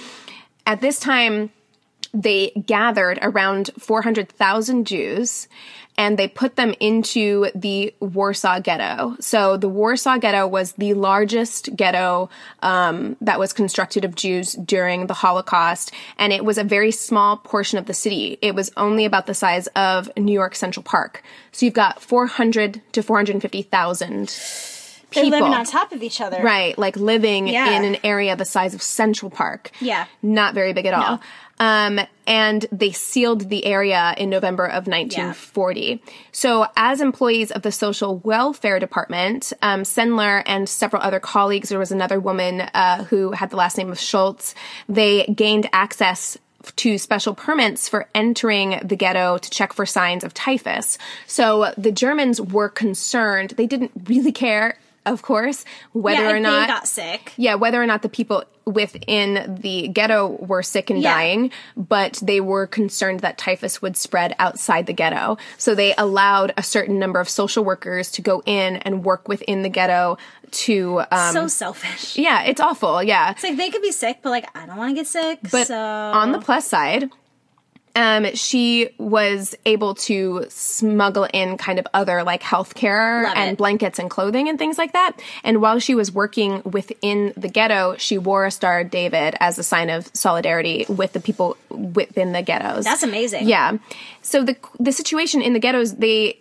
at 0.67 0.81
this 0.81 0.99
time, 0.99 1.51
they 2.15 2.51
gathered 2.67 3.19
around 3.23 3.71
400,000 3.79 4.87
Jews 4.87 5.49
and 5.97 6.19
they 6.19 6.29
put 6.29 6.57
them 6.57 6.75
into 6.81 7.51
the 7.55 7.95
Warsaw 8.01 8.61
Ghetto. 8.61 9.17
So 9.21 9.57
the 9.57 9.69
Warsaw 9.69 10.19
Ghetto 10.19 10.47
was 10.47 10.73
the 10.73 10.95
largest 10.95 11.75
ghetto 11.77 12.31
um, 12.61 13.17
that 13.21 13.39
was 13.39 13.53
constructed 13.53 14.05
of 14.05 14.15
Jews 14.15 14.55
during 14.55 15.07
the 15.07 15.15
Holocaust, 15.15 15.93
and 16.19 16.33
it 16.33 16.45
was 16.45 16.59
a 16.59 16.65
very 16.65 16.91
small 16.91 17.37
portion 17.37 17.79
of 17.79 17.87
the 17.87 17.95
city. 17.95 18.39
It 18.43 18.55
was 18.55 18.73
only 18.77 19.05
about 19.05 19.27
the 19.27 19.35
size 19.35 19.67
of 19.69 20.11
New 20.17 20.33
York 20.33 20.55
Central 20.55 20.83
Park. 20.83 21.23
So 21.53 21.67
you've 21.67 21.75
got 21.75 22.03
400 22.03 22.81
to 22.93 23.03
450,000 23.03 24.82
They're 25.15 25.25
people. 25.25 25.41
living 25.41 25.55
on 25.55 25.65
top 25.65 25.93
of 25.93 26.03
each 26.03 26.21
other. 26.21 26.43
Right, 26.43 26.77
like 26.79 26.97
living 26.97 27.49
Yeah. 27.49 27.77
in 27.77 27.85
an 27.85 27.97
area 28.05 28.37
the 28.37 28.45
size 28.45 28.75
of 28.75 28.83
Central 28.83 29.31
Park. 29.31 29.71
Yeah. 29.81 30.07
Not 30.23 30.55
very 30.55 30.73
big 30.73 30.87
at 30.87 30.95
all. 30.95 31.21
Um, 31.61 32.01
and 32.27 32.67
they 32.73 32.91
sealed 32.91 33.49
the 33.49 33.65
area 33.67 34.15
in 34.17 34.31
November 34.31 34.65
of 34.65 34.89
1940. 34.89 36.03
So, 36.33 36.67
as 36.77 37.01
employees 37.01 37.53
of 37.53 37.63
the 37.63 37.71
Social 37.71 38.19
Welfare 38.19 38.81
Department, 38.81 39.53
um, 39.63 39.83
Sendler 39.83 40.43
and 40.47 40.69
several 40.69 41.03
other 41.03 41.21
colleagues, 41.21 41.69
there 41.69 41.79
was 41.79 41.93
another 41.93 42.19
woman 42.19 42.63
uh, 42.75 43.05
who 43.05 43.31
had 43.33 43.51
the 43.51 43.57
last 43.57 43.79
name 43.79 43.91
of 43.93 44.01
Schultz, 44.01 44.55
they 44.89 45.25
gained 45.27 45.69
access 45.73 46.37
to 46.77 46.97
special 46.99 47.35
permits 47.35 47.89
for 47.89 48.09
entering 48.15 48.81
the 48.85 48.97
ghetto 48.97 49.39
to 49.39 49.51
check 49.51 49.73
for 49.73 49.85
signs 49.85 50.23
of 50.25 50.33
typhus. 50.33 50.97
So 51.27 51.73
the 51.77 51.93
Germans 51.93 52.41
were 52.41 52.69
concerned. 52.69 53.51
They 53.57 53.67
didn't 53.67 53.91
really 54.05 54.33
care, 54.33 54.79
of 55.05 55.23
course, 55.23 55.65
whether 55.93 56.23
Yeah, 56.25 56.33
or 56.37 56.41
not 56.41 56.61
they 56.61 56.67
got 56.67 56.87
sick. 56.89 57.33
yeah, 57.37 57.55
whether 57.57 57.83
or 57.83 57.87
not 57.87 58.03
the 58.03 58.09
people 58.09 58.45
within 58.65 59.59
the 59.61 59.89
ghetto 59.89 60.29
were 60.41 60.63
sick 60.63 60.89
and 60.91 61.03
Yeah. 61.03 61.15
dying, 61.15 61.51
but 61.77 62.21
they 62.23 62.41
were 62.41 62.67
concerned 62.69 63.21
that 63.21 63.37
typhus 63.37 63.83
would 63.83 63.97
spread 63.97 64.35
outside 64.39 64.87
the 64.87 64.93
ghetto. 64.93 65.37
So 65.59 65.75
they 65.75 65.95
allowed 65.97 66.53
a 66.57 66.63
certain 66.63 66.99
number 67.01 67.19
of 67.19 67.29
social 67.29 67.65
workers 67.65 68.11
to 68.13 68.23
go 68.23 68.41
in 68.47 68.77
and 68.77 69.05
work 69.05 69.27
within 69.27 69.63
the 69.63 69.69
ghetto 69.69 70.17
to 70.53 71.03
um 71.11 71.33
so 71.33 71.47
selfish. 71.49 72.17
yeah, 72.17 72.43
it's 72.45 72.61
awful. 72.61 73.03
Yeah. 73.03 73.31
It's 73.33 73.43
like 73.43 73.57
they 73.57 73.71
could 73.71 73.83
be 73.83 73.91
sick, 73.91 74.19
but 74.23 74.31
like 74.31 74.47
I 74.57 74.67
don't 74.67 74.77
want 74.77 74.91
to 74.91 74.95
get 74.95 75.07
sick. 75.09 75.41
But 75.51 75.67
so 75.67 75.77
on 75.79 76.31
the 76.33 76.39
plus 76.39 76.67
side, 76.67 77.11
um, 77.95 78.35
she 78.35 78.91
was 78.99 79.55
able 79.67 79.95
to 79.95 80.47
smuggle 80.49 81.29
in 81.33 81.57
kind 81.59 81.79
of 81.79 81.87
other 81.93 82.23
like 82.23 82.43
healthcare 82.43 83.25
Love 83.25 83.37
and 83.37 83.53
it. 83.53 83.59
blankets 83.59 83.99
and 83.99 84.11
clothing 84.11 84.49
and 84.49 84.59
things 84.59 84.79
like 84.79 84.93
that. 84.93 85.13
And 85.45 85.61
while 85.61 85.79
she 85.79 85.95
was 85.95 86.11
working 86.11 86.63
within 86.65 87.33
the 87.37 87.49
ghetto, 87.49 87.97
she 87.99 88.19
wore 88.19 88.47
a 88.47 88.51
Star 88.51 88.81
of 88.81 88.91
David 88.91 89.35
as 89.41 89.59
a 89.59 89.63
sign 89.63 89.91
of 89.91 90.11
solidarity 90.15 90.87
with 90.89 91.13
the 91.13 91.21
people 91.21 91.57
within 91.69 92.33
the 92.33 92.43
ghettos. 92.43 92.85
That's 92.85 93.03
amazing. 93.03 93.49
Yeah. 93.49 93.79
So 94.23 94.43
the 94.43 94.57
the 94.81 94.93
situation 94.93 95.43
in 95.43 95.53
the 95.53 95.61
ghettos, 95.61 95.95
they 95.97 96.39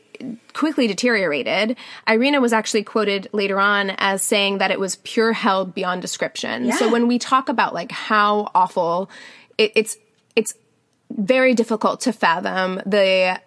quickly 0.54 0.88
deteriorated. 0.88 1.76
Irena 2.08 2.40
was 2.40 2.54
actually 2.54 2.84
quoted 2.84 3.28
later 3.34 3.60
on 3.60 3.92
as 3.98 4.22
saying 4.22 4.60
that 4.60 4.72
it 4.72 4.80
was 4.80 4.98
pure 4.98 5.34
hell 5.34 5.66
beyond 5.66 6.02
description. 6.02 6.72
So 6.74 6.92
when 6.92 7.08
we 7.08 7.20
talk 7.20 7.50
about 7.50 7.74
like 7.74 7.92
how 7.92 8.52
awful 8.54 9.10
it, 9.58 9.72
it's 9.76 9.98
it's 10.36 10.54
very 11.17 11.54
difficult 11.54 12.02
to 12.02 12.13
fathom 12.13 12.82
the 12.86 13.39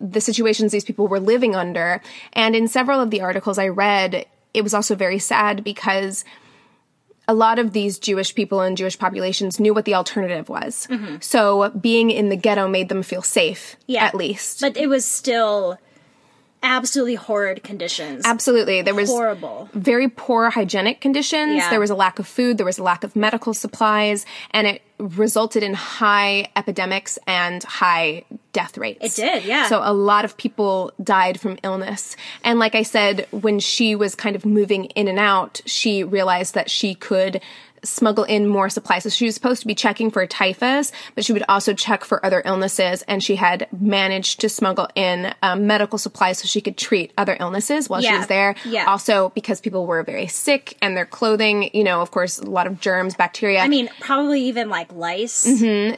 the 0.00 0.20
situations 0.20 0.72
these 0.72 0.84
people 0.84 1.06
were 1.08 1.20
living 1.20 1.54
under. 1.54 2.00
And 2.32 2.56
in 2.56 2.68
several 2.68 3.00
of 3.00 3.10
the 3.10 3.20
articles 3.20 3.58
I 3.58 3.68
read, 3.68 4.24
it 4.54 4.62
was 4.62 4.72
also 4.72 4.94
very 4.94 5.18
sad 5.18 5.62
because 5.62 6.24
a 7.28 7.34
lot 7.34 7.58
of 7.58 7.72
these 7.72 7.98
Jewish 7.98 8.34
people 8.34 8.60
and 8.62 8.76
Jewish 8.78 8.98
populations 8.98 9.60
knew 9.60 9.74
what 9.74 9.84
the 9.84 9.94
alternative 9.94 10.48
was. 10.48 10.86
Mm-hmm. 10.90 11.16
So 11.20 11.68
being 11.78 12.10
in 12.10 12.30
the 12.30 12.36
ghetto 12.36 12.66
made 12.66 12.88
them 12.88 13.02
feel 13.02 13.20
safe, 13.22 13.76
Yeah. 13.86 14.04
at 14.04 14.14
least. 14.14 14.62
But 14.62 14.76
it 14.78 14.88
was 14.88 15.04
still 15.04 15.78
absolutely 16.62 17.14
horrid 17.14 17.62
conditions. 17.62 18.24
Absolutely. 18.24 18.82
There 18.82 18.94
was 18.94 19.08
Horrible. 19.08 19.68
very 19.72 20.08
poor 20.08 20.50
hygienic 20.50 21.00
conditions. 21.00 21.56
Yeah. 21.56 21.70
There 21.70 21.80
was 21.80 21.90
a 21.90 21.94
lack 21.94 22.18
of 22.18 22.26
food. 22.26 22.58
There 22.58 22.66
was 22.66 22.78
a 22.78 22.82
lack 22.82 23.04
of 23.04 23.14
medical 23.16 23.54
supplies. 23.54 24.26
And 24.50 24.66
it 24.66 24.82
resulted 25.00 25.62
in 25.62 25.74
high 25.74 26.50
epidemics 26.56 27.18
and 27.26 27.62
high 27.64 28.24
death 28.52 28.76
rates. 28.78 29.18
It 29.18 29.22
did, 29.22 29.44
yeah. 29.44 29.68
So 29.68 29.80
a 29.82 29.92
lot 29.92 30.24
of 30.24 30.36
people 30.36 30.92
died 31.02 31.40
from 31.40 31.58
illness. 31.62 32.16
And 32.44 32.58
like 32.58 32.74
I 32.74 32.82
said, 32.82 33.26
when 33.30 33.60
she 33.60 33.94
was 33.94 34.14
kind 34.14 34.36
of 34.36 34.44
moving 34.44 34.86
in 34.86 35.08
and 35.08 35.18
out, 35.18 35.60
she 35.66 36.04
realized 36.04 36.54
that 36.54 36.70
she 36.70 36.94
could 36.94 37.40
smuggle 37.82 38.24
in 38.24 38.46
more 38.46 38.68
supplies. 38.68 39.04
So 39.04 39.08
she 39.10 39.24
was 39.26 39.34
supposed 39.34 39.60
to 39.62 39.66
be 39.66 39.74
checking 39.74 40.10
for 40.10 40.26
typhus, 40.26 40.92
but 41.14 41.24
she 41.24 41.32
would 41.32 41.44
also 41.48 41.72
check 41.72 42.04
for 42.04 42.24
other 42.24 42.42
illnesses. 42.44 43.02
And 43.08 43.22
she 43.22 43.36
had 43.36 43.68
managed 43.78 44.40
to 44.40 44.48
smuggle 44.48 44.88
in 44.94 45.34
um, 45.42 45.66
medical 45.66 45.98
supplies 45.98 46.38
so 46.38 46.46
she 46.46 46.60
could 46.60 46.76
treat 46.76 47.12
other 47.16 47.36
illnesses 47.38 47.88
while 47.88 48.00
she 48.00 48.16
was 48.16 48.26
there. 48.26 48.54
Yeah. 48.64 48.84
Also, 48.86 49.30
because 49.30 49.60
people 49.60 49.86
were 49.86 50.02
very 50.02 50.26
sick 50.26 50.76
and 50.82 50.96
their 50.96 51.06
clothing, 51.06 51.70
you 51.74 51.84
know, 51.84 52.00
of 52.00 52.10
course, 52.10 52.38
a 52.38 52.48
lot 52.48 52.66
of 52.66 52.80
germs, 52.80 53.14
bacteria. 53.14 53.60
I 53.60 53.68
mean, 53.68 53.88
probably 54.00 54.42
even 54.44 54.68
like 54.68 54.92
lice. 54.92 55.48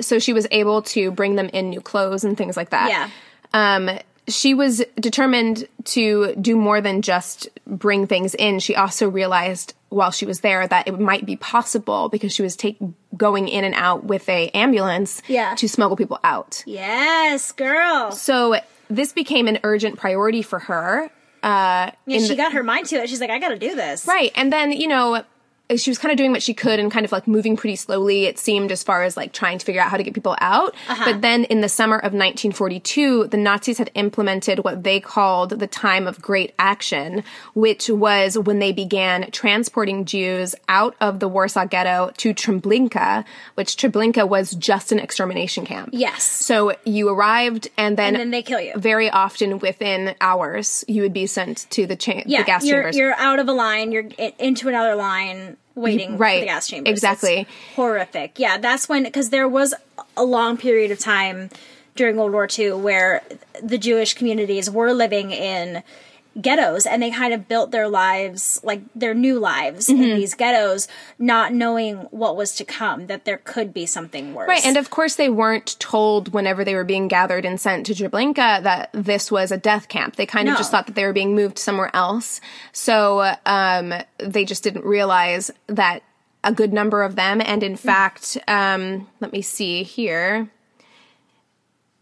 so 0.01 0.19
she 0.19 0.33
was 0.33 0.47
able 0.51 0.83
to 0.83 1.11
bring 1.11 1.37
them 1.37 1.49
in 1.53 1.71
new 1.71 1.81
clothes 1.81 2.25
and 2.25 2.37
things 2.37 2.57
like 2.57 2.71
that. 2.71 2.91
Yeah. 2.91 3.11
Um, 3.55 3.91
she 4.29 4.55
was 4.55 4.83
determined 5.01 5.67
to 5.85 6.35
do 6.37 6.57
more 6.57 6.81
than 6.81 7.03
just 7.03 7.49
bring 7.67 8.07
things 8.07 8.35
in. 8.35 8.61
She 8.61 8.75
also 8.77 9.09
realized 9.09 9.75
while 9.89 10.11
she 10.11 10.25
was 10.27 10.41
there 10.41 10.67
that 10.67 10.89
it 10.89 10.99
might 10.99 11.27
be 11.27 11.37
possible 11.37 12.09
because 12.09 12.33
she 12.33 12.43
was 12.43 12.57
take, 12.57 12.79
going 13.17 13.49
in 13.49 13.65
and 13.65 13.75
out 13.75 14.05
with 14.05 14.29
a 14.29 14.49
ambulance 14.51 15.21
Yeah. 15.29 15.55
to 15.57 15.69
smuggle 15.69 15.97
people 15.97 16.19
out. 16.25 16.63
Yes, 16.67 17.53
girl. 17.53 18.13
So 18.13 18.57
this 18.89 19.13
became 19.13 19.49
an 19.49 19.59
urgent 19.65 19.99
priority 19.99 20.43
for 20.43 20.61
her. 20.61 21.11
Uh, 21.43 21.91
Yeah, 22.07 22.19
she 22.21 22.29
the- 22.29 22.37
got 22.37 22.53
her 22.53 22.63
mind 22.63 22.87
to 22.87 22.97
it. 23.03 23.09
She's 23.11 23.21
like, 23.21 23.31
I 23.31 23.39
got 23.41 23.49
to 23.49 23.59
do 23.59 23.75
this. 23.75 24.07
Right. 24.07 24.31
And 24.37 24.53
then, 24.53 24.71
you 24.73 24.87
know, 24.87 25.25
Uh, 25.73 25.77
she 25.77 25.91
was 25.91 25.99
kind 25.99 26.13
of 26.13 26.19
doing 26.19 26.31
what 26.33 26.43
she 26.43 26.55
could 26.55 26.79
and 26.79 26.91
kind 26.93 27.05
of 27.05 27.13
like 27.13 27.27
moving 27.27 27.57
pretty 27.57 27.77
slowly, 27.77 28.25
it 28.27 28.39
seemed, 28.39 28.71
as 28.73 28.83
far 28.83 29.03
as 29.03 29.17
like 29.17 29.33
trying 29.33 29.59
to 29.59 29.65
figure 29.65 29.81
out 29.81 29.91
how 29.91 29.97
to 29.97 30.03
get 30.03 30.15
people 30.15 30.37
out. 30.41 30.75
Uh-huh. 30.89 31.05
But 31.13 31.21
then 31.23 31.45
in 31.45 31.61
the 31.61 31.69
summer 31.69 31.97
of 31.97 32.13
1942, 32.13 33.29
the 33.29 33.37
Nazis 33.37 33.79
had 33.79 33.91
implemented 33.95 34.65
what 34.65 34.83
they 34.85 35.01
called 35.01 35.51
the 35.51 35.67
time 35.67 36.07
of 36.07 36.21
great 36.21 36.55
action, 36.59 37.25
which 37.55 37.89
was 37.89 38.39
when 38.39 38.59
they 38.59 38.73
began 38.73 39.31
transporting 39.31 40.05
Jews 40.05 40.55
out 40.69 40.95
of 41.01 41.21
the 41.21 41.29
Warsaw 41.29 41.67
Ghetto 41.67 42.13
to 42.19 42.35
Treblinka, 42.35 43.25
which 43.55 43.77
Treblinka 43.77 44.29
was 44.29 44.53
just 44.53 44.93
an 44.93 44.99
extermination 44.99 45.65
camp. 45.65 45.91
Yes. 45.93 46.23
So 46.25 46.75
you 46.85 47.09
arrived 47.09 47.69
and 47.77 47.97
then, 47.97 48.15
And 48.15 48.21
then 48.21 48.31
they 48.31 48.43
kill 48.43 48.61
you. 48.61 48.73
very 48.77 49.09
often 49.11 49.59
within 49.59 50.15
hours, 50.21 50.85
you 50.89 51.03
would 51.03 51.13
be 51.13 51.27
sent 51.27 51.67
to 51.71 51.87
the, 51.87 51.97
cha- 51.97 52.23
Yeah, 52.27 52.39
the 52.43 52.45
gas 52.47 52.65
you're, 52.65 52.77
chambers. 52.83 52.97
you're 52.97 53.15
out 53.15 53.39
of 53.39 53.49
a 53.49 53.53
line. 53.53 53.93
You're 53.93 54.09
into 54.39 54.69
another 54.69 54.95
line, 54.95 55.57
waiting 55.75 56.13
for 56.13 56.17
Right, 56.19 56.41
the 56.41 56.47
gas 56.47 56.69
chamber. 56.69 56.91
exactly. 56.91 57.41
It's 57.41 57.51
horrific. 57.77 58.39
Yeah, 58.39 58.59
that's 58.59 58.89
when 58.89 59.05
because 59.05 59.31
there 59.31 59.49
was 59.49 59.75
a 60.17 60.25
long 60.25 60.57
period 60.57 60.91
of 60.91 60.99
time 60.99 61.51
during 61.95 62.17
World 62.17 62.33
War 62.33 62.49
II 62.59 62.73
where 62.73 63.23
the 63.63 63.79
Jewish 63.79 64.15
communities 64.15 64.71
were 64.71 64.93
living 64.93 65.31
in 65.31 65.83
ghettos 66.41 66.87
and 66.87 67.03
they 67.03 67.11
kind 67.11 67.35
of 67.35 67.47
built 67.49 67.71
their 67.71 67.89
lives 67.89 68.61
like 68.65 68.81
their 68.95 69.13
new 69.15 69.39
lives 69.39 69.89
Mm-hmm. 69.89 70.03
in 70.03 70.17
these 70.17 70.35
ghettos 70.35 70.89
not 71.19 71.53
knowing 71.53 71.97
what 72.11 72.37
was 72.37 72.55
to 72.57 72.65
come 72.65 73.07
that 73.09 73.25
there 73.25 73.39
could 73.39 73.75
be 73.75 73.85
something 73.87 74.33
worse 74.35 74.49
Right, 74.49 74.65
and 74.65 74.77
of 74.77 74.91
course 74.91 75.17
they 75.17 75.29
weren't 75.29 75.79
told 75.79 76.33
whenever 76.33 76.65
they 76.65 76.75
were 76.75 76.85
being 76.85 77.09
gathered 77.09 77.45
and 77.45 77.61
sent 77.61 77.87
to 77.87 77.93
Treblinka 77.95 78.63
that 78.63 78.91
this 78.93 79.31
was 79.31 79.53
a 79.53 79.57
death 79.57 79.89
camp. 79.89 80.17
They 80.17 80.27
kind 80.27 80.49
of 80.49 80.57
just 80.57 80.71
thought 80.71 80.87
that 80.87 80.95
they 80.95 81.05
were 81.05 81.13
being 81.13 81.35
moved 81.35 81.59
somewhere 81.59 81.91
else. 81.95 82.41
So 82.73 83.35
um, 83.47 83.93
they 84.19 84.45
just 84.45 84.63
didn't 84.63 84.85
realize 84.85 85.51
that 85.67 86.03
a 86.45 86.53
good 86.53 86.73
number 86.73 87.03
of 87.03 87.15
them, 87.15 87.41
and 87.45 87.63
in 87.63 87.77
fact, 87.77 88.37
um, 88.49 89.07
let 89.21 89.33
me 89.33 89.43
see 89.43 89.83
here. 89.83 90.49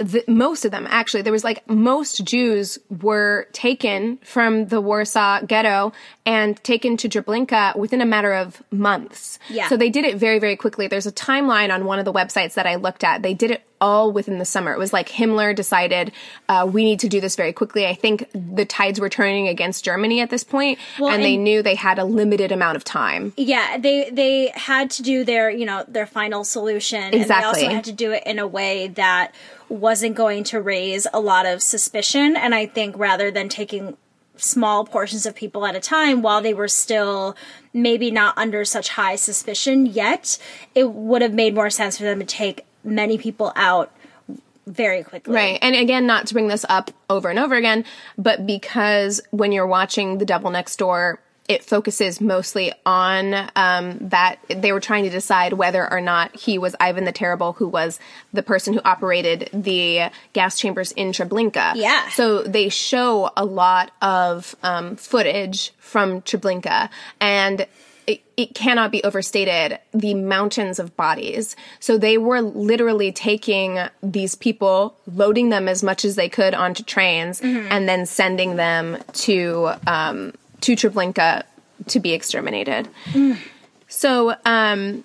The, 0.00 0.24
most 0.26 0.64
of 0.64 0.70
them, 0.70 0.86
actually, 0.88 1.22
there 1.22 1.32
was 1.32 1.44
like 1.44 1.68
most 1.68 2.24
Jews 2.24 2.78
were 3.02 3.46
taken 3.52 4.18
from 4.24 4.66
the 4.66 4.80
Warsaw 4.80 5.42
ghetto 5.42 5.92
and 6.24 6.62
taken 6.64 6.96
to 6.96 7.08
Treblinka 7.08 7.76
within 7.76 8.00
a 8.00 8.06
matter 8.06 8.32
of 8.32 8.62
months. 8.70 9.38
Yeah. 9.50 9.68
So 9.68 9.76
they 9.76 9.90
did 9.90 10.06
it 10.06 10.16
very, 10.16 10.38
very 10.38 10.56
quickly. 10.56 10.88
There's 10.88 11.06
a 11.06 11.12
timeline 11.12 11.72
on 11.72 11.84
one 11.84 11.98
of 11.98 12.06
the 12.06 12.12
websites 12.12 12.54
that 12.54 12.66
I 12.66 12.76
looked 12.76 13.04
at. 13.04 13.22
They 13.22 13.34
did 13.34 13.50
it 13.50 13.62
all 13.80 14.12
within 14.12 14.38
the 14.38 14.44
summer. 14.44 14.72
It 14.72 14.78
was 14.78 14.92
like 14.92 15.08
Himmler 15.08 15.54
decided 15.54 16.12
uh, 16.48 16.68
we 16.70 16.84
need 16.84 17.00
to 17.00 17.08
do 17.08 17.20
this 17.20 17.36
very 17.36 17.52
quickly. 17.52 17.86
I 17.86 17.94
think 17.94 18.28
the 18.34 18.64
tides 18.64 19.00
were 19.00 19.08
turning 19.08 19.48
against 19.48 19.84
Germany 19.84 20.20
at 20.20 20.30
this 20.30 20.44
point, 20.44 20.78
Well, 20.98 21.10
and 21.10 21.22
they 21.22 21.36
knew 21.36 21.62
they 21.62 21.74
had 21.76 21.98
a 21.98 22.04
limited 22.04 22.52
amount 22.52 22.76
of 22.76 22.84
time. 22.84 23.32
yeah 23.36 23.78
they 23.78 24.10
they 24.10 24.52
had 24.54 24.90
to 24.90 25.02
do 25.02 25.24
their 25.24 25.50
you 25.50 25.64
know 25.64 25.84
their 25.88 26.06
final 26.06 26.44
solution 26.44 27.02
and 27.02 27.24
they 27.24 27.34
also 27.34 27.68
had 27.68 27.84
to 27.84 27.92
do 27.92 28.12
it 28.12 28.22
in 28.26 28.38
a 28.38 28.46
way 28.46 28.88
that 28.88 29.34
wasn't 29.68 30.14
going 30.14 30.44
to 30.44 30.60
raise 30.60 31.06
a 31.12 31.20
lot 31.20 31.46
of 31.46 31.62
suspicion 31.62 32.36
and 32.36 32.54
i 32.54 32.66
think 32.66 32.96
rather 32.98 33.30
than 33.30 33.48
taking 33.48 33.96
small 34.36 34.84
portions 34.84 35.26
of 35.26 35.34
people 35.34 35.66
at 35.66 35.74
a 35.76 35.80
time 35.80 36.22
while 36.22 36.40
they 36.40 36.54
were 36.54 36.68
still 36.68 37.36
maybe 37.72 38.10
not 38.10 38.36
under 38.38 38.64
such 38.64 38.88
high 38.90 39.16
suspicion 39.16 39.86
yet 39.86 40.38
it 40.74 40.90
would 40.92 41.22
have 41.22 41.34
made 41.34 41.54
more 41.54 41.70
sense 41.70 41.96
for 41.98 42.04
them 42.04 42.18
to 42.20 42.26
take 42.26 42.64
many 42.84 43.18
people 43.18 43.52
out 43.56 43.92
very 44.66 45.02
quickly 45.02 45.34
Right. 45.34 45.58
And 45.62 45.74
again, 45.74 46.06
not 46.06 46.26
to 46.28 46.34
bring 46.34 46.48
this 46.48 46.64
up 46.68 46.90
over 47.08 47.28
and 47.28 47.38
over 47.38 47.54
again, 47.54 47.84
but 48.16 48.46
because 48.46 49.20
when 49.30 49.52
you're 49.52 49.66
watching 49.66 50.18
The 50.18 50.24
Devil 50.24 50.50
Next 50.50 50.76
Door, 50.76 51.20
it 51.50 51.64
focuses 51.64 52.20
mostly 52.20 52.72
on 52.86 53.34
um, 53.56 53.98
that 54.02 54.36
they 54.48 54.70
were 54.70 54.78
trying 54.78 55.02
to 55.02 55.10
decide 55.10 55.54
whether 55.54 55.90
or 55.92 56.00
not 56.00 56.36
he 56.36 56.58
was 56.58 56.76
Ivan 56.78 57.04
the 57.04 57.10
Terrible, 57.10 57.54
who 57.54 57.66
was 57.66 57.98
the 58.32 58.44
person 58.44 58.72
who 58.72 58.80
operated 58.84 59.50
the 59.52 60.10
gas 60.32 60.56
chambers 60.56 60.92
in 60.92 61.10
Treblinka. 61.10 61.72
Yeah. 61.74 62.08
So 62.10 62.44
they 62.44 62.68
show 62.68 63.32
a 63.36 63.44
lot 63.44 63.90
of 64.00 64.54
um, 64.62 64.94
footage 64.94 65.72
from 65.78 66.22
Treblinka, 66.22 66.88
and 67.20 67.66
it, 68.10 68.20
it 68.36 68.54
cannot 68.54 68.90
be 68.90 69.02
overstated 69.04 69.78
the 69.92 70.14
mountains 70.14 70.78
of 70.78 70.96
bodies. 70.96 71.54
So 71.78 71.96
they 71.96 72.18
were 72.18 72.40
literally 72.40 73.12
taking 73.12 73.78
these 74.02 74.34
people, 74.34 74.96
loading 75.06 75.50
them 75.50 75.68
as 75.68 75.82
much 75.82 76.04
as 76.04 76.16
they 76.16 76.28
could 76.28 76.54
onto 76.54 76.82
trains, 76.82 77.40
and 77.70 77.88
then 77.88 78.06
sending 78.06 78.56
them 78.56 78.98
to 79.12 79.70
um, 79.86 80.32
to 80.62 80.72
Treblinka 80.72 81.44
to 81.86 82.00
be 82.00 82.12
exterminated. 82.12 82.88
So 83.88 84.34
um, 84.44 85.04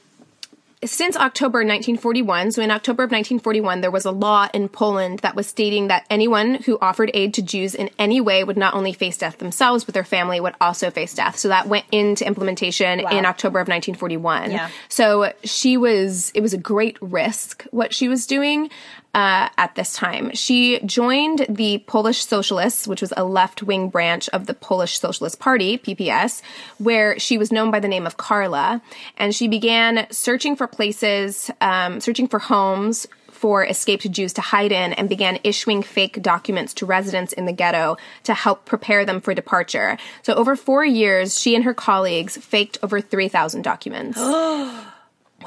since 0.86 1.15
October 1.15 1.59
1941, 1.59 2.51
so 2.51 2.61
in 2.61 2.71
October 2.71 3.03
of 3.03 3.11
1941, 3.11 3.81
there 3.81 3.91
was 3.91 4.05
a 4.05 4.11
law 4.11 4.47
in 4.53 4.69
Poland 4.69 5.19
that 5.19 5.36
was 5.36 5.47
stating 5.47 5.88
that 5.88 6.05
anyone 6.09 6.55
who 6.55 6.77
offered 6.81 7.11
aid 7.13 7.33
to 7.36 7.41
Jews 7.41 7.75
in 7.75 7.89
any 7.99 8.21
way 8.21 8.43
would 8.43 8.57
not 8.57 8.73
only 8.73 8.93
face 8.93 9.17
death 9.17 9.38
themselves, 9.38 9.83
but 9.83 9.93
their 9.93 10.03
family 10.03 10.39
would 10.39 10.55
also 10.59 10.89
face 10.91 11.13
death. 11.13 11.38
So 11.38 11.49
that 11.49 11.67
went 11.67 11.86
into 11.91 12.25
implementation 12.25 12.99
in 12.99 13.25
October 13.25 13.59
of 13.59 13.67
1941. 13.67 14.51
Yeah. 14.51 14.69
So 14.89 15.33
she 15.43 15.77
was, 15.77 16.31
it 16.36 16.41
was 16.41 16.53
a 16.53 16.57
great 16.57 16.97
risk 17.01 17.63
what 17.71 17.93
she 17.93 18.07
was 18.07 18.25
doing. 18.25 18.69
Uh, 19.16 19.47
at 19.57 19.76
this 19.76 19.93
time, 19.93 20.30
she 20.34 20.82
joined 20.82 21.45
the 21.47 21.78
Polish 21.88 22.26
Socialists, 22.26 22.86
which 22.86 22.99
was 22.99 23.13
a 23.16 23.24
left 23.24 23.63
wing 23.63 23.88
branch 23.88 24.28
of 24.30 24.45
the 24.45 24.53
Polish 24.53 24.99
Socialist 24.99 25.39
Party, 25.39 25.78
PPS, 25.78 26.41
where 26.80 27.18
she 27.18 27.38
was 27.38 27.49
known 27.49 27.72
by 27.72 27.80
the 27.80 27.88
name 27.88 28.05
of 28.05 28.18
Carla. 28.18 28.82
And 29.16 29.34
she 29.34 29.47
began 29.47 30.05
searching 30.11 30.57
for 30.57 30.68
places, 30.68 31.49
um, 31.61 32.01
searching 32.01 32.28
for 32.28 32.39
homes 32.39 33.07
for 33.32 33.66
escaped 33.66 34.11
Jews 34.11 34.34
to 34.34 34.41
hide 34.41 34.74
in 34.74 34.91
and 34.91 35.07
began 35.07 35.39
issuing 35.45 35.82
fake 35.82 36.22
documents 36.22 36.74
to 36.74 36.86
residents 36.86 37.32
in 37.32 37.45
the 37.45 37.53
ghetto 37.53 37.95
to 38.24 38.34
help 38.34 38.66
prepare 38.66 39.05
them 39.05 39.22
for 39.22 39.34
departure. 39.34 39.97
So 40.24 40.34
over 40.34 40.57
four 40.57 40.84
years, 40.84 41.39
she 41.39 41.55
and 41.55 41.63
her 41.63 41.74
colleagues 41.74 42.36
faked 42.36 42.80
over 42.84 42.99
3,000 42.99 43.61
documents. 43.61 44.20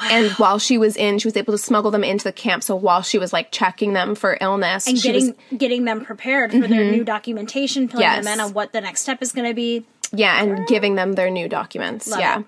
And 0.03 0.31
while 0.33 0.59
she 0.59 0.79
was 0.79 0.97
in, 0.97 1.19
she 1.19 1.27
was 1.29 1.37
able 1.37 1.53
to 1.53 1.59
smuggle 1.59 1.91
them 1.91 2.05
into 2.05 2.25
the 2.25 2.33
camp. 2.33 2.63
So 2.63 2.75
while 2.77 3.03
she 3.03 3.19
was 3.19 3.33
like 3.33 3.51
checking 3.53 3.93
them 3.93 4.15
for 4.15 4.37
illness, 4.41 4.87
and 4.87 5.01
getting 5.01 5.27
was, 5.29 5.35
Mm-hmm. 5.37 5.57
getting 5.57 5.85
them 5.85 6.05
prepared 6.05 6.53
for 6.53 6.67
their 6.69 6.91
new 6.91 7.05
documentation 7.05 7.89
filling 7.89 8.03
Yes. 8.05 8.25
them 8.25 8.35
in 8.35 8.41
on 8.41 8.53
what 8.53 8.73
the 8.73 8.81
next 8.81 9.03
step 9.03 9.23
is 9.23 9.33
going 9.33 9.49
to 9.49 9.55
be 9.55 9.85
yeah, 10.13 10.43
and 10.43 10.67
giving 10.67 10.95
them 10.95 11.13
their 11.13 11.31
new 11.31 11.49
documents. 11.49 12.09
yeah. 12.09 12.41
it. 12.41 12.47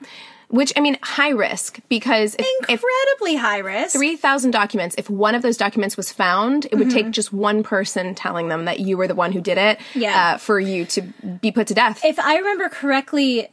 Which 0.49 0.73
I 0.77 0.81
mean, 0.81 0.99
high 1.01 1.29
risk 1.31 1.79
because 1.89 2.35
if, 2.35 2.41
if 2.69 2.71
incredibly 2.83 3.37
high 3.37 3.59
risk 3.59 3.95
3,000 3.95 4.51
documents, 4.51 4.97
if 4.99 5.09
one 5.09 5.37
of 5.37 5.43
those 5.43 5.57
documents 5.57 5.97
was 5.97 6.11
found, 6.11 6.65
it 6.65 6.75
would 6.75 6.91
take 6.91 7.13
just 7.13 7.33
one 7.33 7.63
person 7.63 8.17
telling 8.17 8.49
them 8.49 8.65
that 8.65 8.81
you 8.81 8.97
were 8.97 9.07
the 9.07 9.15
one 9.15 9.31
who 9.31 9.41
did 9.41 9.59
it 9.59 9.79
Yeah. 9.95 10.33
uh, 10.35 10.39
for 10.39 10.59
you 10.59 10.87
to 10.87 11.03
be 11.03 11.53
put 11.53 11.69
to 11.69 11.75
death. 11.75 12.05
if 12.05 12.19
I 12.19 12.37
remember 12.39 12.69
correctly, 12.69 13.47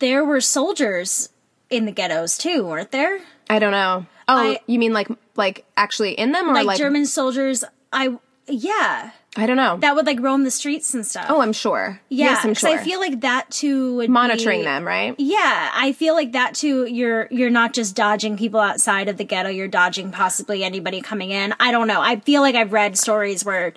there 0.00 0.24
were 0.24 0.40
soldiers 0.40 1.28
in 1.70 1.84
the 1.86 1.92
ghettos 1.92 2.36
too, 2.38 2.64
weren't 2.64 2.90
there? 2.90 3.20
I 3.48 3.58
don't 3.58 3.72
know. 3.72 4.06
Oh, 4.28 4.36
I- 4.52 4.60
you 4.66 4.78
mean 4.78 4.92
like 4.92 5.08
like 5.36 5.64
actually 5.76 6.12
in 6.12 6.32
them 6.32 6.48
or 6.50 6.54
Like, 6.54 6.66
like, 6.66 6.78
German 6.78 7.06
soldiers. 7.06 7.64
I 7.92 8.16
yeah, 8.46 9.10
I 9.36 9.46
don't 9.46 9.56
know. 9.56 9.76
that 9.78 9.94
would 9.94 10.06
like 10.06 10.18
roam 10.20 10.42
the 10.44 10.50
streets 10.50 10.92
and 10.94 11.06
stuff. 11.06 11.26
oh, 11.28 11.40
I'm 11.40 11.52
sure. 11.52 12.00
yeah, 12.08 12.26
yes, 12.26 12.44
I'm 12.44 12.54
sure. 12.54 12.70
I 12.70 12.82
feel 12.82 12.98
like 12.98 13.20
that 13.20 13.48
too 13.50 13.96
would 13.96 14.10
monitoring 14.10 14.60
be- 14.60 14.64
them, 14.64 14.84
right? 14.84 15.14
Yeah, 15.18 15.70
I 15.72 15.92
feel 15.92 16.14
like 16.14 16.32
that 16.32 16.54
too. 16.54 16.84
You're 16.86 17.28
you're 17.30 17.50
not 17.50 17.72
just 17.72 17.94
dodging 17.94 18.36
people 18.36 18.58
outside 18.60 19.08
of 19.08 19.16
the 19.18 19.24
ghetto. 19.24 19.48
You're 19.48 19.68
dodging 19.68 20.10
possibly 20.10 20.64
anybody 20.64 21.00
coming 21.00 21.30
in. 21.30 21.54
I 21.60 21.70
don't 21.70 21.86
know. 21.86 22.00
I 22.00 22.16
feel 22.20 22.42
like 22.42 22.54
I've 22.56 22.72
read 22.72 22.98
stories 22.98 23.44
where 23.44 23.72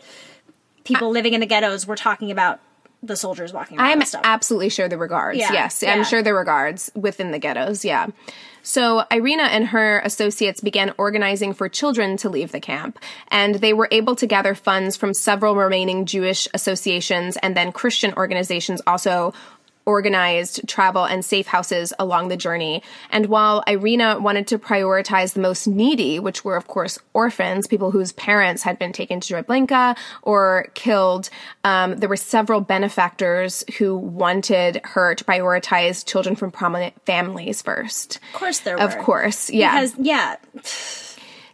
people 0.83 1.09
living 1.11 1.33
in 1.33 1.39
the 1.39 1.45
ghettos 1.45 1.85
were 1.87 1.95
talking 1.95 2.31
about 2.31 2.59
the 3.03 3.15
soldiers 3.15 3.53
walking 3.53 3.77
around. 3.77 4.01
I'm 4.01 4.21
absolutely 4.23 4.69
sure 4.69 4.87
there 4.87 4.97
were 4.97 5.07
guards. 5.07 5.37
Yeah, 5.37 5.51
yes, 5.51 5.83
yeah. 5.83 5.93
I'm 5.93 6.03
sure 6.03 6.23
there 6.23 6.33
were 6.33 6.45
guards 6.45 6.89
within 6.95 7.31
the 7.31 7.39
ghettos. 7.39 7.85
Yeah. 7.85 8.07
So 8.63 9.03
Irena 9.11 9.43
and 9.43 9.67
her 9.67 9.99
associates 9.99 10.61
began 10.61 10.93
organizing 10.97 11.53
for 11.53 11.67
children 11.67 12.15
to 12.17 12.29
leave 12.29 12.53
the 12.53 12.61
camp, 12.61 12.97
and 13.27 13.55
they 13.55 13.73
were 13.73 13.89
able 13.91 14.15
to 14.15 14.25
gather 14.25 14.55
funds 14.55 14.95
from 14.95 15.13
several 15.13 15.55
remaining 15.55 16.05
Jewish 16.05 16.47
associations 16.53 17.37
and 17.37 17.57
then 17.57 17.73
Christian 17.73 18.13
organizations 18.15 18.81
also 18.87 19.33
organized 19.85 20.67
travel 20.67 21.05
and 21.05 21.23
safe 21.23 21.47
houses 21.47 21.93
along 21.99 22.27
the 22.27 22.37
journey. 22.37 22.81
And 23.09 23.27
while 23.27 23.63
Irena 23.67 24.19
wanted 24.19 24.47
to 24.47 24.59
prioritize 24.59 25.33
the 25.33 25.39
most 25.39 25.67
needy, 25.67 26.19
which 26.19 26.43
were, 26.45 26.55
of 26.55 26.67
course, 26.67 26.99
orphans, 27.13 27.67
people 27.67 27.91
whose 27.91 28.11
parents 28.13 28.63
had 28.63 28.79
been 28.79 28.93
taken 28.93 29.19
to 29.19 29.33
Treblinka 29.33 29.97
or 30.21 30.67
killed, 30.73 31.29
um, 31.63 31.97
there 31.97 32.09
were 32.09 32.15
several 32.15 32.61
benefactors 32.61 33.63
who 33.77 33.95
wanted 33.95 34.81
her 34.83 35.15
to 35.15 35.23
prioritize 35.23 36.05
children 36.05 36.35
from 36.35 36.51
prominent 36.51 36.93
families 37.05 37.61
first. 37.61 38.19
Of 38.33 38.39
course 38.39 38.59
there 38.59 38.77
were. 38.77 38.83
Of 38.83 38.97
course, 38.99 39.49
yeah. 39.49 39.81
Because, 39.81 39.95
yeah. 39.99 40.35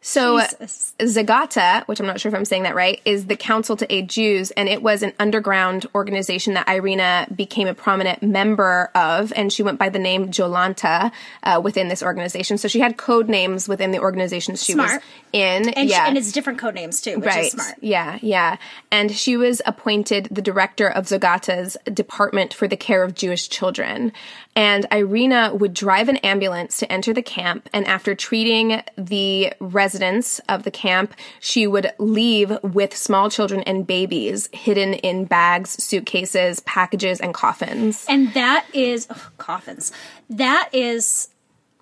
So 0.01 0.39
Jesus. 0.39 0.93
Żegota, 0.99 1.85
which 1.87 1.99
I'm 1.99 2.05
not 2.05 2.19
sure 2.19 2.29
if 2.29 2.35
I'm 2.35 2.45
saying 2.45 2.63
that 2.63 2.75
right, 2.75 3.01
is 3.03 3.25
the 3.25 3.35
Council 3.35 3.75
to 3.77 3.93
Aid 3.93 4.09
Jews, 4.09 4.51
and 4.51 4.69
it 4.69 4.81
was 4.81 5.03
an 5.03 5.13
underground 5.19 5.85
organization 5.93 6.53
that 6.53 6.67
Irena 6.69 7.27
became 7.35 7.67
a 7.67 7.73
prominent 7.73 8.23
member 8.23 8.91
of, 8.95 9.33
and 9.35 9.51
she 9.51 9.61
went 9.61 9.77
by 9.77 9.89
the 9.89 9.99
name 9.99 10.29
Jolanta 10.29 11.11
uh, 11.43 11.59
within 11.61 11.89
this 11.89 12.01
organization. 12.01 12.57
So 12.57 12.67
she 12.67 12.79
had 12.79 12.97
code 12.97 13.27
names 13.27 13.67
within 13.67 13.91
the 13.91 13.99
organizations 13.99 14.63
she 14.63 14.75
was 14.75 14.91
in. 15.33 15.69
And, 15.69 15.89
yeah. 15.89 16.03
she, 16.03 16.09
and 16.09 16.17
it's 16.17 16.31
different 16.31 16.59
code 16.59 16.75
names 16.75 17.01
too, 17.01 17.17
which 17.17 17.25
Right. 17.25 17.45
is 17.45 17.51
smart. 17.51 17.75
Yeah, 17.81 18.19
yeah. 18.21 18.57
And 18.91 19.11
she 19.11 19.37
was 19.37 19.61
appointed 19.65 20.29
the 20.31 20.41
director 20.41 20.87
of 20.87 21.05
Żegota's 21.07 21.77
Department 21.93 22.53
for 22.53 22.67
the 22.67 22.77
Care 22.77 23.03
of 23.03 23.15
Jewish 23.15 23.49
Children. 23.49 24.13
And 24.59 24.85
Irena 24.91 25.55
would 25.55 25.73
drive 25.73 26.09
an 26.09 26.17
ambulance 26.17 26.79
to 26.79 26.91
enter 26.91 27.13
the 27.13 27.21
camp. 27.21 27.69
And 27.71 27.87
after 27.87 28.13
treating 28.13 28.83
the 28.97 29.53
residents 29.61 30.39
of 30.49 30.63
the 30.63 30.69
camp, 30.69 31.13
she 31.39 31.65
would 31.65 31.93
leave 31.97 32.57
with 32.61 32.93
small 32.93 33.29
children 33.29 33.61
and 33.61 33.87
babies 33.87 34.49
hidden 34.51 34.95
in 34.95 35.23
bags, 35.23 35.81
suitcases, 35.81 36.59
packages, 36.59 37.21
and 37.21 37.33
coffins. 37.33 38.05
And 38.09 38.33
that 38.33 38.65
is 38.73 39.07
coffins. 39.37 39.93
That 40.29 40.67
is 40.73 41.29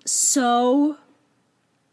so 0.04 0.98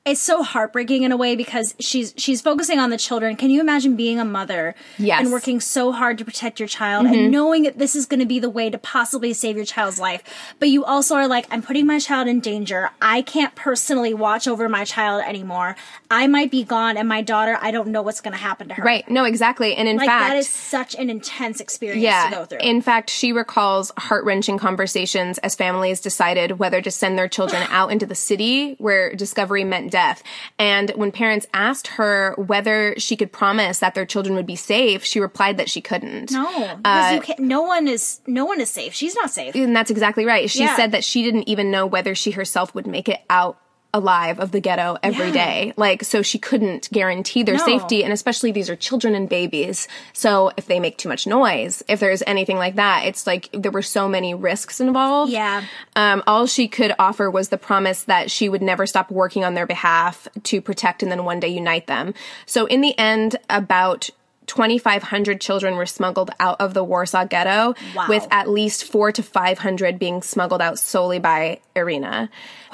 it's 0.06 0.22
so 0.22 0.44
heartbreaking 0.44 1.02
in 1.02 1.12
a 1.12 1.18
way 1.18 1.36
because 1.36 1.74
she's 1.80 2.14
she's 2.16 2.40
focusing 2.40 2.78
on 2.78 2.92
the 2.92 2.98
children. 2.98 3.36
Can 3.36 3.50
you 3.50 3.60
imagine 3.60 3.96
being 3.96 4.20
a 4.20 4.26
mother 4.26 4.76
Yes. 5.00 5.22
and 5.22 5.32
working 5.32 5.60
so 5.60 5.92
hard 5.92 6.20
to 6.20 6.26
protect 6.26 6.60
your 6.60 6.68
child 6.68 7.08
and 7.08 7.16
mm-hmm. 7.16 7.32
knowing 7.32 7.64
that 7.64 7.80
this 7.80 7.96
is 7.96 8.06
going 8.06 8.20
to 8.20 8.26
be 8.26 8.40
the 8.40 8.50
way 8.50 8.70
to 8.70 8.78
possibly 8.78 9.34
save 9.34 9.56
your 9.56 9.66
child's 9.66 10.00
life, 10.00 10.24
but 10.60 10.70
you 10.70 10.86
also 10.86 11.16
are 11.16 11.28
like, 11.28 11.48
I'm 11.50 11.64
putting 11.64 11.88
my 11.88 11.98
child 11.98 12.28
in 12.28 12.40
danger. 12.40 12.92
I 13.02 13.24
can't 13.24 13.56
personally 13.56 14.14
watch 14.14 14.48
over 14.48 14.70
my 14.70 14.86
child 14.86 15.24
anymore. 15.26 15.76
I 16.12 16.28
might 16.28 16.52
be 16.52 16.64
gone, 16.64 16.98
and 16.98 17.10
my 17.10 17.22
daughter, 17.22 17.58
I 17.60 17.72
don't 17.72 17.88
know 17.88 18.04
what's 18.04 18.22
going 18.22 18.34
to 18.34 18.38
happen 18.40 18.68
to 18.68 18.76
her. 18.76 18.84
Right. 18.84 19.10
No, 19.10 19.26
exactly. 19.26 19.76
And 19.76 19.88
in 19.88 19.98
Like 19.98 20.08
fact, 20.08 20.30
that 20.30 20.38
is 20.38 20.48
such 20.48 20.94
an 20.96 21.10
intense 21.10 21.60
experience 21.60 22.04
yeah. 22.04 22.30
to 22.30 22.36
go 22.36 22.46
through. 22.46 22.60
In 22.60 22.82
fact, 22.82 23.10
she 23.10 23.32
recalls 23.32 23.92
heart 23.98 24.24
wrenching 24.24 24.60
conversations 24.60 25.40
as 25.40 25.56
families 25.56 26.00
decided 26.00 26.60
whether 26.60 26.82
to 26.82 26.92
send 26.92 27.18
their 27.18 27.28
children 27.28 27.64
out 27.70 27.92
into 27.92 28.06
the 28.06 28.16
city 28.16 28.76
where 28.78 29.16
discovery 29.16 29.64
meant 29.64 29.95
death. 29.96 30.22
And 30.60 30.92
when 30.96 31.12
parents 31.12 31.46
asked 31.54 31.88
her 32.00 32.34
whether 32.38 32.94
she 32.98 33.16
could 33.16 33.32
promise 33.32 33.80
that 33.80 33.94
their 33.96 34.06
children 34.06 34.36
would 34.36 34.46
be 34.46 34.56
safe, 34.58 35.04
she 35.06 35.20
replied 35.20 35.56
that 35.58 35.70
she 35.70 35.82
couldn't. 35.82 36.32
no, 36.32 36.46
Uh, 36.46 36.76
because 36.78 37.14
you 37.16 37.22
can't. 37.22 37.40
No 37.40 37.62
one 37.62 37.88
is. 37.88 38.20
No 38.28 38.44
one 38.46 38.60
is 38.60 38.70
safe. 38.70 38.94
She's 38.94 39.16
not 39.16 39.30
safe. 39.32 39.56
And 39.56 39.76
that's 39.76 39.92
exactly 39.92 40.26
right. 40.26 40.50
She 40.50 40.60
Yeah. 40.64 40.76
said 40.76 40.92
that 40.92 41.04
she 41.04 41.24
didn't 41.24 41.48
even 41.48 41.72
know 41.72 41.86
whether 41.86 42.14
she 42.16 42.32
herself 42.32 42.76
would 42.76 42.88
make 42.88 43.08
it 43.10 43.22
out 43.30 43.58
alive 43.96 44.40
of 44.40 44.52
the 44.52 44.60
ghetto 44.60 44.98
every 45.02 45.28
Yeah. 45.28 45.32
day. 45.46 45.74
Like, 45.78 46.04
so 46.04 46.22
she 46.22 46.38
couldn't 46.38 46.90
guarantee 46.92 47.44
their 47.44 47.56
No. 47.56 47.66
safety. 47.66 48.04
And 48.04 48.12
especially 48.12 48.52
these 48.52 48.70
are 48.70 48.76
children 48.76 49.16
and 49.16 49.30
babies. 49.30 49.88
So 50.12 50.52
if 50.58 50.66
they 50.68 50.80
make 50.82 50.98
too 50.98 51.08
much 51.10 51.26
noise, 51.26 51.82
if 51.88 52.00
there's 52.02 52.22
anything 52.28 52.58
like 52.58 52.76
that, 52.76 53.06
it's 53.06 53.26
like 53.26 53.50
there 53.54 53.72
were 53.72 53.82
so 53.82 54.08
many 54.10 54.34
risks 54.34 54.82
involved. 54.82 55.32
Yeah. 55.32 55.64
Um, 55.96 56.22
all 56.28 56.46
she 56.46 56.68
could 56.68 56.94
offer 57.00 57.32
was 57.32 57.50
the 57.50 57.58
promise 57.58 58.04
that 58.04 58.30
she 58.30 58.50
would 58.50 58.62
never 58.62 58.86
stop 58.86 59.10
working 59.10 59.46
on 59.46 59.54
their 59.54 59.66
behalf 59.66 60.28
to 60.44 60.60
protect 60.62 61.02
and 61.02 61.10
then 61.12 61.24
one 61.24 61.40
day 61.40 61.48
unite 61.48 61.88
them. 61.88 62.14
So 62.46 62.66
in 62.66 62.82
the 62.82 62.98
end, 63.00 63.38
about 63.50 64.10
2,500 64.48 65.42
children 65.42 65.76
were 65.76 65.86
smuggled 65.86 66.32
out 66.40 66.60
of 66.60 66.74
the 66.74 66.84
Warsaw 66.84 67.26
ghetto, 67.26 67.74
Wow. 67.96 68.06
with 68.10 68.28
at 68.32 68.50
least 68.50 68.84
four 68.86 69.12
to 69.12 69.24
500 69.24 69.98
being 70.00 70.22
smuggled 70.22 70.62
out 70.62 70.80
solely 70.80 71.20
by 71.20 71.60
Irena. 71.76 72.30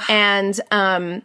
And, 0.09 0.59
um, 0.71 1.21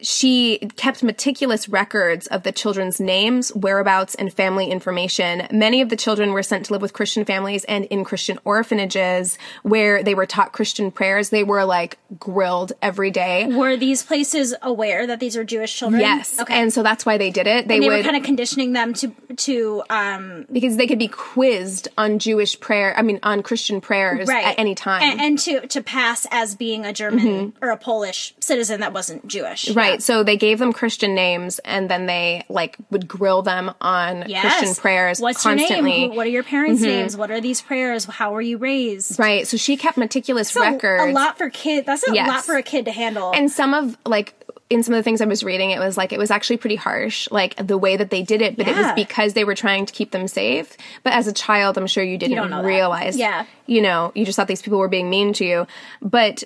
she 0.00 0.58
kept 0.76 1.02
meticulous 1.02 1.68
records 1.68 2.26
of 2.26 2.42
the 2.42 2.52
children's 2.52 3.00
names, 3.00 3.54
whereabouts, 3.54 4.14
and 4.14 4.32
family 4.32 4.70
information. 4.70 5.46
Many 5.50 5.80
of 5.80 5.88
the 5.88 5.96
children 5.96 6.32
were 6.32 6.42
sent 6.42 6.66
to 6.66 6.72
live 6.72 6.82
with 6.82 6.92
Christian 6.92 7.24
families 7.24 7.64
and 7.64 7.84
in 7.86 8.04
Christian 8.04 8.38
orphanages 8.44 9.38
where 9.62 10.02
they 10.02 10.14
were 10.14 10.26
taught 10.26 10.52
Christian 10.52 10.90
prayers. 10.90 11.30
They 11.30 11.44
were 11.44 11.64
like 11.64 11.98
grilled 12.18 12.72
every 12.82 13.10
day. 13.10 13.46
Were 13.46 13.76
these 13.76 14.02
places 14.02 14.54
aware 14.62 15.06
that 15.06 15.20
these 15.20 15.36
are 15.36 15.44
Jewish 15.44 15.76
children? 15.76 16.00
Yes. 16.00 16.38
Okay. 16.38 16.54
And 16.54 16.72
so 16.72 16.82
that's 16.82 17.06
why 17.06 17.18
they 17.18 17.30
did 17.30 17.46
it. 17.46 17.66
They, 17.66 17.80
they 17.80 17.88
would 17.88 17.98
were 17.98 18.02
kind 18.02 18.16
of 18.16 18.22
conditioning 18.22 18.72
them 18.72 18.92
to 18.94 19.12
to 19.36 19.82
um 19.90 20.46
because 20.52 20.76
they 20.76 20.86
could 20.86 20.98
be 20.98 21.08
quizzed 21.08 21.88
on 21.96 22.18
Jewish 22.18 22.58
prayer, 22.60 22.94
I 22.96 23.02
mean 23.02 23.18
on 23.22 23.42
Christian 23.42 23.80
prayers 23.80 24.28
right 24.28 24.46
at 24.46 24.58
any 24.58 24.74
time. 24.74 25.02
Mm-hmm. 25.02 25.10
and, 25.12 25.20
and 25.20 25.38
to 25.40 25.66
to 25.68 25.82
pass 25.82 26.26
as 26.30 26.54
being 26.54 26.84
a 26.84 26.92
German 26.92 27.54
or 27.62 27.70
a 27.70 27.76
Polish 27.76 28.34
citizen 28.40 28.80
that 28.80 28.92
wasn't 28.92 29.26
Jewish. 29.26 29.70
Right. 29.70 29.85
So 30.02 30.22
they 30.22 30.36
gave 30.36 30.58
them 30.58 30.72
Christian 30.72 31.14
names 31.14 31.58
and 31.60 31.88
then 31.90 32.06
they 32.06 32.44
like 32.48 32.76
would 32.90 33.06
grill 33.08 33.42
them 33.42 33.72
on 33.80 34.24
Yes. 34.28 34.42
Christian 34.58 34.74
prayers 34.80 35.20
What's 35.20 35.42
constantly. 35.42 35.76
Mm-hmm. 35.76 35.86
your 35.86 36.08
name? 36.08 36.16
What 36.16 36.26
are 36.26 36.30
your 36.30 36.42
parents' 36.42 36.82
names? 36.82 37.16
What 37.16 37.30
are 37.30 37.40
these 37.40 37.60
prayers? 37.60 38.04
How 38.04 38.32
were 38.32 38.40
you 38.42 38.58
raised? 38.58 39.18
Right. 39.18 39.46
So 39.46 39.56
she 39.56 39.76
kept 39.76 39.96
meticulous 39.96 40.50
So, 40.50 40.60
records. 40.60 41.10
A 41.10 41.12
lot 41.12 41.38
for 41.38 41.50
kids. 41.50 41.86
That's 41.86 42.06
a 42.08 42.14
Yes. 42.14 42.28
lot 42.28 42.44
for 42.44 42.56
a 42.56 42.62
kid 42.62 42.84
to 42.86 42.92
handle. 42.92 43.32
and 43.34 43.50
some 43.50 43.74
of 43.74 43.96
like 44.06 44.34
in 44.68 44.82
some 44.82 44.94
of 44.94 44.98
the 44.98 45.02
things 45.04 45.20
I 45.20 45.26
was 45.26 45.44
reading, 45.44 45.70
it 45.70 45.78
was 45.78 45.96
like 45.96 46.12
it 46.12 46.18
was 46.18 46.32
actually 46.32 46.56
pretty 46.56 46.74
harsh, 46.74 47.28
like 47.30 47.54
the 47.64 47.78
way 47.78 47.96
that 47.96 48.10
they 48.10 48.22
did 48.22 48.42
it. 48.42 48.56
But 48.56 48.66
it 48.66 48.76
was 48.76 48.92
because 48.96 49.34
they 49.34 49.44
were 49.44 49.54
trying 49.54 49.86
to 49.86 49.92
keep 49.92 50.10
them 50.10 50.26
safe. 50.26 50.76
But 51.04 51.12
as 51.12 51.28
a 51.28 51.32
child, 51.32 51.78
I'm 51.78 51.86
sure 51.86 52.02
you 52.02 52.18
didn't 52.18 52.36
don't 52.36 52.50
know 52.50 52.62
that. 52.62 52.66
realize. 52.68 53.16
Yeah. 53.16 53.46
You 53.66 53.80
know, 53.80 54.10
you 54.16 54.24
just 54.24 54.34
thought 54.34 54.48
these 54.48 54.62
people 54.62 54.78
were 54.80 54.88
being 54.88 55.08
mean 55.08 55.32
to 55.34 55.44
you. 55.44 55.68
But 56.02 56.42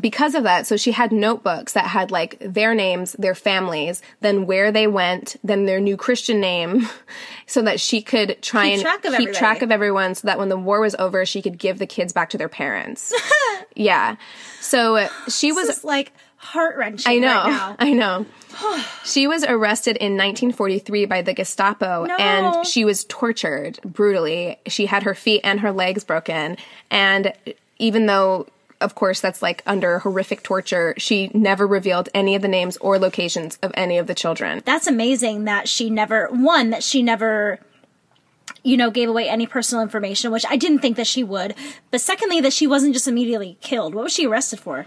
because 0.00 0.34
of 0.34 0.44
that, 0.44 0.66
so 0.66 0.76
she 0.76 0.92
had 0.92 1.12
notebooks 1.12 1.74
that 1.74 1.86
had 1.86 2.10
like 2.10 2.36
their 2.40 2.74
names, 2.74 3.12
their 3.18 3.34
families, 3.34 4.02
then 4.20 4.46
where 4.46 4.72
they 4.72 4.86
went, 4.86 5.36
then 5.44 5.66
their 5.66 5.80
new 5.80 5.96
Christian 5.96 6.40
name, 6.40 6.88
so 7.46 7.62
that 7.62 7.80
she 7.80 8.00
could 8.02 8.40
try 8.42 8.64
Keep 8.66 8.72
and 8.74 8.82
track 8.82 9.02
keep 9.02 9.12
everybody. 9.12 9.38
track 9.38 9.62
of 9.62 9.70
everyone, 9.70 10.14
so 10.14 10.26
that 10.26 10.38
when 10.38 10.48
the 10.48 10.56
war 10.58 10.80
was 10.80 10.94
over, 10.98 11.26
she 11.26 11.42
could 11.42 11.58
give 11.58 11.78
the 11.78 11.86
kids 11.86 12.12
back 12.12 12.30
to 12.30 12.38
their 12.38 12.48
parents. 12.48 13.12
yeah. 13.74 14.16
So 14.60 14.96
uh, 14.96 15.08
she 15.28 15.52
was 15.52 15.84
like 15.84 16.12
heart 16.36 16.76
wrenching. 16.76 17.10
I 17.10 17.18
know. 17.18 17.26
Right 17.28 17.46
now. 17.46 17.76
I 17.78 17.92
know. 17.92 18.26
she 19.04 19.26
was 19.26 19.44
arrested 19.44 19.96
in 19.96 20.12
1943 20.12 21.06
by 21.06 21.22
the 21.22 21.34
Gestapo 21.34 22.04
No. 22.04 22.16
and 22.16 22.66
she 22.66 22.84
was 22.84 23.04
tortured 23.04 23.80
brutally. 23.84 24.58
She 24.66 24.86
had 24.86 25.02
her 25.04 25.14
feet 25.14 25.40
and 25.44 25.60
her 25.60 25.72
legs 25.72 26.04
broken. 26.04 26.56
And 26.90 27.32
even 27.78 28.06
though, 28.06 28.46
of 28.84 28.94
course, 28.94 29.20
that's 29.20 29.42
like 29.42 29.62
under 29.66 30.00
horrific 30.00 30.42
torture, 30.42 30.94
she 30.98 31.30
never 31.32 31.66
revealed 31.66 32.10
any 32.14 32.34
of 32.34 32.42
the 32.42 32.48
names 32.48 32.76
or 32.76 32.98
locations 32.98 33.58
of 33.62 33.72
any 33.74 33.98
of 33.98 34.06
the 34.06 34.14
children. 34.14 34.62
That's 34.64 34.86
amazing 34.86 35.44
that 35.44 35.68
she 35.68 35.88
never 35.88 36.28
one 36.28 36.70
that 36.70 36.82
she 36.82 37.02
never 37.02 37.58
you 38.62 38.76
know 38.76 38.90
gave 38.90 39.08
away 39.08 39.28
any 39.28 39.46
personal 39.46 39.82
information, 39.82 40.30
which 40.30 40.44
I 40.48 40.56
didn't 40.56 40.80
think 40.80 40.96
that 40.96 41.06
she 41.06 41.24
would. 41.24 41.54
But 41.90 42.02
secondly, 42.02 42.40
that 42.42 42.52
she 42.52 42.66
wasn't 42.66 42.92
just 42.92 43.08
immediately 43.08 43.56
killed. 43.60 43.94
What 43.94 44.04
was 44.04 44.12
she 44.12 44.26
arrested 44.26 44.60
for? 44.60 44.86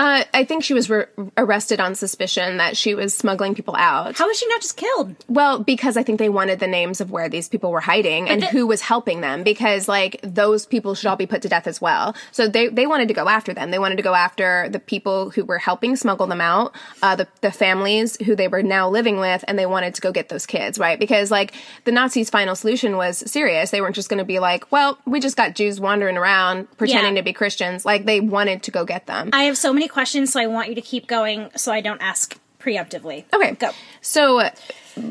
Uh, 0.00 0.24
I 0.32 0.44
think 0.44 0.64
she 0.64 0.72
was 0.72 0.88
re- 0.88 1.04
arrested 1.36 1.78
on 1.78 1.94
suspicion 1.94 2.56
that 2.56 2.74
she 2.74 2.94
was 2.94 3.12
smuggling 3.12 3.54
people 3.54 3.76
out. 3.76 4.16
How 4.16 4.26
was 4.26 4.38
she 4.38 4.48
not 4.48 4.62
just 4.62 4.78
killed? 4.78 5.14
Well, 5.28 5.58
because 5.62 5.98
I 5.98 6.02
think 6.02 6.18
they 6.18 6.30
wanted 6.30 6.58
the 6.58 6.66
names 6.66 7.02
of 7.02 7.10
where 7.10 7.28
these 7.28 7.50
people 7.50 7.70
were 7.70 7.80
hiding 7.80 8.30
and 8.30 8.42
the- 8.42 8.46
who 8.46 8.66
was 8.66 8.80
helping 8.80 9.20
them 9.20 9.42
because 9.42 9.88
like 9.88 10.18
those 10.22 10.64
people 10.64 10.94
should 10.94 11.08
all 11.08 11.16
be 11.16 11.26
put 11.26 11.42
to 11.42 11.50
death 11.50 11.66
as 11.66 11.82
well. 11.82 12.16
So 12.32 12.48
they, 12.48 12.68
they 12.68 12.86
wanted 12.86 13.08
to 13.08 13.14
go 13.14 13.28
after 13.28 13.52
them. 13.52 13.70
They 13.70 13.78
wanted 13.78 13.96
to 13.96 14.02
go 14.02 14.14
after 14.14 14.70
the 14.70 14.80
people 14.80 15.28
who 15.30 15.44
were 15.44 15.58
helping 15.58 15.96
smuggle 15.96 16.26
them 16.28 16.40
out, 16.40 16.74
uh, 17.02 17.16
the, 17.16 17.28
the 17.42 17.52
families 17.52 18.16
who 18.24 18.34
they 18.34 18.48
were 18.48 18.62
now 18.62 18.88
living 18.88 19.18
with, 19.18 19.44
and 19.48 19.58
they 19.58 19.66
wanted 19.66 19.94
to 19.96 20.00
go 20.00 20.12
get 20.12 20.30
those 20.30 20.46
kids, 20.46 20.78
right? 20.78 20.98
Because 20.98 21.30
like 21.30 21.52
the 21.84 21.92
Nazis' 21.92 22.30
final 22.30 22.54
solution 22.56 22.96
was 22.96 23.18
serious. 23.30 23.70
They 23.70 23.82
weren't 23.82 23.96
just 23.96 24.08
going 24.08 24.16
to 24.18 24.24
be 24.24 24.38
like, 24.38 24.72
well, 24.72 24.98
we 25.04 25.20
just 25.20 25.36
got 25.36 25.54
Jews 25.54 25.78
wandering 25.78 26.16
around 26.16 26.68
pretending 26.78 27.16
Yeah. 27.16 27.20
to 27.20 27.24
be 27.24 27.34
Christians. 27.34 27.84
Like 27.84 28.06
they 28.06 28.20
wanted 28.20 28.62
to 28.62 28.70
go 28.70 28.86
get 28.86 29.06
them. 29.06 29.28
I 29.34 29.42
have 29.44 29.58
so 29.58 29.74
many 29.74 29.89
questions, 29.90 30.32
so 30.32 30.40
I 30.40 30.46
want 30.46 30.68
you 30.68 30.74
to 30.74 30.80
keep 30.80 31.06
going 31.06 31.50
so 31.56 31.72
I 31.72 31.80
don't 31.80 32.00
ask 32.00 32.38
preemptively. 32.60 33.24
Okay. 33.34 33.52
Go. 33.52 33.70
So, 34.00 34.48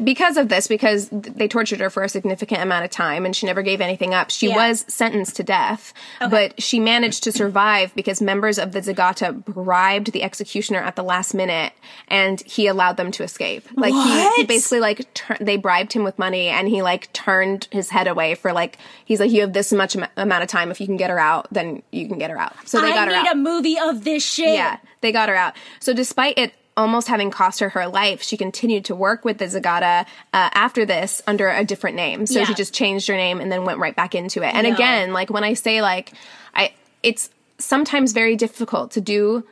because 0.04 0.36
of 0.38 0.50
this, 0.50 0.68
because 0.68 1.10
they 1.12 1.48
tortured 1.48 1.80
her 1.80 1.90
for 1.90 2.04
a 2.04 2.10
significant 2.10 2.62
amount 2.62 2.84
of 2.86 2.92
time 2.92 3.26
and 3.26 3.36
she 3.36 3.46
never 3.46 3.62
gave 3.62 3.80
anything 3.82 4.14
up, 4.14 4.30
she 4.30 4.50
Yeah. 4.50 4.70
was 4.70 4.84
sentenced 4.88 5.38
to 5.38 5.44
death. 5.44 5.94
okay. 6.22 6.30
But 6.30 6.62
she 6.62 6.80
managed 6.80 7.24
to 7.24 7.32
survive 7.32 7.96
because 7.96 8.22
members 8.22 8.60
of 8.60 8.74
the 8.74 8.82
Żegota 8.82 9.44
bribed 9.46 10.12
the 10.12 10.22
executioner 10.22 10.80
at 10.80 10.96
the 10.96 11.04
last 11.04 11.34
minute 11.34 11.72
and 12.10 12.42
he 12.42 12.68
allowed 12.68 12.98
them 12.98 13.10
to 13.12 13.24
escape. 13.24 13.68
Like, 13.76 13.94
he, 13.94 14.30
he 14.36 14.44
basically, 14.44 14.82
like, 14.82 15.12
tur- 15.14 15.38
they 15.40 15.56
bribed 15.56 15.94
him 15.94 16.04
with 16.04 16.20
money 16.20 16.48
and 16.50 16.68
he, 16.68 16.82
like, 16.82 17.12
turned 17.14 17.68
his 17.72 17.90
head 17.90 18.08
away 18.08 18.36
for, 18.36 18.52
like, 18.52 18.78
he's 19.06 19.20
like, 19.22 19.32
you 19.32 19.42
have 19.42 19.54
this 19.54 19.72
much 19.72 19.96
am- 19.96 20.08
amount 20.18 20.44
of 20.44 20.50
time. 20.50 20.72
If 20.72 20.82
you 20.82 20.88
can 20.88 20.98
get 20.98 21.10
her 21.10 21.20
out, 21.20 21.48
then 21.54 21.84
you 21.92 22.08
can 22.08 22.20
get 22.20 22.30
her 22.32 22.38
out. 22.38 22.54
So 22.68 22.82
they 22.82 22.92
I 22.92 22.94
got 22.96 23.08
her 23.08 23.14
need 23.16 23.28
out. 23.30 23.34
a 23.34 23.38
movie 23.38 23.80
of 23.80 24.04
this 24.04 24.24
shit. 24.24 24.54
Yeah, 24.56 24.78
they 25.02 25.12
got 25.14 25.30
her 25.30 25.36
out. 25.36 25.54
So 25.80 25.94
despite 25.94 26.38
it 26.38 26.54
almost 26.80 27.08
having 27.08 27.30
cost 27.30 27.60
her 27.60 27.70
her 27.70 27.88
life, 27.88 28.22
she 28.24 28.38
continued 28.38 28.86
to 28.86 28.96
work 28.96 29.26
with 29.26 29.38
the 29.38 29.46
Żegota 29.46 30.02
uh, 30.34 30.50
after 30.54 30.86
this 30.86 31.22
under 31.28 31.48
a 31.50 31.64
different 31.64 31.96
name. 31.96 32.26
So 32.26 32.40
Yeah. 32.40 32.46
she 32.46 32.54
just 32.56 32.74
changed 32.74 33.08
her 33.08 33.16
name 33.16 33.40
and 33.42 33.52
then 33.52 33.66
went 33.66 33.80
right 33.80 33.96
back 33.96 34.16
into 34.16 34.42
it. 34.42 34.54
And 34.56 34.66
No. 34.68 34.74
again, 34.74 35.14
like 35.14 35.30
when 35.30 35.44
I 35.44 35.54
say 35.54 35.82
like, 35.82 36.12
I 36.56 36.72
it's 37.04 37.30
sometimes 37.58 38.14
very 38.14 38.36
difficult 38.36 38.92
to 38.92 39.02
do 39.02 39.44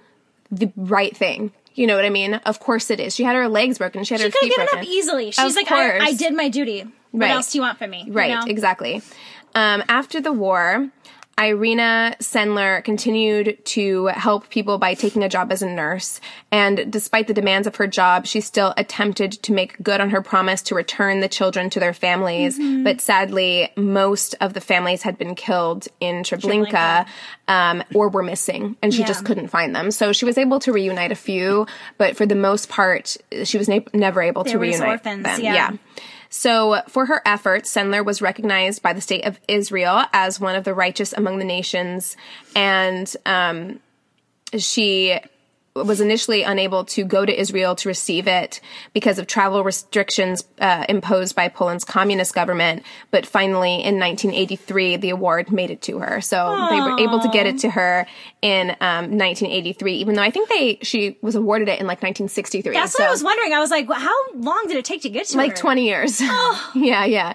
the 0.51 0.71
right 0.75 1.15
thing. 1.15 1.51
You 1.75 1.85
know 1.85 1.95
what 1.95 2.05
I 2.05 2.09
mean? 2.09 2.33
Of 2.45 2.59
course 2.59 2.89
it 2.89 2.99
is. 2.99 3.13
She 3.15 3.23
had 3.23 3.35
her 3.35 3.47
legs 3.47 3.77
broken. 3.77 4.03
She 4.03 4.13
had 4.15 4.21
She 4.21 4.27
her 4.27 4.31
could 4.31 4.41
have 4.41 4.49
feet 4.49 4.55
given 4.57 4.65
broken. 4.73 4.79
up 4.79 4.85
easily. 4.97 5.31
She's 5.31 5.51
Of 5.51 5.55
like, 5.55 5.71
I, 5.71 5.99
I 5.99 6.13
did 6.13 6.33
my 6.33 6.49
duty. 6.49 6.79
Right? 6.83 6.91
What 7.11 7.21
Right. 7.21 7.31
else 7.31 7.51
do 7.51 7.57
you 7.59 7.61
want 7.61 7.77
from 7.77 7.89
me? 7.91 8.03
You 8.07 8.13
Right, 8.13 8.31
know? 8.33 8.43
exactly. 8.47 9.01
Um, 9.53 9.83
after 9.87 10.19
the 10.21 10.31
war, 10.33 10.89
Irena 11.39 12.15
Sendler 12.19 12.83
continued 12.83 13.63
to 13.65 14.07
help 14.07 14.49
people 14.49 14.79
by 14.79 14.95
taking 14.95 15.23
a 15.23 15.29
job 15.29 15.51
as 15.51 15.61
a 15.61 15.69
nurse. 15.69 16.19
And 16.51 16.91
despite 16.91 17.27
the 17.27 17.33
demands 17.33 17.67
of 17.67 17.75
her 17.75 17.85
job, 17.85 18.25
she 18.25 18.41
still 18.41 18.73
attempted 18.75 19.33
to 19.43 19.53
make 19.53 19.81
good 19.83 20.01
on 20.01 20.09
her 20.09 20.21
promise 20.23 20.63
to 20.63 20.75
return 20.75 21.19
the 21.19 21.27
children 21.27 21.69
to 21.69 21.79
their 21.79 21.93
families. 21.93 22.57
Mm-hmm. 22.57 22.83
But 22.83 23.01
sadly, 23.01 23.71
most 23.75 24.33
of 24.41 24.53
the 24.55 24.61
families 24.61 25.03
had 25.03 25.17
been 25.19 25.35
killed 25.35 25.87
in 25.99 26.23
Treblinka, 26.23 26.71
Treblinka. 26.71 27.07
um, 27.47 27.83
or 27.93 28.09
were 28.09 28.23
missing, 28.23 28.75
and 28.81 28.91
she 28.91 29.01
Yeah. 29.01 29.07
just 29.07 29.23
couldn't 29.23 29.49
find 29.49 29.75
them. 29.75 29.91
So 29.91 30.13
she 30.13 30.25
was 30.25 30.39
able 30.39 30.59
to 30.61 30.71
reunite 30.73 31.11
a 31.11 31.15
few, 31.15 31.67
but 31.99 32.17
for 32.17 32.25
the 32.25 32.35
most 32.35 32.67
part, 32.67 33.15
she 33.43 33.59
was 33.59 33.69
na- 33.69 33.79
never 33.93 34.23
able 34.23 34.43
to 34.45 34.57
reunite 34.57 34.89
orphans, 34.89 35.23
them. 35.23 35.41
yeah. 35.41 35.71
So, 36.37 36.83
for 36.87 37.07
her 37.07 37.23
efforts, 37.25 37.73
Sendler 37.73 38.05
was 38.05 38.21
recognized 38.21 38.83
by 38.83 38.93
the 38.93 39.01
state 39.01 39.25
of 39.25 39.39
Israel 39.47 40.03
as 40.13 40.39
one 40.39 40.55
of 40.55 40.65
the 40.65 40.73
righteous 40.75 41.11
among 41.11 41.39
the 41.39 41.43
nations, 41.43 42.15
and 42.55 43.11
um, 43.25 43.79
she 44.55 45.19
was 45.85 46.01
initially 46.01 46.43
unable 46.43 46.85
to 46.85 47.03
go 47.03 47.25
to 47.25 47.39
Israel 47.39 47.75
to 47.75 47.89
receive 47.89 48.27
it 48.27 48.61
because 48.93 49.19
of 49.19 49.27
travel 49.27 49.63
restrictions 49.63 50.43
uh, 50.59 50.85
imposed 50.89 51.35
by 51.35 51.47
Poland's 51.47 51.83
communist 51.83 52.33
government. 52.33 52.83
But 53.11 53.25
finally, 53.25 53.75
in 53.75 53.99
1983, 53.99 54.97
the 54.97 55.09
award 55.11 55.51
made 55.51 55.71
it 55.71 55.81
to 55.83 55.99
her. 55.99 56.21
So 56.21 56.67
they 56.69 56.79
were 56.79 56.99
able 56.99 57.19
to 57.19 57.29
get 57.29 57.45
it 57.47 57.59
to 57.59 57.69
her 57.69 58.07
in 58.41 58.69
um, 58.81 59.17
1983, 59.17 59.93
even 59.95 60.15
though 60.15 60.21
I 60.21 60.31
think 60.31 60.49
they 60.49 60.79
she 60.81 61.17
was 61.21 61.35
awarded 61.35 61.67
it 61.67 61.79
in 61.79 61.87
like 61.87 61.97
1963. 61.97 62.73
That's 62.73 62.93
so 62.93 63.03
what 63.03 63.09
I 63.09 63.11
was 63.11 63.23
wondering. 63.23 63.53
I 63.53 63.59
was 63.59 63.71
like, 63.71 63.89
how 63.91 64.31
long 64.33 64.65
did 64.67 64.77
it 64.77 64.85
take 64.85 65.01
to 65.03 65.09
get 65.09 65.27
to 65.27 65.37
like 65.37 65.51
her? 65.51 65.57
20 65.57 65.83
years. 65.83 66.21
yeah, 66.75 67.05
yeah. 67.05 67.33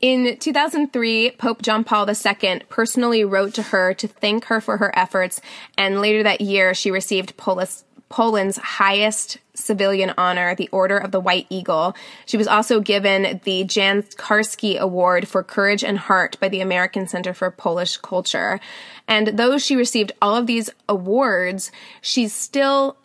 In 0.00 0.38
2003, 0.38 1.32
Pope 1.32 1.60
John 1.60 1.84
Paul 1.84 2.08
II 2.08 2.62
personally 2.70 3.22
wrote 3.22 3.52
to 3.54 3.64
her 3.64 3.92
to 3.94 4.08
thank 4.08 4.46
her 4.46 4.60
for 4.60 4.78
her 4.78 4.96
efforts, 4.98 5.42
and 5.76 6.00
later 6.00 6.22
that 6.22 6.40
year, 6.40 6.72
she 6.72 6.90
received 6.90 7.36
Polis, 7.36 7.84
Poland's 8.08 8.56
highest 8.56 9.36
civilian 9.52 10.14
honor, 10.16 10.54
the 10.54 10.70
Order 10.72 10.96
of 10.96 11.10
the 11.10 11.20
White 11.20 11.46
Eagle. 11.50 11.94
She 12.24 12.38
was 12.38 12.48
also 12.48 12.80
given 12.80 13.42
the 13.44 13.64
Jan 13.64 14.02
Karski 14.02 14.78
Award 14.78 15.28
for 15.28 15.42
Courage 15.42 15.84
and 15.84 15.98
Heart 15.98 16.40
by 16.40 16.48
the 16.48 16.62
American 16.62 17.06
Center 17.06 17.34
for 17.34 17.50
Polish 17.50 17.98
Culture. 17.98 18.58
And 19.06 19.38
though 19.38 19.58
she 19.58 19.76
received 19.76 20.12
all 20.22 20.34
of 20.34 20.46
these 20.46 20.70
awards, 20.88 21.70
she's 22.00 22.32
still 22.32 22.96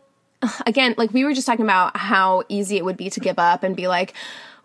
again, 0.66 0.96
like 0.98 1.12
we 1.12 1.26
were 1.26 1.34
just 1.34 1.48
talking 1.48 1.66
about 1.66 1.98
how 1.98 2.44
easy 2.50 2.78
it 2.78 2.86
would 2.86 2.98
be 2.98 3.10
to 3.10 3.20
give 3.20 3.40
up 3.40 3.64
and 3.64 3.76
be 3.76 3.88
like, 3.88 4.14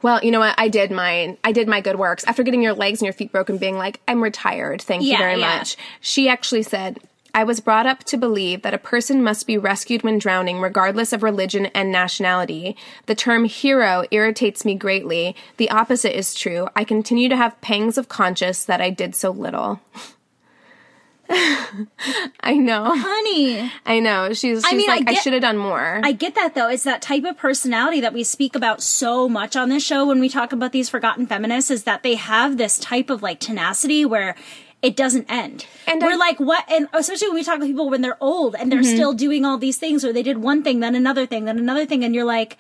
well, 0.03 0.23
you 0.25 0.31
know 0.31 0.41
what? 0.41 0.55
I 0.59 0.69
did 0.69 0.91
mine. 0.91 1.39
I 1.45 1.53
did 1.53 1.69
my 1.69 1.81
good 1.81 1.97
works. 1.97 2.25
After 2.25 2.43
getting 2.43 2.63
your 2.63 2.75
legs 2.75 3.01
and 3.01 3.07
your 3.07 3.13
feet 3.13 3.33
broken, 3.33 3.59
being 3.59 3.77
like, 3.77 4.01
I'm 4.09 4.23
retired. 4.23 4.83
Thank 4.83 5.03
you 5.03 5.17
very 5.17 5.39
yeah. 5.39 5.59
much. 5.59 5.77
She 6.01 6.29
actually 6.29 6.63
said, 6.63 6.99
I 7.33 7.45
was 7.45 7.61
brought 7.61 7.87
up 7.87 8.05
to 8.05 8.17
believe 8.17 8.63
that 8.63 8.75
a 8.75 8.79
person 8.79 9.23
must 9.23 9.47
be 9.47 9.57
rescued 9.57 10.03
when 10.03 10.19
drowning, 10.19 10.61
regardless 10.61 11.13
of 11.13 11.23
religion 11.23 11.67
and 11.67 11.93
nationality. 11.93 12.77
The 13.07 13.15
term 13.15 13.45
hero 13.45 14.05
irritates 14.11 14.65
me 14.65 14.75
greatly. 14.75 15.37
The 15.57 15.71
opposite 15.71 16.17
is 16.17 16.35
true. 16.35 16.69
I 16.75 16.85
continue 16.85 17.29
to 17.29 17.37
have 17.37 17.61
pangs 17.61 17.97
of 17.99 18.09
conscience 18.09 18.65
that 18.65 18.81
I 18.81 18.91
did 18.91 19.15
so 19.15 19.31
little. 19.31 19.81
I 22.41 22.55
know. 22.55 22.93
Honey, 22.93 23.71
I 23.87 24.01
know. 24.01 24.33
She's, 24.33 24.65
she's 24.65 24.73
mean, 24.73 24.91
I 24.91 24.97
like, 24.97 25.09
I, 25.09 25.13
get- 25.13 25.23
should 25.23 25.33
have 25.33 25.43
done 25.43 25.57
more. 25.57 26.01
I 26.03 26.13
get 26.13 26.35
that 26.35 26.55
though. 26.55 26.69
It's 26.69 26.83
that 26.83 27.03
type 27.03 27.25
of 27.25 27.37
personality 27.37 28.01
that 28.01 28.13
we 28.13 28.25
speak 28.25 28.57
about 28.57 28.83
so 28.83 29.29
much 29.29 29.55
on 29.55 29.69
this 29.69 29.85
show 29.85 30.07
when 30.07 30.19
we 30.19 30.29
talk 30.29 30.53
about 30.53 30.73
these 30.73 30.89
forgotten 30.89 31.27
feminists 31.27 31.71
is 31.71 31.85
that 31.85 32.03
they 32.03 32.17
have 32.17 32.57
this 32.57 32.79
type 32.79 33.11
of 33.11 33.23
like 33.23 33.39
tenacity 33.39 34.05
where 34.05 34.35
it 34.83 34.97
doesn't 34.97 35.31
end. 35.31 35.67
And 35.87 36.03
we're 36.03 36.13
I- 36.13 36.17
like, 36.17 36.41
what? 36.41 36.65
And 36.71 36.89
especially 36.93 37.29
when 37.29 37.37
we 37.37 37.45
talk 37.45 37.61
to 37.61 37.67
people 37.67 37.91
when 37.91 38.01
they're 38.03 38.19
old 38.21 38.57
and 38.57 38.73
they're 38.73 38.81
mm-hmm. 38.81 38.97
still 38.97 39.13
doing 39.13 39.45
all 39.45 39.59
these 39.59 39.79
things, 39.79 40.05
or 40.05 40.13
they 40.13 40.25
did 40.25 40.39
one 40.39 40.65
thing, 40.65 40.81
then 40.81 40.97
another 40.97 41.27
thing, 41.27 41.45
then 41.45 41.59
another 41.59 41.87
thing, 41.87 42.03
and 42.03 42.15
you're 42.15 42.25
like, 42.25 42.59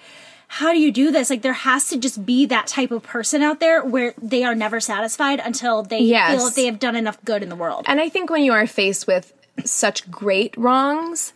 how 0.52 0.72
do 0.72 0.80
you 0.80 0.90
do 0.90 1.12
this? 1.12 1.30
Like, 1.30 1.42
there 1.42 1.52
has 1.52 1.88
to 1.90 1.96
just 1.96 2.26
be 2.26 2.44
that 2.46 2.66
type 2.66 2.90
of 2.90 3.04
person 3.04 3.40
out 3.40 3.60
there 3.60 3.84
where 3.84 4.14
they 4.20 4.42
are 4.42 4.56
never 4.56 4.80
satisfied 4.80 5.38
until 5.38 5.84
they 5.84 6.00
Yes. 6.00 6.34
feel 6.34 6.44
that 6.46 6.56
they 6.56 6.66
have 6.66 6.80
done 6.80 6.96
enough 6.96 7.24
good 7.24 7.44
in 7.44 7.48
the 7.48 7.54
world. 7.54 7.84
And 7.86 8.00
I 8.00 8.08
think 8.08 8.30
when 8.30 8.42
you 8.42 8.52
are 8.52 8.66
faced 8.66 9.06
with 9.06 9.32
such 9.64 10.10
great 10.10 10.56
wrongs, 10.56 11.34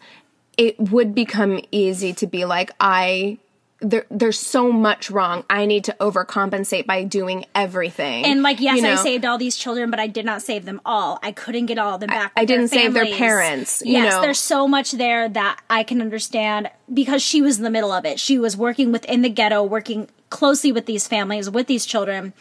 it 0.59 0.79
would 0.81 1.15
become 1.15 1.61
easy 1.71 2.13
to 2.15 2.27
be 2.27 2.45
like, 2.45 2.73
I. 2.81 3.39
There, 3.81 4.07
there's 4.11 4.39
so 4.39 4.73
much 4.73 5.11
wrong. 5.11 5.45
I 5.51 5.67
need 5.67 5.85
to 5.85 5.97
overcompensate 6.01 6.87
by 6.87 7.05
doing 7.05 7.45
everything. 7.55 8.25
And 8.25 8.43
like, 8.43 8.61
yes, 8.61 8.81
You 8.81 8.87
I 8.87 8.95
saved 8.95 9.25
all 9.25 9.37
these 9.37 9.57
children, 9.57 9.91
but 9.91 10.01
I 10.01 10.07
did 10.07 10.25
not 10.25 10.43
save 10.43 10.65
them 10.65 10.81
all. 10.87 11.19
I 11.23 11.33
couldn't 11.33 11.67
get 11.67 11.77
all 11.77 11.95
of 11.95 12.01
them 12.01 12.09
back. 12.09 12.33
I 12.37 12.43
with 12.43 12.49
didn't 12.49 12.69
save 12.69 12.95
their 12.95 13.05
parents, 13.07 13.83
you 13.85 13.93
yes, 13.93 14.15
know. 14.15 14.21
there's 14.23 14.39
so 14.39 14.67
much 14.69 14.93
there 14.93 15.29
that 15.29 15.61
I 15.69 15.83
can 15.83 16.01
understand 16.01 16.71
because 16.93 17.21
she 17.21 17.43
was 17.43 17.59
in 17.59 17.65
the 17.65 17.71
middle 17.71 17.93
of 17.93 18.07
it. 18.07 18.19
She 18.21 18.39
was 18.39 18.57
working 18.57 18.93
within 18.93 19.23
the 19.23 19.29
ghetto, 19.29 19.63
working 19.63 20.09
closely 20.31 20.73
with 20.73 20.87
these 20.87 21.07
families, 21.07 21.51
with 21.51 21.67
these 21.67 21.85
children, 21.85 22.33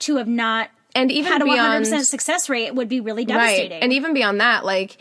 to 0.00 0.16
have 0.16 0.28
not 0.28 0.70
And 0.94 1.12
even 1.12 1.30
had 1.30 1.42
a 1.42 1.44
beyond 1.44 1.84
100% 1.84 2.04
success 2.06 2.48
rate 2.48 2.74
would 2.74 2.88
be 2.88 3.00
really 3.00 3.22
right, 3.24 3.28
devastating. 3.28 3.82
and 3.82 3.92
even 3.92 4.14
beyond 4.14 4.40
that, 4.40 4.64
like 4.64 4.96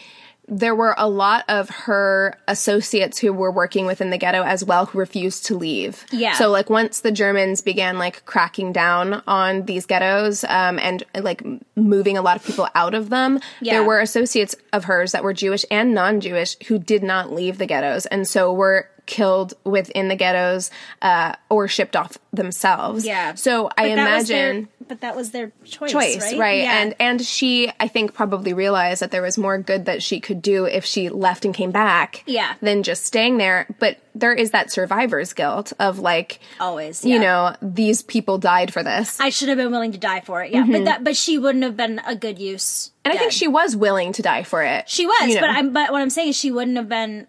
there 0.49 0.73
were 0.73 0.95
a 0.97 1.09
lot 1.09 1.43
of 1.49 1.69
her 1.69 2.37
associates 2.47 3.17
who 3.19 3.33
were 3.33 3.51
working 3.51 3.85
within 3.85 4.09
the 4.11 4.17
ghetto 4.17 4.43
as 4.43 4.63
well 4.63 4.85
who 4.85 4.97
refused 4.99 5.45
to 5.47 5.57
leave. 5.57 6.05
Yeah. 6.11 6.33
So 6.33 6.49
like 6.49 6.69
once 6.69 7.01
the 7.01 7.11
Germans 7.11 7.61
began 7.61 7.97
like 7.97 8.25
cracking 8.25 8.71
down 8.71 9.21
on 9.27 9.65
these 9.65 9.85
ghettos 9.85 10.45
um, 10.45 10.79
and 10.79 11.03
like 11.19 11.43
moving 11.75 12.17
a 12.17 12.21
lot 12.21 12.37
of 12.37 12.45
people 12.45 12.67
out 12.75 12.93
of 12.93 13.09
them, 13.09 13.39
Yeah. 13.59 13.73
there 13.73 13.83
were 13.83 13.99
associates 13.99 14.55
of 14.71 14.85
hers 14.85 15.11
that 15.11 15.23
were 15.23 15.33
Jewish 15.33 15.65
and 15.69 15.93
non-Jewish 15.93 16.55
who 16.67 16.79
did 16.79 17.03
not 17.03 17.31
leave 17.33 17.57
the 17.57 17.65
ghettos 17.65 18.05
and 18.05 18.25
so 18.27 18.53
were 18.53 18.87
killed 19.05 19.53
within 19.63 20.09
the 20.09 20.15
ghettos 20.17 20.69
uh, 21.01 21.33
or 21.49 21.67
shipped 21.69 21.95
off 21.95 22.17
themselves. 22.33 23.05
yeah. 23.05 23.35
So 23.35 23.67
I 23.77 23.89
But 23.89 23.95
that 23.95 24.17
was 24.17 24.27
their- 24.27 24.49
imagine 24.51 24.69
but 24.87 25.01
that 25.01 25.15
was 25.15 25.31
their 25.31 25.51
choice, 25.63 25.91
choice, 25.91 26.21
right? 26.21 26.39
right? 26.39 26.61
Yeah. 26.61 26.81
And 26.81 26.95
and 26.99 27.21
she, 27.21 27.71
I 27.79 27.87
think, 27.87 28.13
probably 28.13 28.53
realized 28.53 29.01
that 29.01 29.11
there 29.11 29.21
was 29.21 29.37
more 29.37 29.57
good 29.57 29.85
that 29.85 30.01
she 30.03 30.19
could 30.19 30.41
do 30.41 30.65
if 30.65 30.85
she 30.85 31.09
left 31.09 31.45
and 31.45 31.53
came 31.53 31.71
back, 31.71 32.23
Yeah. 32.25 32.53
than 32.61 32.83
just 32.83 33.05
staying 33.05 33.37
there. 33.37 33.67
But 33.79 33.97
there 34.15 34.33
is 34.33 34.51
that 34.51 34.71
survivor's 34.71 35.33
guilt 35.33 35.73
of 35.79 35.99
like, 35.99 36.39
always, 36.59 37.05
you 37.05 37.19
know, 37.19 37.55
these 37.61 38.01
people 38.01 38.37
died 38.37 38.73
for 38.73 38.83
this, 38.83 39.19
I 39.19 39.29
should 39.29 39.49
have 39.49 39.57
been 39.57 39.71
willing 39.71 39.91
to 39.91 39.99
die 39.99 40.21
for 40.21 40.43
it. 40.43 40.51
Yeah, 40.51 40.61
but 40.61 40.71
mm-hmm. 40.71 40.83
that, 40.85 41.03
but 41.03 41.15
she 41.15 41.37
wouldn't 41.37 41.63
have 41.63 41.77
been 41.77 41.99
a 42.05 42.15
good 42.15 42.39
use. 42.39 42.91
and 43.05 43.13
I 43.13 43.17
think 43.17 43.31
she 43.31 43.47
was 43.47 43.75
willing 43.75 44.13
to 44.13 44.21
die 44.21 44.43
for 44.43 44.63
it. 44.63 44.89
She 44.89 45.05
was, 45.05 45.29
you 45.29 45.35
know. 45.35 45.41
but 45.41 45.49
I'm 45.49 45.73
but 45.73 45.91
what 45.91 46.01
I'm 46.01 46.09
saying 46.09 46.29
is 46.29 46.35
she 46.35 46.51
wouldn't 46.51 46.77
have 46.77 46.89
been 46.89 47.27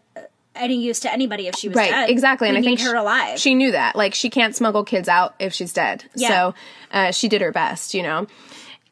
any 0.58 0.80
use 0.80 1.00
to 1.00 1.12
anybody 1.12 1.46
if 1.46 1.56
she 1.56 1.68
was 1.68 1.76
right, 1.76 1.90
dead. 1.90 2.10
exactly. 2.10 2.46
We 2.46 2.56
and 2.56 2.58
I 2.58 2.62
think 2.62 2.80
her 2.80 2.90
she- 2.90 2.96
alive. 2.96 3.38
She 3.38 3.54
knew 3.54 3.72
that, 3.72 3.96
like, 3.96 4.14
she 4.14 4.30
can't 4.30 4.54
smuggle 4.54 4.84
kids 4.84 5.08
out 5.08 5.34
if 5.38 5.52
she's 5.52 5.72
dead. 5.72 6.04
Yeah. 6.14 6.28
So 6.28 6.54
uh, 6.92 7.10
she 7.12 7.28
did 7.28 7.40
her 7.40 7.52
best, 7.52 7.94
you 7.94 8.02
know. 8.02 8.26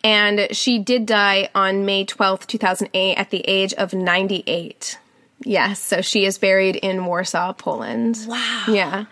And 0.05 0.49
she 0.53 0.79
did 0.79 1.07
die 1.07 1.49
on 1.55 1.85
May 1.85 2.05
12th, 2.05 2.47
2008, 2.47 3.17
at 3.17 3.31
the 3.31 3.41
age 3.41 3.75
of 3.75 3.93
98. 3.93 4.99
Yes, 5.45 5.81
so 5.81 6.01
she 6.01 6.25
is 6.25 6.39
buried 6.39 6.77
in 6.77 7.05
Warsaw, 7.07 7.53
Poland. 7.53 8.19
Wow. 8.27 8.65
Yeah. 8.69 9.05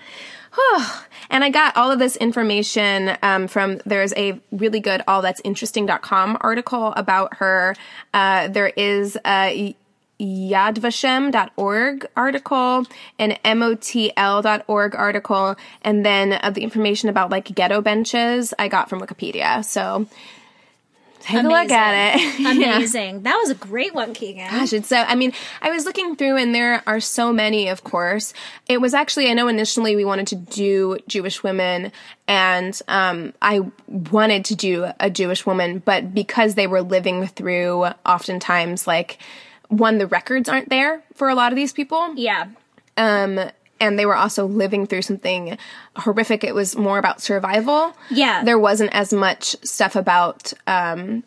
And 1.30 1.42
I 1.42 1.50
got 1.50 1.76
all 1.76 1.90
of 1.90 1.98
this 1.98 2.16
information 2.16 3.16
um, 3.22 3.48
from 3.48 3.80
there's 3.84 4.12
a 4.14 4.40
really 4.52 4.78
good 4.80 5.02
all 5.08 5.20
that's 5.20 5.40
interesting.com 5.42 6.38
article 6.40 6.92
about 6.96 7.34
her. 7.38 7.74
Uh, 8.12 8.48
there 8.48 8.68
is 8.68 9.18
uh, 10.20 10.24
yadvashem.org 10.24 12.06
article, 12.16 12.86
an 13.18 13.36
motl.org 13.44 14.94
article, 14.94 15.56
and 15.82 16.06
then 16.06 16.38
uh, 16.42 16.50
the 16.50 16.62
information 16.62 17.08
about 17.08 17.30
like 17.30 17.54
ghetto 17.54 17.80
benches 17.80 18.54
I 18.58 18.68
got 18.68 18.88
from 18.88 19.00
Wikipedia. 19.00 19.64
So 19.64 20.06
take 21.24 21.42
a 21.42 21.48
look 21.48 21.70
at 21.70 22.16
it. 22.16 22.34
Yeah. 22.54 22.76
Amazing. 22.76 23.22
That 23.22 23.36
was 23.36 23.50
a 23.50 23.54
great 23.54 23.94
one, 23.94 24.12
Keegan. 24.14 24.50
Gosh, 24.50 24.72
it's 24.72 24.88
so. 24.88 24.96
I 24.96 25.14
mean, 25.14 25.32
I 25.62 25.70
was 25.70 25.86
looking 25.86 26.14
through, 26.14 26.36
and 26.36 26.54
there 26.54 26.82
are 26.86 27.00
so 27.00 27.32
many. 27.32 27.68
Of 27.68 27.82
course, 27.82 28.32
it 28.68 28.80
was 28.80 28.94
actually. 28.94 29.30
I 29.30 29.34
know 29.34 29.48
initially 29.48 29.96
we 29.96 30.04
wanted 30.04 30.28
to 30.28 30.36
do 30.36 30.98
Jewish 31.08 31.42
women, 31.42 31.90
and 32.28 32.78
um, 32.86 33.32
I 33.40 33.60
wanted 33.88 34.44
to 34.46 34.54
do 34.54 34.86
a 35.00 35.10
Jewish 35.10 35.46
woman, 35.46 35.78
but 35.78 36.14
because 36.14 36.54
they 36.54 36.66
were 36.66 36.82
living 36.82 37.26
through, 37.26 37.86
oftentimes, 38.06 38.86
like 38.86 39.18
one, 39.68 39.98
the 39.98 40.06
records 40.06 40.48
aren't 40.48 40.68
there 40.68 41.02
for 41.14 41.28
a 41.28 41.34
lot 41.34 41.52
of 41.52 41.56
these 41.56 41.72
people, 41.72 42.14
Yeah. 42.16 42.46
um, 42.96 43.40
and 43.80 43.98
they 43.98 44.06
were 44.06 44.16
also 44.16 44.46
living 44.46 44.86
through 44.86 45.02
something 45.02 45.58
horrific. 45.96 46.44
It 46.44 46.54
was 46.54 46.76
more 46.76 46.98
about 46.98 47.20
survival. 47.20 47.94
Yeah. 48.10 48.44
there 48.44 48.58
wasn't 48.58 48.94
as 48.94 49.12
much 49.12 49.56
stuff 49.64 49.96
about 49.96 50.52
um, 50.66 51.24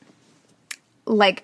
like 1.05 1.43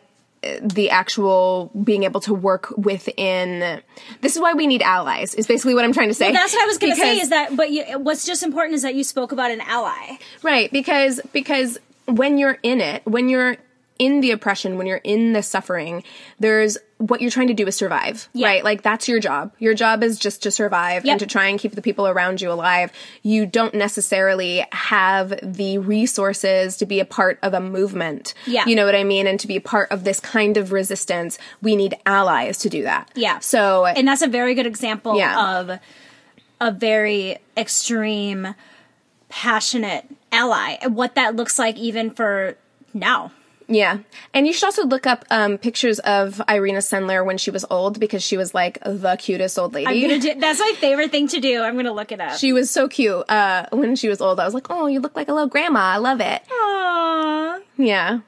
the 0.62 0.89
actual 0.89 1.72
being 1.84 2.04
able 2.04 2.20
to 2.22 2.34
work 2.34 2.74
within. 2.78 3.82
This 4.22 4.36
is 4.36 4.41
why 4.41 4.54
we 4.54 4.68
need 4.68 4.82
allies. 4.82 5.36
Is 5.36 5.48
basically 5.48 5.74
what 5.74 5.86
I'm 5.86 5.94
trying 5.94 6.10
to 6.10 6.14
say. 6.14 6.32
That's 6.34 6.54
what 6.54 6.64
I 6.64 6.66
was 6.66 6.78
going 6.78 6.94
to 6.94 7.00
say 7.00 7.20
is 7.20 7.30
that, 7.30 7.56
but 7.56 7.72
you, 7.72 7.84
what's 8.00 8.26
just 8.26 8.44
important 8.44 8.76
is 8.76 8.82
that 8.82 8.96
you 8.96 9.04
spoke 9.06 9.32
about 9.32 9.52
an 9.52 9.62
ally. 9.62 10.18
Right, 10.41 10.70
because 10.72 11.22
because 11.32 11.80
when 12.06 12.38
you're 12.38 12.58
in 12.62 12.82
it, 12.82 13.04
when 13.06 13.30
you're 13.30 13.56
in 14.00 14.22
the 14.22 14.32
oppression, 14.32 14.78
when 14.78 14.88
you're 14.88 14.98
in 15.04 15.34
the 15.34 15.44
suffering, 15.44 16.04
there's 16.39 16.78
what 16.98 17.22
you're 17.22 17.30
trying 17.32 17.48
to 17.50 17.54
do 17.54 17.68
is 17.68 17.76
survive, 17.76 18.30
Yeah. 18.34 18.48
right? 18.48 18.64
Like 18.64 18.82
that's 18.82 19.08
your 19.08 19.20
job. 19.20 19.52
Your 19.60 19.74
job 19.74 20.04
is 20.04 20.18
just 20.18 20.41
to 20.44 20.52
survive 20.52 21.04
Yep. 21.06 21.12
and 21.12 21.20
to 21.20 21.26
try 21.28 21.48
and 21.48 21.60
keep 21.60 21.76
the 21.76 21.82
people 21.82 22.08
around 22.08 22.41
you 22.41 22.50
alive. 22.52 22.91
You 23.24 23.46
don't 23.46 23.74
necessarily 23.74 24.66
have 24.72 25.34
the 25.44 25.78
resources 25.80 26.78
to 26.78 26.86
be 26.86 27.00
a 27.00 27.06
part 27.06 27.39
of 27.44 27.54
a 27.54 27.60
movement. 27.60 28.34
Yeah. 28.48 28.66
You 28.66 28.76
know 28.76 28.86
what 28.86 28.96
I 28.96 29.04
mean? 29.04 29.28
And 29.28 29.39
to 29.41 29.48
be 29.48 29.58
a 29.58 29.62
part 29.62 29.91
of 29.91 30.06
this 30.06 30.20
kind 30.22 30.56
of 30.58 30.72
resistance, 30.72 31.38
we 31.62 31.76
need 31.76 31.96
allies 32.06 32.58
to 32.60 32.70
do 32.70 32.84
that. 32.84 33.12
Yeah. 33.16 33.39
So 33.39 33.86
And 33.86 34.08
that's 34.08 34.22
a 34.22 34.28
very 34.28 34.54
good 34.56 34.66
example 34.68 35.18
Yeah. 35.18 35.60
of 35.60 35.80
a 36.62 36.72
very 36.72 37.38
extreme, 37.58 38.56
passionate 39.30 40.06
ally. 40.32 40.78
What 40.88 41.16
that 41.16 41.36
looks 41.36 41.60
like 41.60 41.76
even 41.78 42.12
for 42.12 42.56
now. 42.94 43.32
Yeah. 43.68 43.99
And 44.34 44.45
you 44.47 44.53
should 44.53 44.66
also 44.66 44.86
look 44.86 45.05
up 45.07 45.26
um, 45.30 45.57
pictures 45.57 45.99
of 45.99 46.41
Irena 46.49 46.80
Sendler 46.80 47.26
when 47.26 47.38
she 47.38 47.51
was 47.51 47.66
old 47.70 47.99
because 47.99 48.22
she 48.24 48.38
was 48.38 48.53
like 48.53 48.78
the 48.84 49.16
cutest 49.18 49.57
old 49.57 49.74
lady. 49.74 49.88
I'm 49.88 50.01
gonna 50.01 50.20
do, 50.20 50.36
that's 50.39 50.59
my 50.59 50.74
favorite 50.80 51.11
thing 51.11 51.28
to 51.30 51.39
do. 51.39 51.61
I'm 51.61 51.76
gonna 51.76 51.93
look 51.93 52.11
it 52.11 52.20
up. 52.20 52.38
she 52.38 52.53
was 52.53 52.70
so 52.70 52.88
cute 52.88 53.30
uh, 53.30 53.68
when 53.72 53.95
she 53.95 54.09
was 54.09 54.22
old. 54.22 54.39
I 54.39 54.45
was 54.45 54.53
like, 54.53 54.68
oh, 54.70 54.88
you 54.88 54.99
look 54.99 55.16
like 55.16 55.28
a 55.30 55.34
little 55.34 55.47
grandma. 55.49 55.80
I 55.80 55.97
love 55.97 56.20
it. 56.22 56.41
Aww. 56.49 57.61
Yeah. 57.78 58.20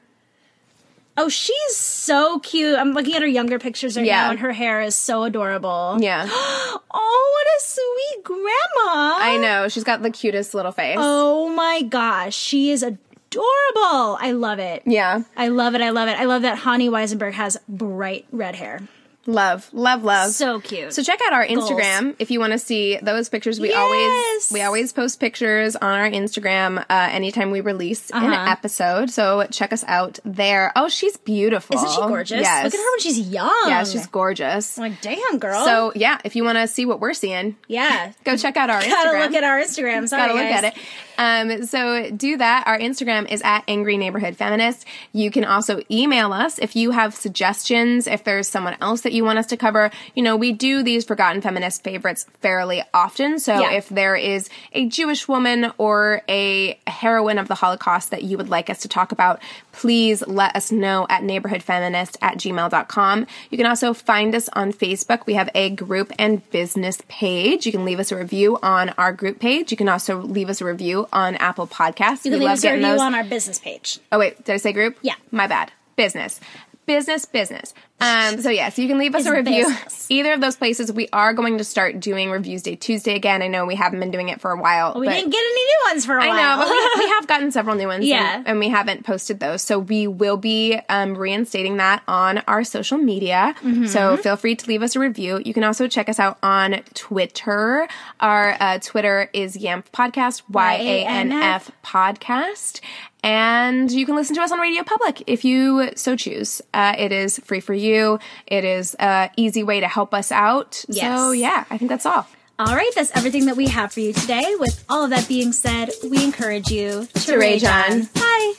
Oh, 1.18 1.30
she's 1.30 1.76
so 1.76 2.40
cute. 2.40 2.78
I'm 2.78 2.92
looking 2.92 3.14
at 3.14 3.22
her 3.22 3.28
younger 3.28 3.58
pictures 3.58 3.96
right 3.96 4.04
Yeah. 4.04 4.24
now, 4.24 4.30
and 4.32 4.38
her 4.40 4.52
hair 4.52 4.82
is 4.82 4.94
so 4.94 5.24
adorable. 5.24 5.96
Yeah. 6.00 6.28
Oh, 6.98 7.32
what 7.34 7.46
a 7.46 7.60
sweet 7.62 8.24
grandma. 8.24 9.16
I 9.18 9.36
know. 9.40 9.68
She's 9.68 9.84
got 9.84 10.00
the 10.02 10.10
cutest 10.10 10.54
little 10.54 10.72
face. 10.72 10.96
Oh 10.98 11.48
my 11.50 11.82
gosh, 11.82 12.34
she 12.34 12.70
is 12.70 12.82
adorable. 12.82 13.02
I 13.38 14.32
love 14.32 14.58
it. 14.58 14.82
Yeah. 14.86 15.22
I 15.36 15.48
love 15.48 15.74
it. 15.74 15.80
I 15.80 15.90
love 15.90 16.08
it. 16.08 16.18
I 16.18 16.24
love 16.24 16.42
that 16.42 16.58
Hanni 16.58 16.88
Weissenberg 16.88 17.32
has 17.32 17.58
bright 17.68 18.26
red 18.32 18.56
hair. 18.56 18.80
Love. 19.28 19.68
Love, 19.72 20.04
love. 20.04 20.30
So 20.30 20.60
cute. 20.60 20.92
So 20.94 21.02
check 21.02 21.18
out 21.26 21.32
our 21.32 21.44
Instagram 21.44 22.14
if 22.20 22.30
you 22.30 22.38
want 22.38 22.52
to 22.52 22.60
see 22.60 22.96
those 23.02 23.28
pictures. 23.28 23.58
We 23.58 23.74
always 23.74 24.52
we 24.52 24.62
always 24.62 24.92
post 24.92 25.18
pictures 25.18 25.74
on 25.74 25.98
our 25.98 26.08
Instagram 26.08 26.78
uh, 26.88 27.08
anytime 27.10 27.50
we 27.50 27.60
release 27.60 28.08
an 28.10 28.22
Uh-huh. 28.32 28.52
episode. 28.52 29.10
So 29.10 29.44
check 29.50 29.72
us 29.72 29.82
out 29.88 30.20
there. 30.24 30.70
Oh, 30.76 30.88
she's 30.88 31.16
beautiful. 31.16 31.74
Isn't 31.74 31.90
she 31.90 31.96
gorgeous? 31.96 32.40
Yes. 32.40 32.64
Look 32.66 32.74
at 32.74 32.78
her 32.78 32.92
when 32.92 33.00
she's 33.00 33.18
young. 33.18 33.64
Yeah, 33.66 33.82
she's 33.82 34.06
gorgeous. 34.06 34.78
I'm 34.78 34.92
like, 34.92 35.00
damn, 35.00 35.38
girl. 35.40 35.64
So 35.64 35.92
yeah, 35.96 36.20
if 36.22 36.36
you 36.36 36.44
want 36.44 36.58
to 36.58 36.68
see 36.68 36.86
what 36.86 37.00
we're 37.00 37.12
seeing, 37.14 37.56
yeah. 37.66 38.12
go 38.24 38.36
check 38.36 38.56
out 38.56 38.70
our 38.70 38.80
Gotta 38.80 39.08
Instagram. 39.10 39.20
look 39.22 39.34
at 39.34 39.42
our 39.42 39.58
Instagram. 39.58 40.08
Sorry, 40.08 40.22
Gotta 40.28 40.34
look 40.34 40.42
guys. 40.44 40.62
at 40.62 40.76
it. 40.76 40.82
Um, 41.18 41.64
so 41.66 42.10
do 42.10 42.36
that. 42.36 42.64
Our 42.66 42.78
Instagram 42.78 43.30
is 43.30 43.42
at 43.42 43.64
Angry 43.68 43.96
Neighborhood 43.96 44.36
Feminist. 44.36 44.84
You 45.12 45.30
can 45.30 45.44
also 45.44 45.80
email 45.90 46.32
us 46.32 46.58
if 46.58 46.76
you 46.76 46.90
have 46.90 47.14
suggestions, 47.14 48.06
if 48.06 48.24
there's 48.24 48.48
someone 48.48 48.76
else 48.80 49.02
that 49.02 49.12
you 49.12 49.24
want 49.24 49.38
us 49.38 49.46
to 49.46 49.56
cover. 49.56 49.90
You 50.14 50.22
know, 50.22 50.36
we 50.36 50.52
do 50.52 50.82
these 50.82 51.04
Forgotten 51.04 51.40
Feminist 51.42 51.82
favorites 51.84 52.26
fairly 52.40 52.82
often. 52.92 53.38
So 53.38 53.58
Yeah. 53.58 53.72
if 53.72 53.88
there 53.88 54.16
is 54.16 54.48
a 54.72 54.86
Jewish 54.86 55.28
woman 55.28 55.72
or 55.78 56.22
a 56.28 56.78
heroine 56.86 57.38
of 57.38 57.48
the 57.48 57.54
Holocaust 57.54 58.10
that 58.10 58.22
you 58.24 58.36
would 58.36 58.48
like 58.48 58.68
us 58.70 58.80
to 58.80 58.88
talk 58.88 59.12
about, 59.12 59.40
please 59.72 60.26
let 60.26 60.56
us 60.56 60.72
know 60.72 61.06
at 61.10 61.22
neighborhoodfeminist 61.22 62.16
at 62.22 62.38
gmail.com. 62.38 63.26
You 63.50 63.58
can 63.58 63.66
also 63.66 63.92
find 63.94 64.34
us 64.34 64.48
on 64.54 64.72
Facebook. 64.72 65.26
We 65.26 65.34
have 65.34 65.50
a 65.54 65.70
group 65.70 66.12
and 66.18 66.48
business 66.50 67.02
page. 67.08 67.66
You 67.66 67.72
can 67.72 67.84
leave 67.84 68.00
us 68.00 68.10
a 68.12 68.16
review 68.16 68.58
on 68.62 68.90
our 68.98 69.12
group 69.12 69.38
page. 69.38 69.70
You 69.70 69.76
can 69.76 69.88
also 69.88 70.20
leave 70.20 70.48
us 70.48 70.60
a 70.60 70.64
review 70.64 71.05
on 71.12 71.36
Apple 71.36 71.66
Podcasts. 71.66 72.24
You 72.24 72.32
can 72.32 72.40
leave 72.40 72.50
us 72.50 72.64
a 72.64 72.72
review 72.72 72.86
on 72.86 73.14
our 73.14 73.24
business 73.24 73.58
page. 73.58 73.98
Oh 74.12 74.18
wait, 74.18 74.44
did 74.44 74.52
I 74.52 74.56
say 74.56 74.72
group? 74.72 74.98
Yeah. 75.02 75.14
My 75.30 75.46
bad. 75.46 75.72
Business. 75.96 76.40
Business, 76.86 77.24
business. 77.24 77.74
Um, 77.98 78.40
so 78.42 78.50
yes, 78.50 78.78
you 78.78 78.86
can 78.88 78.98
leave 78.98 79.14
us 79.14 79.22
It's 79.22 79.28
a 79.28 79.32
review. 79.32 79.66
business. 79.66 80.06
Either 80.10 80.34
of 80.34 80.40
those 80.40 80.54
places. 80.54 80.92
We 80.92 81.08
are 81.12 81.32
going 81.32 81.58
to 81.58 81.64
start 81.64 81.98
doing 81.98 82.30
reviews 82.30 82.62
day 82.62 82.76
Tuesday 82.76 83.16
again. 83.16 83.42
I 83.42 83.48
know 83.48 83.64
we 83.66 83.74
haven't 83.74 84.00
been 84.00 84.10
doing 84.10 84.28
it 84.28 84.40
for 84.40 84.52
a 84.52 84.60
while. 84.60 84.94
We 84.98 85.06
but 85.06 85.14
didn't 85.14 85.30
get 85.30 85.38
any 85.38 85.64
new 85.64 85.78
ones 85.88 86.06
for 86.06 86.18
a 86.18 86.24
I 86.24 86.28
while. 86.28 86.36
I 86.38 86.56
know, 86.56 86.64
but 86.64 86.70
we, 86.70 87.04
we 87.04 87.10
have 87.14 87.26
gotten 87.26 87.50
several 87.50 87.74
new 87.74 87.88
ones. 87.88 88.04
Yeah. 88.04 88.36
And, 88.36 88.48
and 88.48 88.58
we 88.58 88.68
haven't 88.68 89.04
posted 89.04 89.40
those. 89.40 89.62
So 89.62 89.78
we 89.78 90.06
will 90.06 90.36
be 90.36 90.78
um, 90.88 91.16
reinstating 91.16 91.78
that 91.78 92.02
on 92.06 92.38
our 92.46 92.62
social 92.64 92.98
media. 92.98 93.54
Mm-hmm. 93.62 93.86
So 93.86 94.16
feel 94.18 94.36
free 94.36 94.54
to 94.56 94.68
leave 94.68 94.82
us 94.82 94.94
a 94.94 95.00
review. 95.00 95.40
You 95.44 95.54
can 95.54 95.64
also 95.64 95.88
check 95.88 96.08
us 96.08 96.20
out 96.20 96.38
on 96.42 96.82
Twitter. 96.94 97.88
Our 98.20 98.56
uh, 98.60 98.78
Twitter 98.80 99.28
is 99.32 99.56
Yamf 99.56 99.84
Podcast, 99.92 100.42
Y 100.50 100.74
A 100.74 101.04
N 101.04 101.32
F 101.32 101.72
Podcast. 101.82 102.80
And 103.26 103.90
you 103.90 104.06
can 104.06 104.14
listen 104.14 104.36
to 104.36 104.40
us 104.42 104.52
on 104.52 104.60
Radio 104.60 104.84
Public 104.84 105.24
if 105.26 105.44
you 105.44 105.90
so 105.96 106.14
choose. 106.14 106.62
Uh, 106.72 106.94
it 106.96 107.10
is 107.10 107.40
free 107.40 107.58
for 107.58 107.74
you. 107.74 108.20
It 108.46 108.62
is 108.64 108.94
an 109.00 109.30
easy 109.36 109.64
way 109.64 109.80
to 109.80 109.88
help 109.88 110.14
us 110.14 110.30
out. 110.30 110.84
So, 110.92 111.32
yeah, 111.32 111.64
I 111.68 111.76
think 111.76 111.88
that's 111.88 112.06
all. 112.06 112.28
All 112.60 112.76
right, 112.76 112.90
that's 112.94 113.10
everything 113.16 113.46
that 113.46 113.56
we 113.56 113.66
have 113.66 113.92
for 113.92 113.98
you 113.98 114.12
today. 114.12 114.54
With 114.60 114.84
all 114.88 115.02
of 115.02 115.10
that 115.10 115.26
being 115.26 115.50
said, 115.50 115.90
we 116.08 116.22
encourage 116.22 116.70
you 116.70 117.06
to, 117.14 117.20
To 117.26 117.36
rage 117.36 117.64
on. 117.64 118.04
Bye. 118.14 118.54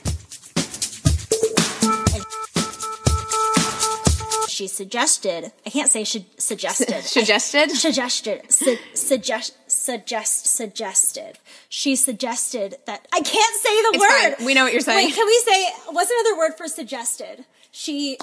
She 4.50 4.68
suggested. 4.68 5.52
I 5.66 5.70
can't 5.70 5.90
say 5.90 6.04
she 6.04 6.26
suggested. 6.38 7.04
Suggested? 7.04 7.70
suggested. 7.72 8.52
Su- 8.52 8.78
suggest. 8.96 9.56
Suggest. 9.78 10.48
Suggested. 10.48 11.38
She 11.70 11.96
suggested 11.96 12.76
that 12.86 13.08
I 13.14 13.22
can't 13.22 13.56
say 13.56 13.70
the 13.70 13.92
It's 13.94 14.00
word. 14.00 14.36
fine. 14.38 14.46
We 14.46 14.54
know 14.54 14.64
what 14.64 14.74
you're 14.74 14.82
saying. 14.82 15.08
Wait, 15.08 15.16
can 15.16 15.26
we 15.26 15.40
say 15.46 15.70
what's 15.92 16.12
another 16.12 16.38
word 16.38 16.54
for 16.58 16.68
suggested? 16.68 17.46
She 17.72 18.18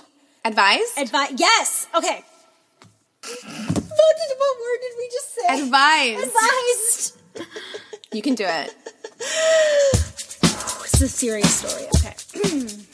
Advised? 0.45 0.99
advised. 0.99 1.39
Yes. 1.41 1.87
Okay. 1.95 2.25
What, 3.23 3.43
did, 3.43 4.37
what 4.39 4.57
word 4.61 4.81
did 4.83 4.95
we 4.99 5.09
just 5.11 5.35
say? 5.35 5.63
Advised. 5.63 6.29
Advised. 6.29 7.17
You 8.13 8.23
can 8.23 8.35
do 8.35 8.45
it. 8.47 8.75
It's 10.87 11.01
a 11.03 11.09
serious 11.09 11.53
story. 11.53 11.89
Okay. 11.97 12.15